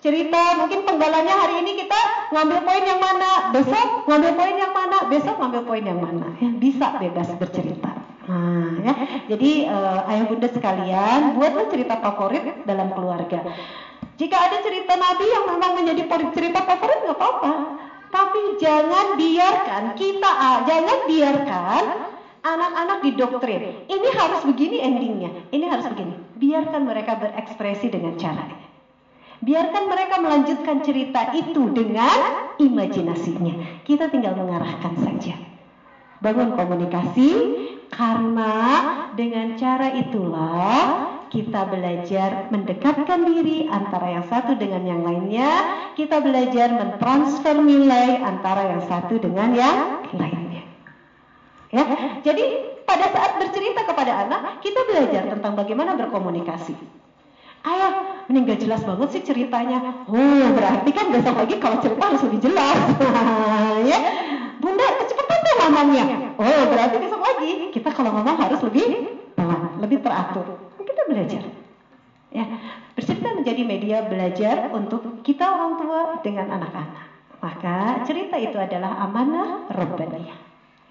Cerita 0.00 0.42
mungkin 0.56 0.80
penggalannya 0.88 1.34
hari 1.36 1.54
ini 1.60 1.84
kita 1.84 2.00
ngambil 2.32 2.58
poin 2.64 2.84
yang 2.88 3.00
mana, 3.04 3.52
besok 3.52 4.08
ngambil 4.08 4.32
poin 4.32 4.56
yang 4.56 4.72
mana, 4.72 4.96
besok 5.12 5.36
ngambil 5.44 5.62
poin 5.68 5.84
yang 5.84 6.00
mana. 6.00 6.26
Ya, 6.40 6.48
bisa 6.56 6.86
bebas 6.96 7.28
bercerita. 7.36 8.00
Nah, 8.24 8.80
ya. 8.80 8.94
Jadi 9.28 9.68
uh, 9.68 10.08
ayah 10.08 10.24
bunda 10.24 10.48
sekalian, 10.48 11.36
buatlah 11.36 11.68
cerita 11.68 12.00
favorit 12.00 12.64
dalam 12.64 12.96
keluarga. 12.96 13.44
Jika 14.14 14.36
ada 14.38 14.62
cerita 14.62 14.94
Nabi 14.94 15.26
yang 15.26 15.44
memang 15.50 15.72
menjadi 15.74 16.06
cerita 16.30 16.62
favorit 16.62 17.02
nggak 17.02 17.18
apa-apa. 17.18 17.52
Tapi 18.14 18.62
jangan 18.62 19.18
biarkan 19.18 19.84
kita, 19.98 20.32
jangan 20.70 20.98
biarkan 21.10 21.84
anak-anak 22.46 22.98
didoktrin. 23.02 23.90
Ini 23.90 24.08
harus 24.14 24.46
begini 24.46 24.78
endingnya, 24.78 25.50
ini 25.50 25.66
harus 25.66 25.90
begini. 25.90 26.14
Biarkan 26.38 26.86
mereka 26.86 27.18
berekspresi 27.18 27.90
dengan 27.90 28.14
caranya. 28.14 28.70
Biarkan 29.42 29.84
mereka 29.90 30.22
melanjutkan 30.22 30.78
cerita 30.86 31.34
itu 31.34 31.74
dengan 31.74 32.54
imajinasinya. 32.56 33.82
Kita 33.82 34.06
tinggal 34.08 34.38
mengarahkan 34.38 34.94
saja. 35.02 35.34
Bangun 36.22 36.54
komunikasi 36.54 37.30
karena 37.90 38.54
dengan 39.12 39.58
cara 39.58 39.92
itulah 39.92 41.13
kita 41.34 41.66
belajar 41.66 42.46
mendekatkan 42.54 43.26
diri 43.26 43.66
antara 43.66 44.14
yang 44.14 44.26
satu 44.30 44.54
dengan 44.54 44.86
yang 44.86 45.02
lainnya, 45.02 45.50
kita 45.98 46.22
belajar 46.22 46.70
mentransfer 46.70 47.58
nilai 47.58 48.22
antara 48.22 48.70
yang 48.70 48.82
satu 48.86 49.18
dengan 49.18 49.50
yang 49.50 49.78
lainnya. 50.14 50.62
Ya, 51.74 51.84
jadi 52.22 52.78
pada 52.86 53.10
saat 53.10 53.42
bercerita 53.42 53.82
kepada 53.82 54.30
anak, 54.30 54.62
kita 54.62 54.86
belajar 54.86 55.26
tentang 55.26 55.58
bagaimana 55.58 55.98
berkomunikasi. 55.98 56.78
Ayah, 57.66 58.22
ini 58.30 58.46
gak 58.46 58.62
jelas 58.62 58.86
banget 58.86 59.08
sih 59.18 59.22
ceritanya. 59.26 60.06
Oh, 60.06 60.46
berarti 60.54 60.90
kan 60.94 61.10
besok 61.10 61.34
lagi 61.34 61.58
kalau 61.58 61.82
cerita 61.82 62.14
harus 62.14 62.22
lebih 62.30 62.46
jelas. 62.46 62.78
ya, 63.90 63.98
Bunda, 64.62 64.86
kecepatan 65.02 65.38
deh 65.42 65.54
ngomongnya. 65.66 66.04
Oh, 66.38 66.62
berarti 66.70 66.96
besok 67.02 67.20
lagi 67.26 67.74
kita 67.74 67.90
kalau 67.90 68.14
ngomong 68.14 68.36
harus 68.38 68.60
lebih 68.62 69.18
pelan, 69.34 69.82
lebih 69.82 69.98
teratur 69.98 70.73
belajar. 71.02 71.42
Ya, 72.34 72.44
bercerita 72.98 73.30
menjadi 73.30 73.62
media 73.62 73.96
belajar 74.06 74.70
untuk 74.74 75.22
kita 75.22 75.46
orang 75.46 75.72
tua 75.78 76.00
dengan 76.22 76.50
anak-anak. 76.58 77.06
Maka 77.38 78.02
cerita 78.08 78.40
itu 78.40 78.56
adalah 78.56 79.04
amanah 79.04 79.68
Rabbaniyah. 79.70 80.38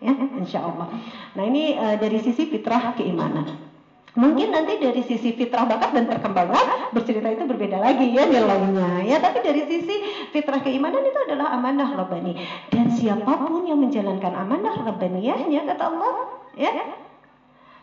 Ya, 0.04 0.14
insya 0.40 0.64
Allah. 0.64 0.88
Nah 1.36 1.44
ini 1.48 1.80
uh, 1.80 1.96
dari 2.00 2.20
sisi 2.20 2.48
fitrah 2.48 2.96
keimanan. 2.96 3.72
Mungkin 4.14 4.54
nanti 4.54 4.78
dari 4.78 5.02
sisi 5.02 5.34
fitrah 5.34 5.66
bakat 5.66 5.98
dan 5.98 6.06
perkembangan 6.06 6.94
bercerita 6.94 7.34
itu 7.34 7.50
berbeda 7.50 7.82
lagi 7.82 8.14
ya 8.14 8.30
nilainya 8.30 9.10
ya. 9.10 9.18
Tapi 9.18 9.42
dari 9.42 9.66
sisi 9.66 9.96
fitrah 10.30 10.62
keimanan 10.62 11.02
itu 11.02 11.18
adalah 11.26 11.56
amanah 11.58 11.98
Rabbani. 11.98 12.38
Dan 12.70 12.94
siapa 12.94 13.34
pun 13.42 13.66
yang 13.66 13.82
menjalankan 13.82 14.38
amanah 14.38 14.86
Rabbaniyahnya 14.86 15.66
kata 15.66 15.84
Allah 15.90 16.14
ya. 16.54 16.72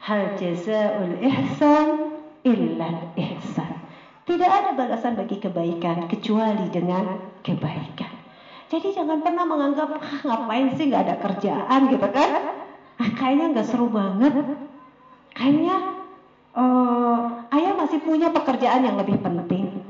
Hal 0.00 0.38
jazaul 0.38 1.18
ihsan 1.18 2.10
illa 2.44 3.12
ihsan. 3.16 3.72
Tidak 4.24 4.50
ada 4.50 4.70
balasan 4.79 5.18
bagi 5.18 5.42
kebaikan 5.42 6.07
kecuali 6.07 6.70
dengan 6.70 7.18
kebaikan. 7.42 8.12
Jadi 8.70 8.94
jangan 8.94 9.18
pernah 9.18 9.42
menganggap 9.42 9.98
ah, 9.98 10.20
ngapain 10.22 10.70
sih 10.79 10.87
nggak 10.87 11.03
ada 11.11 11.16
kerjaan 11.18 11.81
gitu 11.90 12.07
kan? 12.07 12.31
Ah, 13.03 13.11
kayaknya 13.18 13.46
nggak 13.50 13.66
seru 13.66 13.90
banget. 13.90 14.31
Kayaknya 15.35 15.76
uh, 16.55 17.50
ayah 17.50 17.74
masih 17.74 17.98
punya 17.98 18.31
pekerjaan 18.31 18.87
yang 18.87 18.94
lebih 18.94 19.19
penting. 19.19 19.83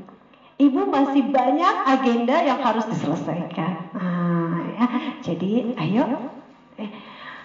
Ibu 0.57 0.89
masih 0.89 1.29
banyak 1.29 1.75
agenda 1.85 2.41
yang 2.41 2.57
harus 2.61 2.85
diselesaikan. 2.89 3.93
Ah, 3.93 4.57
ya. 4.73 4.85
Jadi 5.21 5.77
ayo 5.77 6.33
eh, 6.81 6.89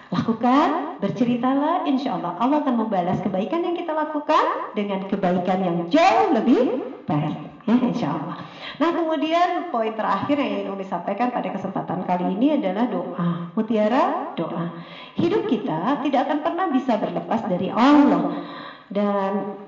Lakukan, 0.07 0.99
berceritalah, 1.03 1.83
insya 1.83 2.15
Allah 2.15 2.39
Allah 2.39 2.63
akan 2.63 2.75
membalas 2.87 3.19
kebaikan 3.19 3.59
yang 3.59 3.75
kita 3.75 3.91
lakukan 3.91 4.71
dengan 4.71 5.03
kebaikan 5.03 5.59
yang 5.59 5.77
jauh 5.91 6.31
lebih 6.31 6.79
baik. 7.03 7.35
Ya, 7.67 7.75
insya 7.83 8.15
Allah. 8.15 8.39
Nah 8.77 8.89
kemudian 8.93 9.73
poin 9.73 9.91
terakhir 9.91 10.39
yang 10.39 10.49
ingin 10.53 10.67
kami 10.71 10.85
sampaikan 10.85 11.33
pada 11.33 11.49
kesempatan 11.51 12.05
kali 12.07 12.39
ini 12.39 12.55
adalah 12.55 12.87
doa. 12.87 13.51
Mutiara 13.57 14.31
doa. 14.37 14.71
Hidup 15.19 15.49
kita 15.49 15.99
tidak 16.05 16.21
akan 16.29 16.39
pernah 16.45 16.65
bisa 16.71 16.95
berlepas 16.95 17.41
dari 17.49 17.67
Allah. 17.73 18.47
Dan 18.87 19.59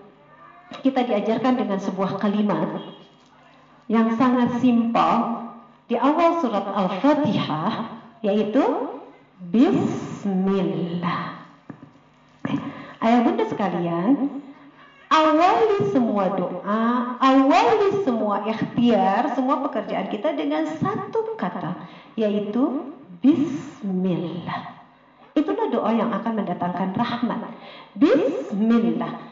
kita 0.80 1.04
diajarkan 1.04 1.58
dengan 1.58 1.82
sebuah 1.82 2.22
kalimat 2.22 2.80
yang 3.90 4.14
sangat 4.16 4.62
simpel 4.62 5.44
di 5.90 5.98
awal 5.98 6.38
surat 6.40 6.64
Al-Fatihah 6.70 7.98
yaitu 8.22 8.62
Bismillah. 9.40 11.32
Eh, 12.44 12.60
ayah 13.00 13.24
bunda 13.24 13.48
sekalian, 13.48 14.44
awali 15.08 15.80
semua 15.96 16.36
doa, 16.36 17.16
awali 17.24 18.04
semua 18.04 18.44
ikhtiar, 18.44 19.32
semua 19.40 19.64
pekerjaan 19.64 20.12
kita 20.12 20.36
dengan 20.36 20.68
satu 20.68 21.40
kata, 21.40 21.88
yaitu 22.20 22.92
Bismillah. 23.24 24.76
Itulah 25.32 25.72
doa 25.72 25.92
yang 25.96 26.12
akan 26.12 26.44
mendatangkan 26.44 27.00
rahmat. 27.00 27.40
Bismillah. 27.96 29.24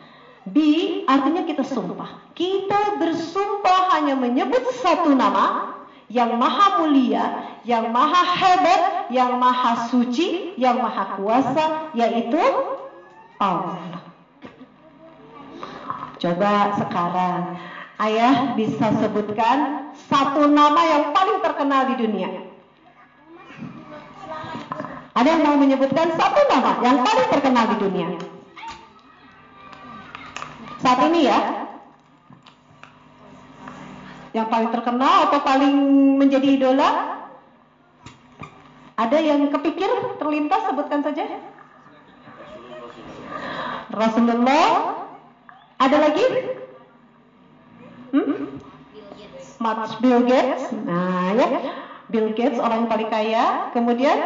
Bi 0.47 1.03
artinya 1.03 1.43
kita 1.43 1.67
sumpah. 1.67 2.31
Kita 2.31 2.95
bersumpah 2.95 3.91
hanya 3.99 4.15
menyebut 4.15 4.71
satu 4.79 5.11
nama 5.11 5.76
yang 6.07 6.39
maha 6.39 6.79
mulia, 6.79 7.23
yang 7.67 7.91
maha 7.91 8.23
hebat, 8.23 9.11
yang 9.11 9.35
maha 9.35 9.91
suci, 9.91 10.55
yang 10.55 10.79
maha 10.79 11.19
kuasa, 11.19 11.91
yaitu 11.91 12.39
Allah. 13.43 14.07
Coba 16.17 16.73
sekarang 16.79 17.59
ayah 18.01 18.55
bisa 18.55 18.87
sebutkan 19.03 19.91
satu 20.07 20.47
nama 20.47 20.81
yang 20.87 21.03
paling 21.11 21.43
terkenal 21.43 21.91
di 21.93 21.95
dunia. 21.99 22.29
Ada 25.17 25.27
yang 25.33 25.43
mau 25.43 25.57
menyebutkan 25.59 26.13
satu 26.13 26.41
nama 26.49 26.77
yang 26.85 27.03
paling 27.03 27.27
terkenal 27.33 27.65
di 27.73 27.77
dunia? 27.83 28.09
Saat 30.77 31.09
ini 31.09 31.25
ya, 31.25 31.66
yang 34.37 34.47
paling 34.53 34.69
terkenal 34.69 35.29
atau 35.29 35.39
paling 35.41 35.73
menjadi 36.21 36.45
idola? 36.45 37.17
Ada 38.97 39.17
yang 39.21 39.49
kepikir 39.49 39.89
terlintas 40.21 40.61
sebutkan 40.69 41.01
saja. 41.01 41.25
Rasulullah. 43.93 44.69
Ada 45.77 45.97
lagi? 46.09 46.25
Hmm? 48.13 48.57
Mark 49.61 50.01
Bill 50.01 50.21
Gates. 50.25 50.73
Nah, 50.85 51.33
ya. 51.37 51.47
Bill 52.09 52.33
Gates 52.33 52.57
orang 52.57 52.85
yang 52.85 52.89
paling 52.89 53.09
kaya. 53.09 53.45
Kemudian 53.73 54.17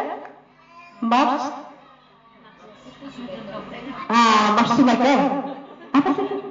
Mark 1.04 1.52
Ah, 4.12 4.56
Mark 4.56 4.68
Zuckerberg. 4.76 5.20
Apa 5.92 6.10
sih? 6.16 6.42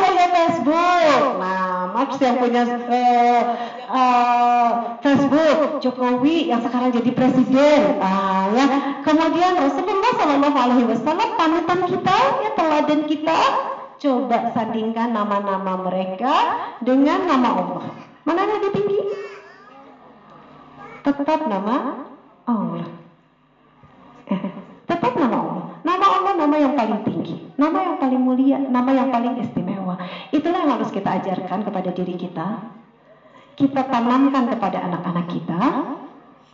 Yang 0.00 0.09
punya 0.20 0.36
Facebook. 0.36 1.22
Nah, 1.40 1.88
Marx 1.96 2.10
yang 2.20 2.36
punya 2.36 2.62
uh, 2.68 3.42
uh, 3.88 4.70
Facebook, 5.00 5.80
Jokowi 5.80 6.52
yang 6.52 6.60
sekarang 6.60 6.92
jadi 6.92 7.10
presiden. 7.16 7.96
Ah, 8.04 8.52
ya. 8.52 8.66
Kemudian 9.00 9.56
Rasulullah 9.56 10.12
Shallallahu 10.12 10.58
Alaihi 10.60 10.86
Wasallam 10.92 11.28
panutan 11.40 11.80
kita, 11.88 12.18
ya 12.44 12.50
teladan 12.52 13.00
kita. 13.08 13.38
Coba 14.00 14.48
sandingkan 14.56 15.12
nama-nama 15.12 15.76
mereka 15.76 16.34
dengan 16.80 17.28
nama 17.28 17.48
Allah. 17.52 17.84
Mana 18.24 18.48
yang 18.48 18.52
lebih 18.60 18.72
tinggi? 18.72 19.00
Tetap 21.04 21.40
nama 21.48 22.08
Allah. 22.48 22.88
Tetap 25.10 25.26
nama 25.26 25.42
Allah. 25.42 25.66
Nama 25.82 26.06
Allah 26.06 26.32
nama 26.38 26.54
yang 26.54 26.74
paling 26.78 27.02
tinggi, 27.02 27.34
nama 27.58 27.78
yang 27.82 27.98
paling 27.98 28.22
mulia, 28.22 28.62
nama 28.62 28.90
yang 28.94 29.10
paling 29.10 29.42
istimewa. 29.42 29.98
Itulah 30.30 30.62
yang 30.62 30.78
harus 30.78 30.94
kita 30.94 31.18
ajarkan 31.18 31.66
kepada 31.66 31.90
diri 31.90 32.14
kita. 32.14 32.62
Kita 33.58 33.90
tanamkan 33.90 34.54
kepada 34.54 34.78
anak-anak 34.86 35.26
kita 35.34 35.62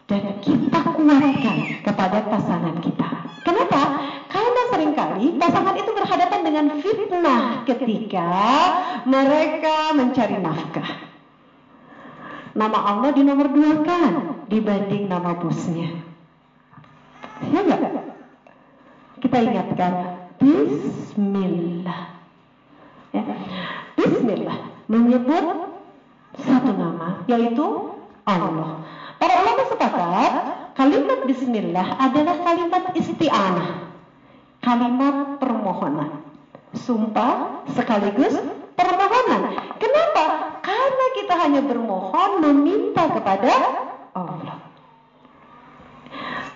dan 0.08 0.22
kita 0.40 0.78
kuatkan 0.88 1.56
kepada 1.84 2.18
pasangan 2.32 2.80
kita. 2.80 3.08
Kenapa? 3.44 3.80
Karena 4.32 4.62
sering 4.72 4.92
kali 4.96 5.36
pasangan 5.36 5.76
itu 5.76 5.90
berhadapan 5.92 6.40
dengan 6.40 6.64
fitnah 6.80 7.42
ketika 7.68 8.28
mereka 9.04 9.92
mencari 9.92 10.40
nafkah. 10.40 10.90
Nama 12.56 12.78
Allah 12.88 13.12
di 13.12 13.20
nomor 13.20 13.52
dua 13.52 13.84
kan 13.84 14.12
dibanding 14.48 15.12
nama 15.12 15.36
bosnya. 15.36 15.92
Ya 17.52 17.60
enggak? 17.60 18.06
Kita 19.36 19.52
ingatkan 19.52 19.92
Bismillah. 20.40 22.08
Ya. 23.12 23.20
Bismillah 23.92 24.64
menyebut 24.88 25.76
satu 26.40 26.72
nama 26.72 27.20
yaitu 27.28 27.92
Allah. 28.24 28.80
Para 29.20 29.44
ulama 29.44 29.62
sepakat 29.68 30.32
kalimat 30.72 31.28
Bismillah 31.28 32.00
adalah 32.00 32.32
kalimat 32.48 32.96
isti'anah, 32.96 33.92
kalimat 34.64 35.36
permohonan, 35.36 36.24
sumpah 36.72 37.60
sekaligus 37.76 38.40
permohonan. 38.72 39.52
Kenapa? 39.76 40.24
Karena 40.64 41.06
kita 41.12 41.34
hanya 41.44 41.60
bermohon 41.60 42.40
meminta 42.40 43.04
kepada 43.12 43.52
Allah. 44.16 44.65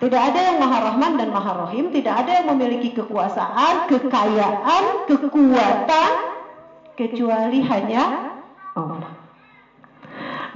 Tidak 0.01 0.17
ada 0.17 0.39
yang 0.41 0.57
maha 0.57 0.81
rahman 0.89 1.13
dan 1.13 1.29
maha 1.29 1.53
rahim, 1.61 1.93
tidak 1.93 2.25
ada 2.25 2.41
yang 2.41 2.57
memiliki 2.57 2.89
kekuasaan, 2.97 3.85
kekayaan, 3.85 5.05
kekuatan, 5.05 6.11
kecuali 6.97 7.61
hanya 7.61 8.33
Allah. 8.73 9.13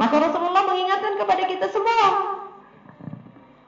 Maka 0.01 0.15
Rasulullah 0.17 0.65
mengingatkan 0.65 1.13
kepada 1.21 1.43
kita 1.45 1.69
semua, 1.69 2.01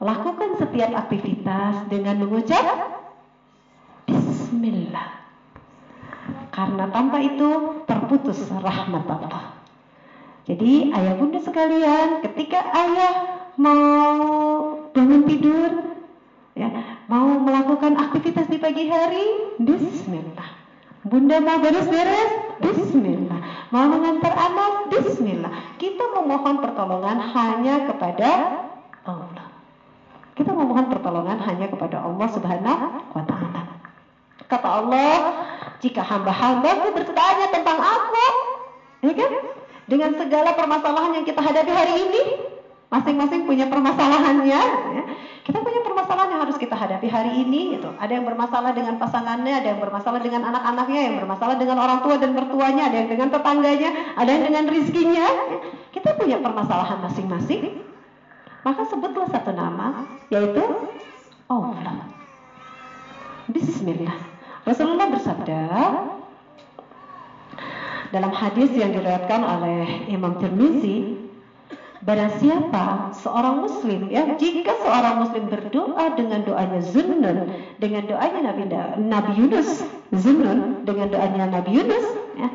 lakukan 0.02 0.58
setiap 0.58 0.98
aktivitas 0.98 1.86
dengan 1.86 2.26
mengucap 2.26 2.66
Bismillah. 4.10 5.14
Karena 6.50 6.90
tanpa 6.90 7.22
itu 7.22 7.78
terputus 7.86 8.50
rahmat 8.50 9.06
Allah. 9.06 9.54
Jadi 10.48 10.90
ayah 10.90 11.14
bunda 11.14 11.38
sekalian, 11.38 12.24
ketika 12.24 12.66
ayah 12.72 13.27
mau 13.58 13.82
bangun 14.94 15.26
tidur, 15.26 15.98
ya, 16.54 16.70
mau 17.10 17.42
melakukan 17.42 17.98
aktivitas 17.98 18.46
di 18.46 18.56
pagi 18.62 18.86
hari, 18.86 19.58
Bismillah. 19.58 20.70
Bunda 21.02 21.42
mau 21.42 21.58
beres-beres, 21.58 22.62
Bismillah. 22.62 23.70
Mau 23.74 23.86
mengantar 23.90 24.32
anak, 24.34 24.94
Bismillah. 24.94 25.76
Kita 25.76 26.06
memohon 26.14 26.62
pertolongan 26.62 27.18
hanya 27.18 27.90
kepada 27.90 28.30
Allah. 29.02 29.46
Kita 30.38 30.54
memohon 30.54 30.86
pertolongan 30.86 31.42
hanya 31.42 31.66
kepada 31.66 31.98
Allah 31.98 32.28
Subhanahu 32.30 32.86
wa 33.10 33.24
taala. 33.26 33.62
Kata 34.46 34.68
Allah, 34.80 35.14
jika 35.82 36.00
hamba-hambaku 36.00 36.94
bertanya 36.94 37.46
tentang 37.50 37.78
aku, 37.82 38.26
ya 39.02 39.12
kan? 39.18 39.32
Dengan 39.88 40.14
segala 40.14 40.54
permasalahan 40.54 41.20
yang 41.20 41.26
kita 41.26 41.40
hadapi 41.42 41.72
hari 41.72 41.94
ini, 42.06 42.22
Masing-masing 42.88 43.44
punya 43.44 43.68
permasalahannya. 43.68 44.62
Ya. 44.96 45.04
Kita 45.44 45.60
punya 45.60 45.84
permasalahan 45.84 46.32
yang 46.32 46.40
harus 46.48 46.56
kita 46.56 46.72
hadapi 46.72 47.04
hari 47.12 47.44
ini. 47.44 47.76
Gitu. 47.76 47.88
Ada 48.00 48.16
yang 48.16 48.24
bermasalah 48.24 48.72
dengan 48.72 48.96
pasangannya, 48.96 49.60
ada 49.60 49.68
yang 49.76 49.80
bermasalah 49.80 50.20
dengan 50.24 50.48
anak-anaknya, 50.48 51.00
yang 51.12 51.16
bermasalah 51.20 51.56
dengan 51.60 51.76
orang 51.84 52.00
tua 52.00 52.16
dan 52.16 52.32
mertuanya, 52.32 52.88
ada 52.88 52.96
yang 53.04 53.08
dengan 53.12 53.28
tetangganya, 53.28 53.90
ada 54.16 54.30
yang 54.32 54.44
dengan 54.48 54.64
rizkinya. 54.72 55.26
Ya. 55.28 55.56
Kita 55.92 56.16
punya 56.16 56.40
permasalahan 56.40 57.04
masing-masing. 57.04 57.84
Maka 58.64 58.88
sebutlah 58.88 59.28
satu 59.28 59.52
nama, 59.52 60.08
yaitu 60.32 60.64
Allah. 61.48 62.08
Bismillah. 63.48 64.16
Rasulullah 64.64 65.08
bersabda 65.08 65.60
dalam 68.12 68.32
hadis 68.32 68.72
yang 68.72 68.92
diriwayatkan 68.96 69.40
oleh 69.40 70.08
Imam 70.08 70.36
Tirmizi 70.40 71.17
Barang 71.98 72.30
siapa 72.38 73.10
seorang 73.10 73.66
muslim 73.66 74.06
ya 74.06 74.22
jika 74.38 74.70
seorang 74.86 75.18
muslim 75.18 75.50
berdoa 75.50 76.14
dengan 76.14 76.46
doanya 76.46 76.78
zunnun 76.78 77.50
dengan 77.82 78.06
doanya 78.06 78.54
Nabi 78.54 78.62
Nabi 79.02 79.32
Yunus 79.34 79.82
zunnun 80.14 80.86
dengan 80.86 81.10
doanya 81.10 81.50
Nabi 81.50 81.74
Yunus 81.74 82.06
ya, 82.38 82.48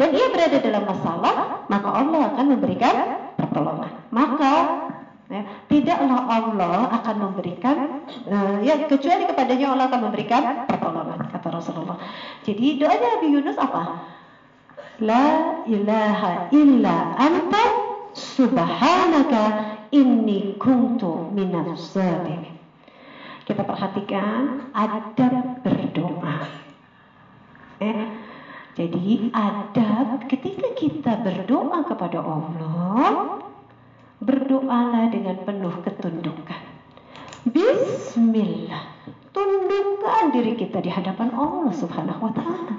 dan 0.00 0.08
ia 0.16 0.26
berada 0.32 0.56
dalam 0.64 0.88
masalah 0.88 1.68
maka 1.68 1.88
Allah 1.92 2.20
akan 2.32 2.46
memberikan 2.56 2.94
pertolongan. 3.36 3.92
Maka 4.08 4.54
ya, 5.28 5.42
tidaklah 5.68 6.20
Allah 6.32 6.76
akan 6.96 7.16
memberikan 7.28 7.76
uh, 8.24 8.56
ya 8.64 8.88
kecuali 8.88 9.28
kepadanya 9.28 9.76
Allah 9.76 9.92
akan 9.92 10.00
memberikan 10.08 10.64
pertolongan 10.64 11.28
kata 11.28 11.48
Rasulullah. 11.52 12.00
Jadi 12.48 12.80
doanya 12.80 13.20
Nabi 13.20 13.26
Yunus 13.36 13.60
apa? 13.60 14.00
La 15.04 15.60
ilaha 15.68 16.48
illa 16.56 17.20
anta 17.20 17.91
Subhanaka 18.12 19.42
inni 19.92 20.56
kuntu 20.60 21.32
minas. 21.32 21.96
Kita 23.42 23.62
perhatikan 23.64 24.70
adab 24.72 25.64
berdoa. 25.64 26.38
Eh, 27.82 28.06
jadi 28.78 29.32
adab 29.34 30.30
ketika 30.30 30.70
kita 30.78 31.12
berdoa 31.20 31.82
kepada 31.88 32.22
Allah, 32.22 33.42
berdoalah 34.22 35.10
dengan 35.10 35.36
penuh 35.42 35.74
ketundukan. 35.82 36.62
Bismillah. 37.48 38.86
Tundukkan 39.32 40.24
diri 40.30 40.54
kita 40.54 40.78
di 40.84 40.92
hadapan 40.92 41.34
Allah 41.34 41.72
Subhanahu 41.74 42.30
wa 42.30 42.32
taala. 42.36 42.76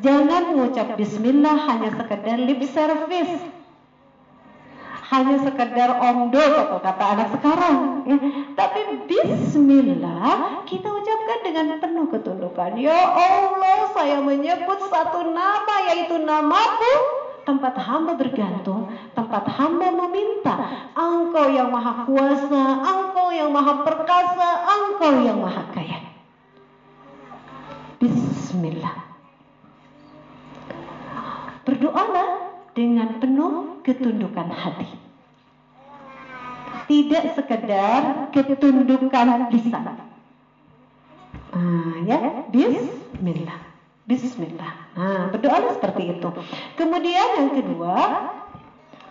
Jangan 0.00 0.54
mengucap 0.54 0.96
bismillah 0.96 1.56
hanya 1.68 1.90
sekedar 1.92 2.38
lip 2.40 2.62
service. 2.68 3.55
Hanya 5.06 5.38
sekedar 5.38 6.02
omdo 6.02 6.42
atau 6.42 6.82
kata 6.82 7.04
anak 7.14 7.28
sekarang. 7.38 8.02
Ya. 8.10 8.18
Tapi 8.58 9.06
bismillah 9.06 10.66
kita 10.66 10.90
ucapkan 10.90 11.38
dengan 11.46 11.78
penuh 11.78 12.10
ketundukan. 12.10 12.74
Ya 12.74 13.14
Allah, 13.14 13.94
saya 13.94 14.18
menyebut 14.18 14.82
satu 14.90 15.30
nama 15.30 15.74
yaitu 15.94 16.18
namaku 16.18 16.94
tempat 17.46 17.78
hamba 17.78 18.18
bergantung, 18.18 18.90
tempat 19.14 19.46
hamba 19.46 19.94
meminta. 19.94 20.90
Engkau 20.98 21.54
yang 21.54 21.70
maha 21.70 22.02
kuasa, 22.02 22.64
engkau 22.82 23.30
yang 23.30 23.54
maha 23.54 23.86
perkasa, 23.86 24.50
engkau 24.66 25.22
yang 25.22 25.38
maha 25.38 25.62
kaya. 25.70 26.02
Bismillah. 28.02 29.06
Berdoalah 31.62 32.45
dengan 32.76 33.16
penuh 33.16 33.80
ketundukan 33.80 34.52
hati. 34.52 35.00
Tidak 36.86 37.34
sekedar 37.34 38.30
ketundukan 38.30 39.48
lisan. 39.50 39.96
Ah, 41.56 41.96
ya, 42.04 42.46
bismillah. 42.52 43.58
Bismillah. 44.06 44.72
Nah, 44.94 45.34
berdoa 45.34 45.74
seperti 45.74 46.14
itu. 46.14 46.28
Kemudian 46.78 47.42
yang 47.42 47.50
kedua, 47.58 47.96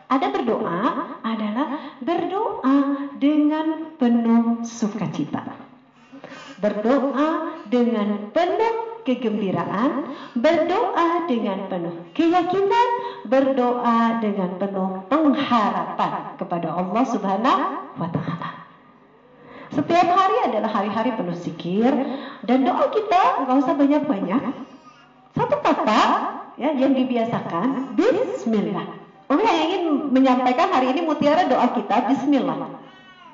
ada 0.07 0.27
berdoa 0.31 0.79
adalah 1.19 1.99
berdoa 1.99 3.11
dengan 3.19 3.97
penuh 3.99 4.63
sukacita. 4.63 5.43
Berdoa 6.63 7.59
dengan 7.67 8.31
penuh 8.31 8.94
kegembiraan, 9.05 10.11
berdoa 10.33 11.29
dengan 11.29 11.69
penuh 11.69 11.95
keyakinan, 12.17 12.89
berdoa 13.29 14.19
dengan 14.19 14.57
penuh 14.57 15.05
pengharapan 15.07 16.35
kepada 16.41 16.73
Allah 16.73 17.03
Subhanahu 17.05 17.63
wa 18.01 18.09
taala. 18.09 18.49
Setiap 19.71 20.07
hari 20.07 20.37
adalah 20.49 20.71
hari-hari 20.71 21.11
penuh 21.13 21.37
zikir 21.37 21.91
dan 22.43 22.57
doa 22.65 22.89
kita 22.89 23.45
nggak 23.45 23.57
usah 23.61 23.75
banyak-banyak. 23.77 24.43
Satu 25.35 25.57
kata 25.59 26.01
ya 26.55 26.71
yang 26.73 26.95
dibiasakan 26.95 27.93
Bismillah. 27.93 28.87
Umi 29.25 29.41
yang 29.41 29.59
ingin 29.67 29.83
menyampaikan 30.13 30.69
hari 30.69 30.93
ini 30.93 31.01
mutiara 31.03 31.49
doa 31.49 31.75
kita 31.75 32.07
Bismillah. 32.07 32.71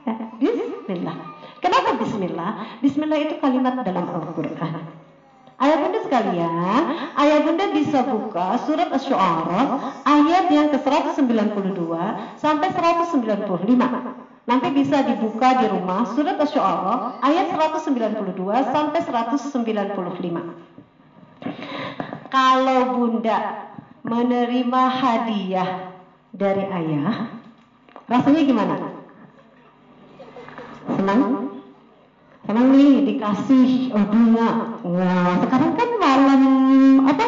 Ya, 0.07 0.13
Bismillah. 0.39 1.17
Kenapa 1.61 1.93
Bismillah? 1.99 2.81
Bismillah 2.81 3.19
itu 3.21 3.37
kalimat 3.37 3.77
dalam 3.85 4.09
Al-Quran. 4.09 5.01
Ayah 5.61 5.77
bunda 5.77 6.01
sekalian, 6.01 6.81
ayah 7.21 7.39
bunda 7.45 7.69
bisa 7.69 8.01
buka 8.01 8.57
surat 8.65 8.89
Asy-Syu'ara 8.89 9.93
ayat 10.09 10.49
yang 10.49 10.73
ke-192 10.73 11.85
sampai 12.41 12.73
195. 12.73 13.69
Nanti 14.49 14.67
bisa 14.73 15.05
dibuka 15.05 15.61
di 15.61 15.69
rumah 15.69 16.09
surat 16.17 16.41
Asy-Syu'ara 16.41 17.21
ayat 17.21 17.53
192 17.77 18.73
sampai 18.73 18.99
195. 19.05 19.53
Kalau 22.33 22.79
bunda 22.97 23.69
menerima 24.01 24.81
hadiah 24.97 25.93
dari 26.33 26.65
ayah, 26.73 27.37
rasanya 28.09 28.41
gimana? 28.49 28.75
Senang? 30.89 31.50
Senang 32.51 32.67
nih 32.75 33.15
dikasih 33.15 33.95
oh, 33.95 34.05
bunga. 34.11 34.75
Wah, 34.83 35.39
sekarang 35.39 35.71
kan 35.71 35.89
malam 36.03 36.41
apa? 37.07 37.25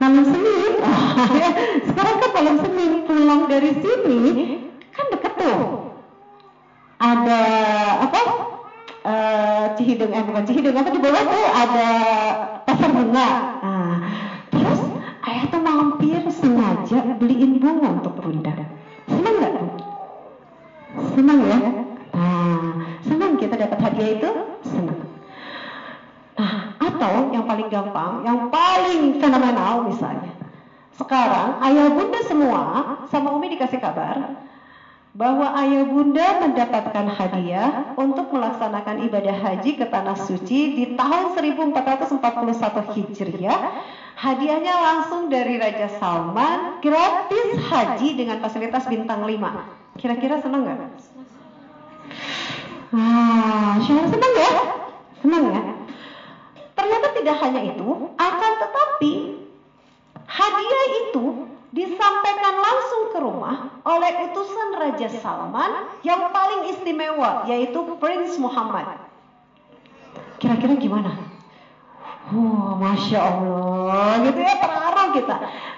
Malam 0.00 0.24
Senin. 0.32 0.80
sekarang 1.92 2.16
kan 2.24 2.30
malam 2.32 2.56
Senin 2.64 3.04
pulang 3.04 3.52
dari 3.52 3.68
sini 3.84 4.16
kan 4.96 5.12
deket 5.12 5.32
tuh. 5.36 5.92
Ada 7.04 7.42
apa? 8.00 8.22
Uh, 9.04 9.64
Cihideng 9.76 10.16
eh 10.16 10.24
bukan 10.24 10.44
Cihideng 10.48 10.72
apa 10.72 10.88
di 10.88 11.00
bawah 11.04 11.20
tuh 11.20 11.44
ada 11.60 11.88
bahwa 35.10 35.50
ayah 35.58 35.82
bunda 35.82 36.38
mendapatkan 36.38 37.06
hadiah 37.18 37.94
untuk 37.98 38.30
melaksanakan 38.30 39.10
ibadah 39.10 39.36
haji 39.42 39.74
ke 39.74 39.86
tanah 39.90 40.14
suci 40.14 40.78
di 40.78 40.84
tahun 40.94 41.34
1441 41.34 42.94
Hijriah. 42.94 43.60
Hadiahnya 44.14 44.74
langsung 44.78 45.32
dari 45.32 45.58
Raja 45.58 45.88
Salman, 45.98 46.78
gratis 46.78 47.48
haji 47.58 48.08
dengan 48.14 48.38
fasilitas 48.38 48.86
bintang 48.86 49.26
5. 49.26 49.98
Kira-kira 49.98 50.38
senang 50.38 50.62
nggak? 50.62 50.80
Ah, 52.94 53.80
senang 53.82 54.32
ya? 54.38 54.52
Senang 55.24 55.44
ya? 55.50 55.60
Ternyata 56.76 57.08
tidak 57.18 57.36
hanya 57.44 57.60
itu, 57.66 57.88
akan 58.14 58.52
tetapi 58.62 59.12
hadiah 60.30 60.84
itu 61.02 61.24
disampaikan 61.70 62.54
langsung 62.58 63.02
ke 63.14 63.18
rumah 63.22 63.78
oleh 63.86 64.30
utusan 64.30 64.68
Raja 64.74 65.08
Salman 65.22 65.86
yang 66.02 66.34
paling 66.34 66.74
istimewa, 66.74 67.46
yaitu 67.46 67.78
Prince 68.02 68.34
Muhammad. 68.42 68.98
Kira-kira 70.42 70.74
gimana? 70.74 71.14
Oh, 72.30 72.78
Masya 72.78 73.18
Allah, 73.22 74.22
gitu 74.26 74.38
ya, 74.38 74.54
terharu 74.58 75.04
kita. 75.14 75.36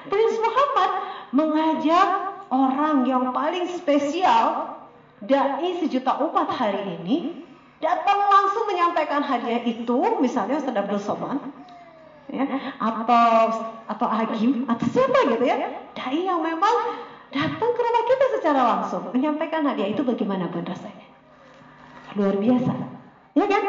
Prince 0.09 0.39
Muhammad 0.41 0.91
mengajak 1.33 2.09
orang 2.53 3.09
yang 3.09 3.33
paling 3.33 3.65
spesial 3.73 4.77
dai 5.25 5.81
sejuta 5.81 6.19
umat 6.29 6.51
hari 6.53 6.99
ini 7.01 7.47
datang 7.81 8.21
langsung 8.29 8.69
menyampaikan 8.69 9.25
hadiah 9.25 9.65
itu 9.65 10.21
misalnya 10.21 10.61
Abdul 10.61 11.01
Somad 11.01 11.41
ya, 12.31 12.45
atau 12.79 13.51
atau 13.89 14.07
Agim 14.07 14.69
atau 14.69 14.87
siapa 14.87 15.19
gitu 15.35 15.45
ya. 15.49 15.57
Dai 15.97 16.23
yang 16.23 16.45
memang 16.45 17.01
datang 17.33 17.71
ke 17.73 17.81
rumah 17.81 18.05
kita 18.05 18.25
secara 18.39 18.61
langsung 18.61 19.09
menyampaikan 19.11 19.65
hadiah 19.65 19.89
itu 19.89 20.05
bagaimana 20.05 20.53
pun 20.53 20.63
rasanya 20.63 21.09
luar 22.13 22.37
biasa 22.37 22.73
ya 23.33 23.47
kan? 23.49 23.65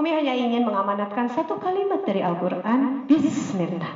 Umi 0.00 0.08
hanya 0.08 0.32
ingin 0.32 0.64
mengamanatkan 0.64 1.28
satu 1.28 1.60
kalimat 1.60 2.00
dari 2.08 2.24
Al-Quran 2.24 3.04
Bismillah. 3.04 3.92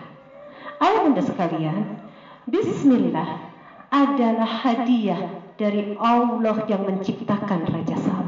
Ayah 0.76 1.00
bunda 1.08 1.24
sekalian 1.24 2.04
Bismillah 2.44 3.48
adalah 3.88 4.50
hadiah 4.60 5.40
dari 5.56 5.96
Allah 5.96 6.68
yang 6.68 6.84
menciptakan 6.84 7.64
Raja 7.64 7.96
Salman. 7.96 8.25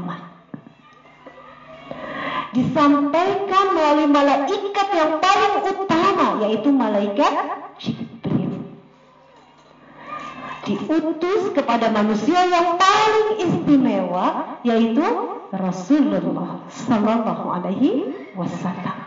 Disampaikan 2.49 3.77
melalui 3.77 4.09
malaikat 4.09 4.87
yang 4.89 5.21
paling 5.21 5.53
utama 5.69 6.41
yaitu 6.41 6.69
malaikat 6.73 7.33
Jibril. 7.77 8.73
Diutus 10.65 11.53
kepada 11.53 11.93
manusia 11.93 12.41
yang 12.49 12.77
paling 12.77 13.41
istimewa 13.41 14.57
yaitu 14.65 15.05
Rasulullah 15.53 16.65
Sallallahu 16.69 17.45
Alaihi 17.53 18.33
Wasallam. 18.33 18.97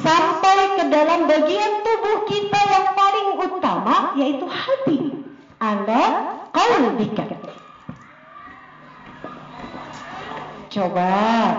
Sampai 0.00 0.80
ke 0.80 0.84
dalam 0.88 1.28
bagian 1.28 1.84
tubuh 1.84 2.24
kita 2.28 2.60
yang 2.64 2.86
paling 2.96 3.28
utama 3.44 3.96
yaitu 4.16 4.46
hati. 4.48 4.98
Anda 5.60 6.32
qalbika. 6.52 7.39
Coba 10.70 11.10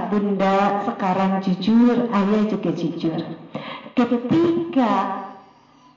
bunda 0.07 0.87
sekarang 0.87 1.43
jujur, 1.43 2.07
ayah 2.15 2.43
juga 2.47 2.71
jujur. 2.71 3.19
Ketika 3.91 4.91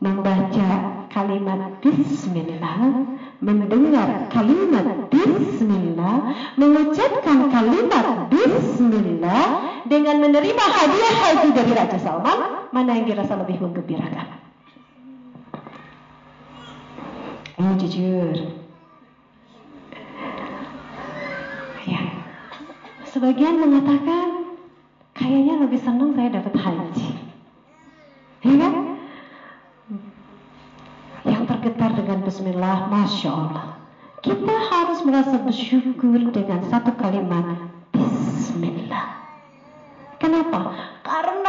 membaca 0.03 0.69
kalimat 1.15 1.79
Bismillah, 1.79 3.07
mendengar 3.39 4.27
kalimat 4.35 5.07
Bismillah, 5.15 6.17
mengucapkan 6.59 7.55
kalimat 7.55 8.27
Bismillah 8.35 9.47
dengan 9.87 10.17
menerima 10.19 10.65
hadiah 10.75 11.15
haji 11.15 11.49
dari 11.55 11.71
Raja 11.71 11.99
Salman, 12.03 12.67
mana 12.75 12.99
yang 12.99 13.07
dirasa 13.07 13.39
lebih 13.39 13.63
menggembirakan? 13.63 14.43
Ayo 17.55 17.73
jujur. 17.79 18.35
Ya. 21.87 22.03
Sebagian 23.15 23.63
mengatakan 23.63 24.59
kayaknya 25.15 25.63
lebih 25.63 25.79
senang 25.79 26.19
saya 26.19 26.35
dapat 26.35 26.51
haji. 26.59 27.15
Ya? 28.43 28.71
Yang 31.23 31.43
tergetar 31.47 31.95
dengan 31.95 32.27
bismillah, 32.27 32.91
Masya 32.91 33.31
Allah. 33.31 33.79
Kita 34.19 34.51
harus 34.51 35.07
merasa 35.07 35.39
bersyukur 35.39 36.19
dengan 36.35 36.67
satu 36.67 36.91
kalimat 36.99 37.71
Bismillah. 37.95 39.23
Kenapa? 40.19 40.94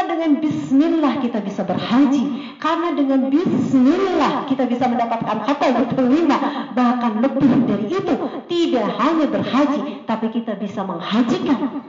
Dengan 0.05 0.41
bismillah 0.41 1.13
kita 1.21 1.43
bisa 1.43 1.61
berhaji. 1.67 2.55
Karena 2.61 2.95
dengan 2.95 3.27
bismillah 3.29 4.47
kita 4.47 4.63
bisa 4.69 4.85
mendapatkan 4.87 5.37
kata 5.43 5.65
yang 5.69 5.85
diterima. 5.91 6.37
Bahkan 6.73 7.11
lebih 7.21 7.49
dari 7.67 7.85
itu. 7.91 8.13
Tidak 8.45 8.87
hanya 9.01 9.25
berhaji, 9.27 10.07
tapi 10.09 10.27
kita 10.31 10.55
bisa 10.57 10.81
menghajikan. 10.85 11.83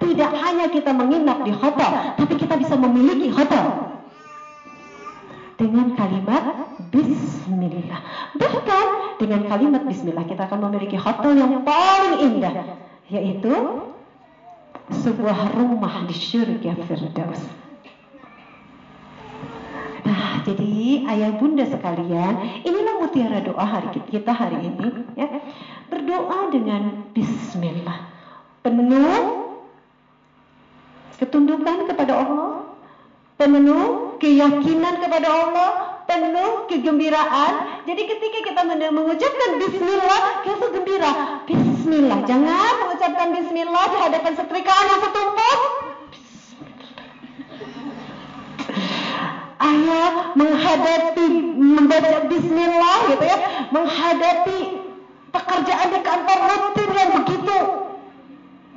Tidak 0.00 0.32
hanya 0.36 0.66
kita 0.68 0.92
menginap 0.92 1.40
di 1.44 1.52
hotel, 1.56 2.16
tapi 2.20 2.34
kita 2.36 2.60
bisa 2.60 2.76
memiliki 2.76 3.32
hotel. 3.32 3.96
Dengan 5.56 5.96
kalimat 5.96 6.44
bismillah. 6.92 8.00
Bahkan 8.36 8.86
dengan 9.22 9.40
kalimat 9.48 9.82
bismillah 9.88 10.24
kita 10.28 10.44
akan 10.50 10.68
memiliki 10.68 11.00
hotel 11.00 11.32
yang 11.38 11.64
paling 11.64 12.14
indah. 12.20 12.54
Yaitu 13.08 13.52
sebuah 14.92 15.56
rumah 15.56 16.04
di 16.04 16.14
surga 16.14 16.76
Firdaus. 16.84 17.42
Nah, 20.02 20.42
jadi 20.44 21.06
ayah 21.06 21.32
bunda 21.38 21.64
sekalian, 21.64 22.64
inilah 22.66 22.94
mutiara 23.00 23.40
doa 23.40 23.64
hari 23.64 23.88
kita 24.10 24.32
hari 24.34 24.68
ini. 24.68 24.88
Ya. 25.14 25.40
Berdoa 25.88 26.50
dengan 26.52 27.12
Bismillah, 27.12 28.08
penuh 28.64 29.20
ketundukan 31.20 31.86
kepada 31.86 32.12
Allah, 32.18 32.66
penuh 33.38 34.16
keyakinan 34.18 34.98
kepada 34.98 35.28
Allah, 35.28 35.70
penuh 36.12 36.68
kegembiraan. 36.68 37.52
Jadi 37.88 38.02
ketika 38.04 38.38
kita 38.44 38.60
mengucapkan 38.92 39.50
Bismillah, 39.56 40.22
kita 40.44 40.66
gembira. 40.76 41.12
Bismillah, 41.48 42.18
jangan 42.28 42.72
mengucapkan 42.84 43.28
Bismillah 43.32 43.84
di 43.88 43.98
hadapan 43.98 44.32
setrikaan 44.36 44.84
yang 44.92 45.00
setumpuk. 45.00 45.60
Ayah 49.62 50.34
menghadapi 50.36 51.26
membaca 51.56 52.18
Bismillah 52.28 52.98
gitu 53.08 53.24
ya, 53.24 53.38
menghadapi 53.72 54.58
pekerjaan 55.32 55.88
di 55.96 56.00
kantor 56.04 56.38
rutin 56.44 56.90
yang 56.92 57.10
begitu 57.22 57.58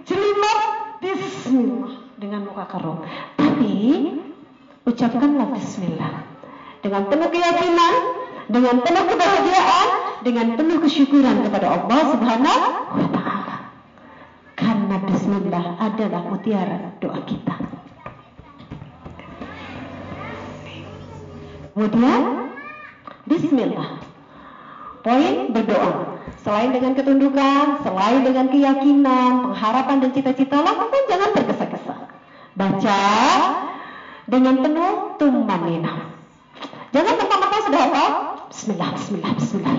jelimet 0.08 0.60
Bismillah 1.04 1.94
dengan 2.16 2.48
muka 2.48 2.66
keruh. 2.70 3.02
Tapi 3.36 3.76
ucapkanlah 4.86 5.50
Bismillah 5.58 6.35
dengan 6.86 7.10
penuh 7.10 7.30
keyakinan, 7.34 7.94
dengan 8.46 8.78
penuh 8.86 9.04
kebahagiaan, 9.10 9.88
dengan 10.22 10.54
penuh 10.54 10.78
kesyukuran 10.86 11.42
kepada 11.50 11.82
Allah 11.82 12.00
Subhanahu. 12.14 12.68
Karena 14.54 14.96
bismillah 15.02 15.66
adalah 15.82 16.22
mutiara 16.30 16.94
doa 17.02 17.26
kita. 17.26 17.58
Kemudian 21.74 22.54
bismillah. 23.26 23.90
Poin 25.02 25.50
berdoa. 25.58 26.22
Selain 26.46 26.70
dengan 26.70 26.94
ketundukan, 26.94 27.82
selain 27.82 28.22
dengan 28.22 28.46
keyakinan, 28.54 29.50
pengharapan 29.50 30.06
dan 30.06 30.12
cita-cita, 30.14 30.62
lakukan 30.62 31.02
jangan 31.10 31.30
tergesa-gesa. 31.34 31.96
Baca 32.54 33.02
dengan 34.30 34.62
penuh 34.62 35.18
tumanina. 35.18 36.15
Jangan 36.96 37.16
mentah-mentah 37.20 37.62
sudah? 37.68 37.86
Bismillah, 38.48 38.90
bismillah, 38.96 39.32
bismillah. 39.36 39.76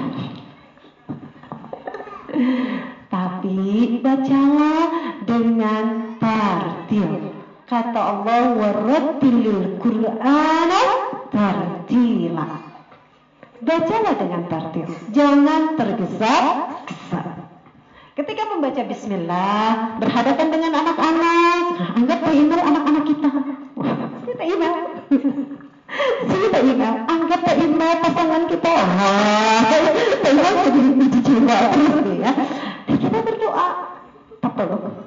Tapi 3.09 3.61
bacalah 4.05 4.85
dengan 5.25 5.85
tartil. 6.21 7.33
Kata 7.65 7.97
Allah, 7.97 8.53
warattilil 8.53 9.81
Qur'ana 9.81 10.83
tartila. 11.33 12.61
Bacalah 13.65 14.15
dengan 14.21 14.43
tartil. 14.53 14.89
Jangan 15.17 15.81
tergesa-gesa. 15.81 16.37
Ketika 18.13 18.43
membaca 18.45 18.85
bismillah, 18.85 19.97
berhadapan 20.05 20.49
dengan 20.53 20.73
anak-anak, 20.85 21.65
nah, 21.81 21.91
anggap 21.97 22.21
anak-anak 22.29 23.05
kita. 23.09 23.31
Kita 24.29 24.45
Kita 26.27 26.59
ingat, 26.63 26.95
anggap 27.09 27.41
Pak 27.47 27.57
pasangan 28.05 28.43
kita. 28.49 28.73
Wah, 28.73 29.61
Pak 30.23 30.31
Imam 30.31 30.55
jadi 30.69 30.81
biji 30.97 31.21
jiwa 31.25 31.57
terus 31.73 32.07
ya. 32.21 32.33
Dan 32.87 32.97
kita 33.01 33.19
berdoa. 33.23 33.69
Apa 34.43 34.63
loh? 34.67 35.07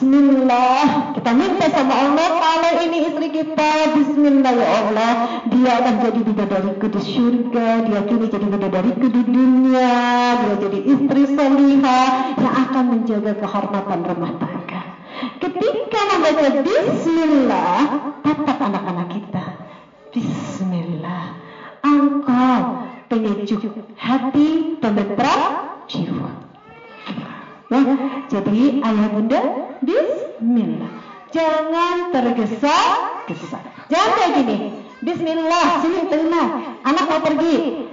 Bismillah 0.00 1.12
Kita 1.12 1.30
minta 1.36 1.66
sama 1.68 1.92
Allah 1.92 2.28
Kalau 2.38 2.72
ini 2.86 2.98
istri 3.10 3.28
kita 3.34 3.92
Bismillah 3.98 4.52
ya 4.56 4.68
Allah 4.80 5.12
Dia 5.50 5.70
akan 5.82 5.94
jadi 6.06 6.20
bidadariku 6.24 6.86
di 6.88 7.00
surga 7.02 7.68
Dia 7.84 8.00
kini 8.06 8.26
jadi 8.30 8.46
bidadariku 8.46 9.06
di 9.12 9.22
dunia 9.26 9.92
Dia 10.40 10.54
jadi 10.56 10.78
istri 10.86 11.22
solihah 11.36 12.36
Yang 12.38 12.54
akan 12.68 12.84
menjaga 12.96 13.32
kehormatan 13.44 13.98
rumah 14.06 14.32
tangga 14.38 14.82
Ketika 15.42 16.00
membaca 16.14 16.48
Bismillah 16.62 17.80
Tatap 18.22 18.58
anak-anak 18.60 19.08
kita 19.18 19.44
Bismillah 20.10 21.38
Engkau 21.86 22.60
penyejuk 23.08 23.72
hati 23.96 24.78
Pembetrap 24.82 25.86
jiwa 25.86 26.30
jadi 28.26 28.82
ayah 28.82 29.08
bunda 29.14 29.42
Bismillah. 29.80 30.92
Jangan 31.30 32.10
tergesa-gesa. 32.12 33.58
Jangan 33.88 34.10
kayak 34.18 34.32
gini. 34.42 34.56
Bismillah, 35.00 35.80
sini 35.80 36.00
terima. 36.10 36.42
Anak 36.84 37.04
mau 37.08 37.20
pergi. 37.24 37.86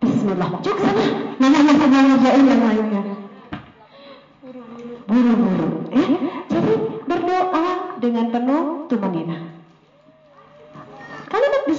Bismillah. 0.00 0.48
Cuk 0.64 0.78
sana. 0.80 1.04
Mama 1.36 1.58
masih 1.60 1.88
mau 1.90 2.04
ngerjain 2.08 2.44
yang 2.46 2.62
lainnya. 2.62 3.02
Buru-buru. 5.04 5.68
Eh, 5.92 6.08
jadi 6.48 6.72
berdoa 7.04 7.66
dengan 8.00 8.26
penuh 8.32 8.62
tumanina. 8.88 9.53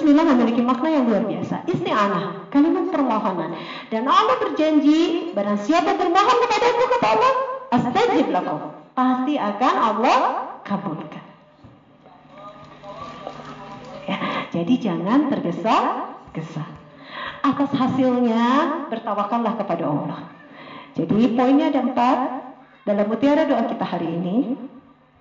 Bismillah 0.05 0.37
memiliki 0.37 0.61
makna 0.61 0.93
yang 0.93 1.09
luar 1.09 1.25
biasa. 1.25 1.65
Isti'anah, 1.65 2.53
kalimat 2.53 2.93
permohonan. 2.93 3.57
Dan 3.89 4.05
Allah 4.05 4.37
berjanji, 4.37 5.33
barang 5.33 5.57
siapa 5.65 5.97
bermohon 5.97 6.37
kepada 6.45 6.65
aku 6.69 6.83
kata 6.93 7.07
Allah, 7.09 7.33
astajib 7.73 8.29
lakum. 8.29 8.69
Pasti 8.93 9.33
akan 9.33 9.73
Allah 9.81 10.17
kabulkan. 10.61 11.25
Ya, 14.05 14.45
jadi 14.53 14.73
jangan 14.77 15.25
tergesa-gesa. 15.33 16.69
Atas 17.41 17.73
hasilnya 17.73 18.45
bertawakallah 18.93 19.57
kepada 19.57 19.89
Allah. 19.89 20.21
Jadi 20.93 21.33
poinnya 21.33 21.73
ada 21.73 21.81
empat 21.81 22.17
dalam 22.85 23.09
mutiara 23.09 23.49
doa 23.49 23.65
kita 23.65 23.81
hari 23.81 24.05
ini. 24.21 24.53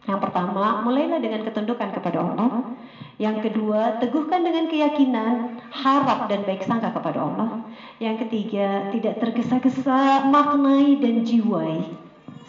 Yang 0.05 0.20
pertama, 0.28 0.84
mulailah 0.84 1.20
dengan 1.20 1.40
ketundukan 1.48 1.88
kepada 1.96 2.20
Allah. 2.20 2.76
Yang 3.16 3.48
kedua, 3.48 4.02
teguhkan 4.02 4.42
dengan 4.42 4.68
keyakinan, 4.68 5.62
harap 5.70 6.26
dan 6.28 6.42
baik 6.44 6.66
sangka 6.66 6.92
kepada 6.92 7.24
Allah. 7.24 7.62
Yang 8.02 8.26
ketiga, 8.26 8.90
tidak 8.92 9.22
tergesa-gesa, 9.22 10.28
maknai 10.28 10.98
dan 11.00 11.24
jiwai 11.24 11.94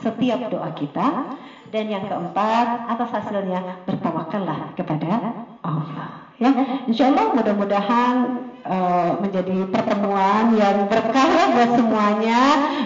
setiap 0.02 0.52
doa 0.52 0.70
kita. 0.76 1.38
Dan 1.72 1.92
yang 1.92 2.04
keempat, 2.08 2.92
atas 2.92 3.10
hasilnya 3.14 3.88
bertawakallah 3.88 4.74
kepada 4.76 5.12
Allah. 5.64 6.26
Ya, 6.36 6.52
insya 6.84 7.16
Allah 7.16 7.32
mudah-mudahan 7.32 8.16
uh, 8.68 9.12
menjadi 9.24 9.72
pertemuan 9.72 10.52
yang 10.60 10.92
berkah 10.92 11.56
buat 11.56 11.72
semuanya. 11.80 12.42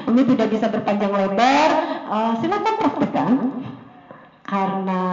Ini 0.06 0.22
tidak 0.36 0.48
bisa 0.54 0.70
berpanjang 0.70 1.10
lebar. 1.10 1.70
Uh, 2.10 2.32
silakan 2.42 2.76
praktekkan 2.78 3.32
karena 4.50 5.04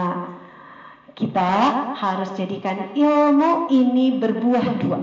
kita 1.13 1.53
harus 1.93 2.33
jadikan 2.33 2.93
ilmu 2.97 3.69
ini 3.69 4.17
berbuah 4.17 4.65
dua. 4.81 4.99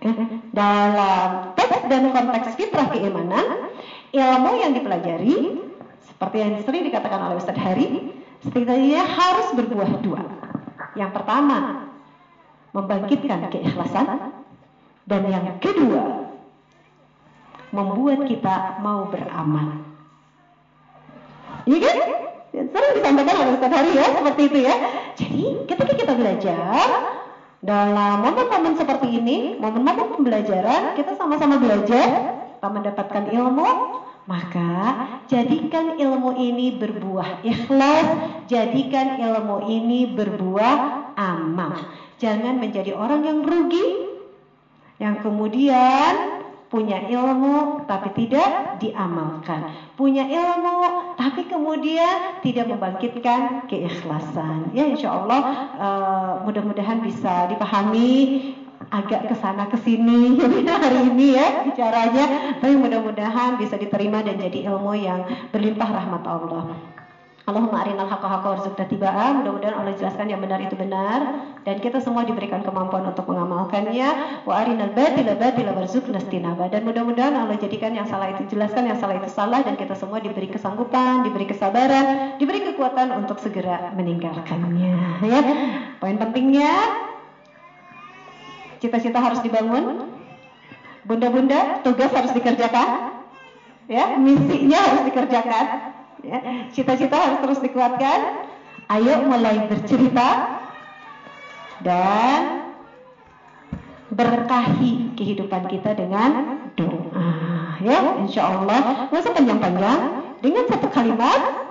Eh, 0.00 0.16
dalam 0.54 1.52
teks 1.58 1.90
dan 1.90 2.14
konteks 2.14 2.54
fitrah 2.54 2.88
keimanan, 2.94 3.74
ilmu 4.14 4.50
yang 4.62 4.72
dipelajari 4.72 5.58
seperti 6.06 6.36
yang 6.38 6.54
sering 6.62 6.86
dikatakan 6.86 7.20
oleh 7.30 7.36
Ustadz 7.36 7.60
Hari, 7.60 8.14
setidaknya 8.46 9.02
harus 9.02 9.52
berbuah 9.58 9.90
dua. 10.00 10.22
Yang 10.94 11.10
pertama, 11.18 11.90
membangkitkan 12.72 13.50
keikhlasan 13.50 14.38
dan 15.04 15.22
yang 15.26 15.46
kedua, 15.58 16.30
membuat 17.74 18.26
kita 18.26 18.78
mau 18.82 19.10
beramal. 19.10 19.82
Iya 21.68 21.78
kan? 21.82 22.29
Sering 22.50 22.92
disampaikan 22.98 23.34
oleh 23.38 23.52
Ustaz 23.54 23.70
Hari 23.70 23.92
ya, 23.94 24.06
seperti 24.10 24.42
itu 24.50 24.58
ya. 24.66 24.74
Jadi 25.14 25.42
ketika 25.70 25.92
kita 25.94 26.12
belajar, 26.18 26.86
dalam 27.60 28.24
momen-momen 28.24 28.74
seperti 28.74 29.20
ini, 29.20 29.54
momen-momen 29.60 30.16
pembelajaran, 30.16 30.96
kita 30.96 31.14
sama-sama 31.14 31.60
belajar, 31.60 32.08
kita 32.56 32.68
mendapatkan 32.72 33.24
ilmu, 33.30 33.70
maka 34.24 34.72
jadikan 35.28 36.00
ilmu 36.00 36.40
ini 36.40 36.80
berbuah 36.80 37.44
ikhlas, 37.44 38.06
jadikan 38.48 39.20
ilmu 39.20 39.68
ini 39.68 40.10
berbuah 40.16 40.76
amal. 41.20 41.84
Jangan 42.16 42.56
menjadi 42.58 42.96
orang 42.96 43.28
yang 43.28 43.44
rugi, 43.44 44.08
yang 44.96 45.20
kemudian 45.20 46.39
punya 46.70 47.02
ilmu 47.02 47.82
tapi 47.90 48.14
tidak 48.14 48.78
diamalkan, 48.78 49.74
punya 49.98 50.22
ilmu 50.22 51.18
tapi 51.18 51.50
kemudian 51.50 52.38
tidak 52.46 52.70
membangkitkan 52.70 53.66
keikhlasan. 53.66 54.70
Ya 54.70 54.86
insya 54.86 55.18
Allah 55.18 55.40
uh, 55.74 56.32
mudah-mudahan 56.46 57.02
bisa 57.02 57.50
dipahami 57.50 58.54
agak 58.88 59.28
ke 59.28 59.34
sana 59.36 59.66
ke 59.66 59.76
sini 59.82 60.38
hari 60.82 61.10
ini 61.10 61.36
ya 61.36 61.66
bicaranya 61.66 62.56
tapi 62.62 62.74
mudah-mudahan 62.78 63.58
bisa 63.60 63.76
diterima 63.76 64.22
dan 64.22 64.38
jadi 64.38 64.70
ilmu 64.70 64.94
yang 64.94 65.26
berlimpah 65.50 65.90
rahmat 65.90 66.22
Allah. 66.22 66.64
Allahumma 67.48 67.80
arinal 67.82 68.08
haqqa 68.08 68.28
haqqa 68.28 68.48
warzuqna 68.52 68.84
tibaa. 68.88 69.32
Mudah-mudahan 69.36 69.74
Allah 69.76 69.96
jelaskan 69.96 70.28
yang 70.28 70.40
benar 70.44 70.60
itu 70.60 70.76
benar 70.76 71.20
dan 71.64 71.76
kita 71.80 72.00
semua 72.00 72.28
diberikan 72.28 72.60
kemampuan 72.60 73.08
untuk 73.08 73.24
mengamalkannya. 73.28 74.42
Wa 74.44 74.64
arinal 74.64 74.92
batila 74.92 75.34
batila 75.36 75.72
warzuqna 75.76 76.20
istinaba. 76.20 76.68
Dan 76.68 76.84
mudah-mudahan 76.84 77.32
Allah 77.34 77.56
jadikan 77.56 77.96
yang 77.96 78.04
salah 78.04 78.32
itu 78.32 78.44
jelaskan, 78.50 78.88
yang 78.88 78.98
salah 79.00 79.16
itu 79.16 79.30
salah 79.32 79.60
dan 79.64 79.76
kita 79.76 79.96
semua 79.96 80.20
diberi 80.20 80.52
kesanggupan, 80.52 81.24
diberi 81.24 81.48
kesabaran, 81.48 82.36
diberi 82.36 82.60
kekuatan 82.70 83.12
untuk 83.16 83.40
segera 83.40 83.92
meninggalkannya. 83.96 84.94
Ya. 85.24 85.40
Poin 86.00 86.16
pentingnya 86.16 86.72
Cita-cita 88.80 89.20
harus 89.20 89.44
dibangun. 89.44 90.08
Bunda-bunda, 91.04 91.84
tugas 91.84 92.08
harus 92.16 92.32
dikerjakan. 92.32 93.20
Ya, 93.92 94.16
misinya 94.16 94.80
harus 94.80 95.02
dikerjakan. 95.04 95.66
Ya, 96.20 96.68
cita-cita 96.74 97.16
harus 97.16 97.38
terus 97.40 97.60
dikuatkan. 97.64 98.48
Ayo 98.90 99.22
mulai 99.22 99.70
bercerita 99.70 100.60
dan 101.80 102.68
berkahi 104.10 105.14
kehidupan 105.14 105.70
kita 105.70 105.94
dengan 105.94 106.58
doa. 106.74 107.30
Ya, 107.80 108.18
insya 108.20 108.50
Allah 108.50 109.08
nggak 109.08 109.22
usah 109.22 109.32
panjang-panjang 109.32 110.00
dengan 110.42 110.64
satu 110.68 110.90
kalimat 110.90 111.70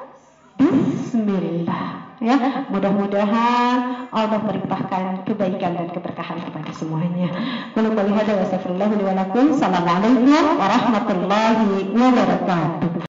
Bismillah. 0.59 2.11
Ya, 2.19 2.35
mudah-mudahan 2.67 4.11
Allah 4.11 4.39
melimpahkan 4.43 5.23
kebaikan 5.23 5.71
dan 5.71 5.87
keberkahan 5.87 6.43
kepada 6.43 6.71
semuanya. 6.75 7.31
Kalau 7.71 7.95
astagfirullah 8.43 8.91
wa. 8.91 9.55
Assalamualaikum 9.55 10.59
warahmatullahi 10.59 11.95
wabarakatuh. 11.95 12.99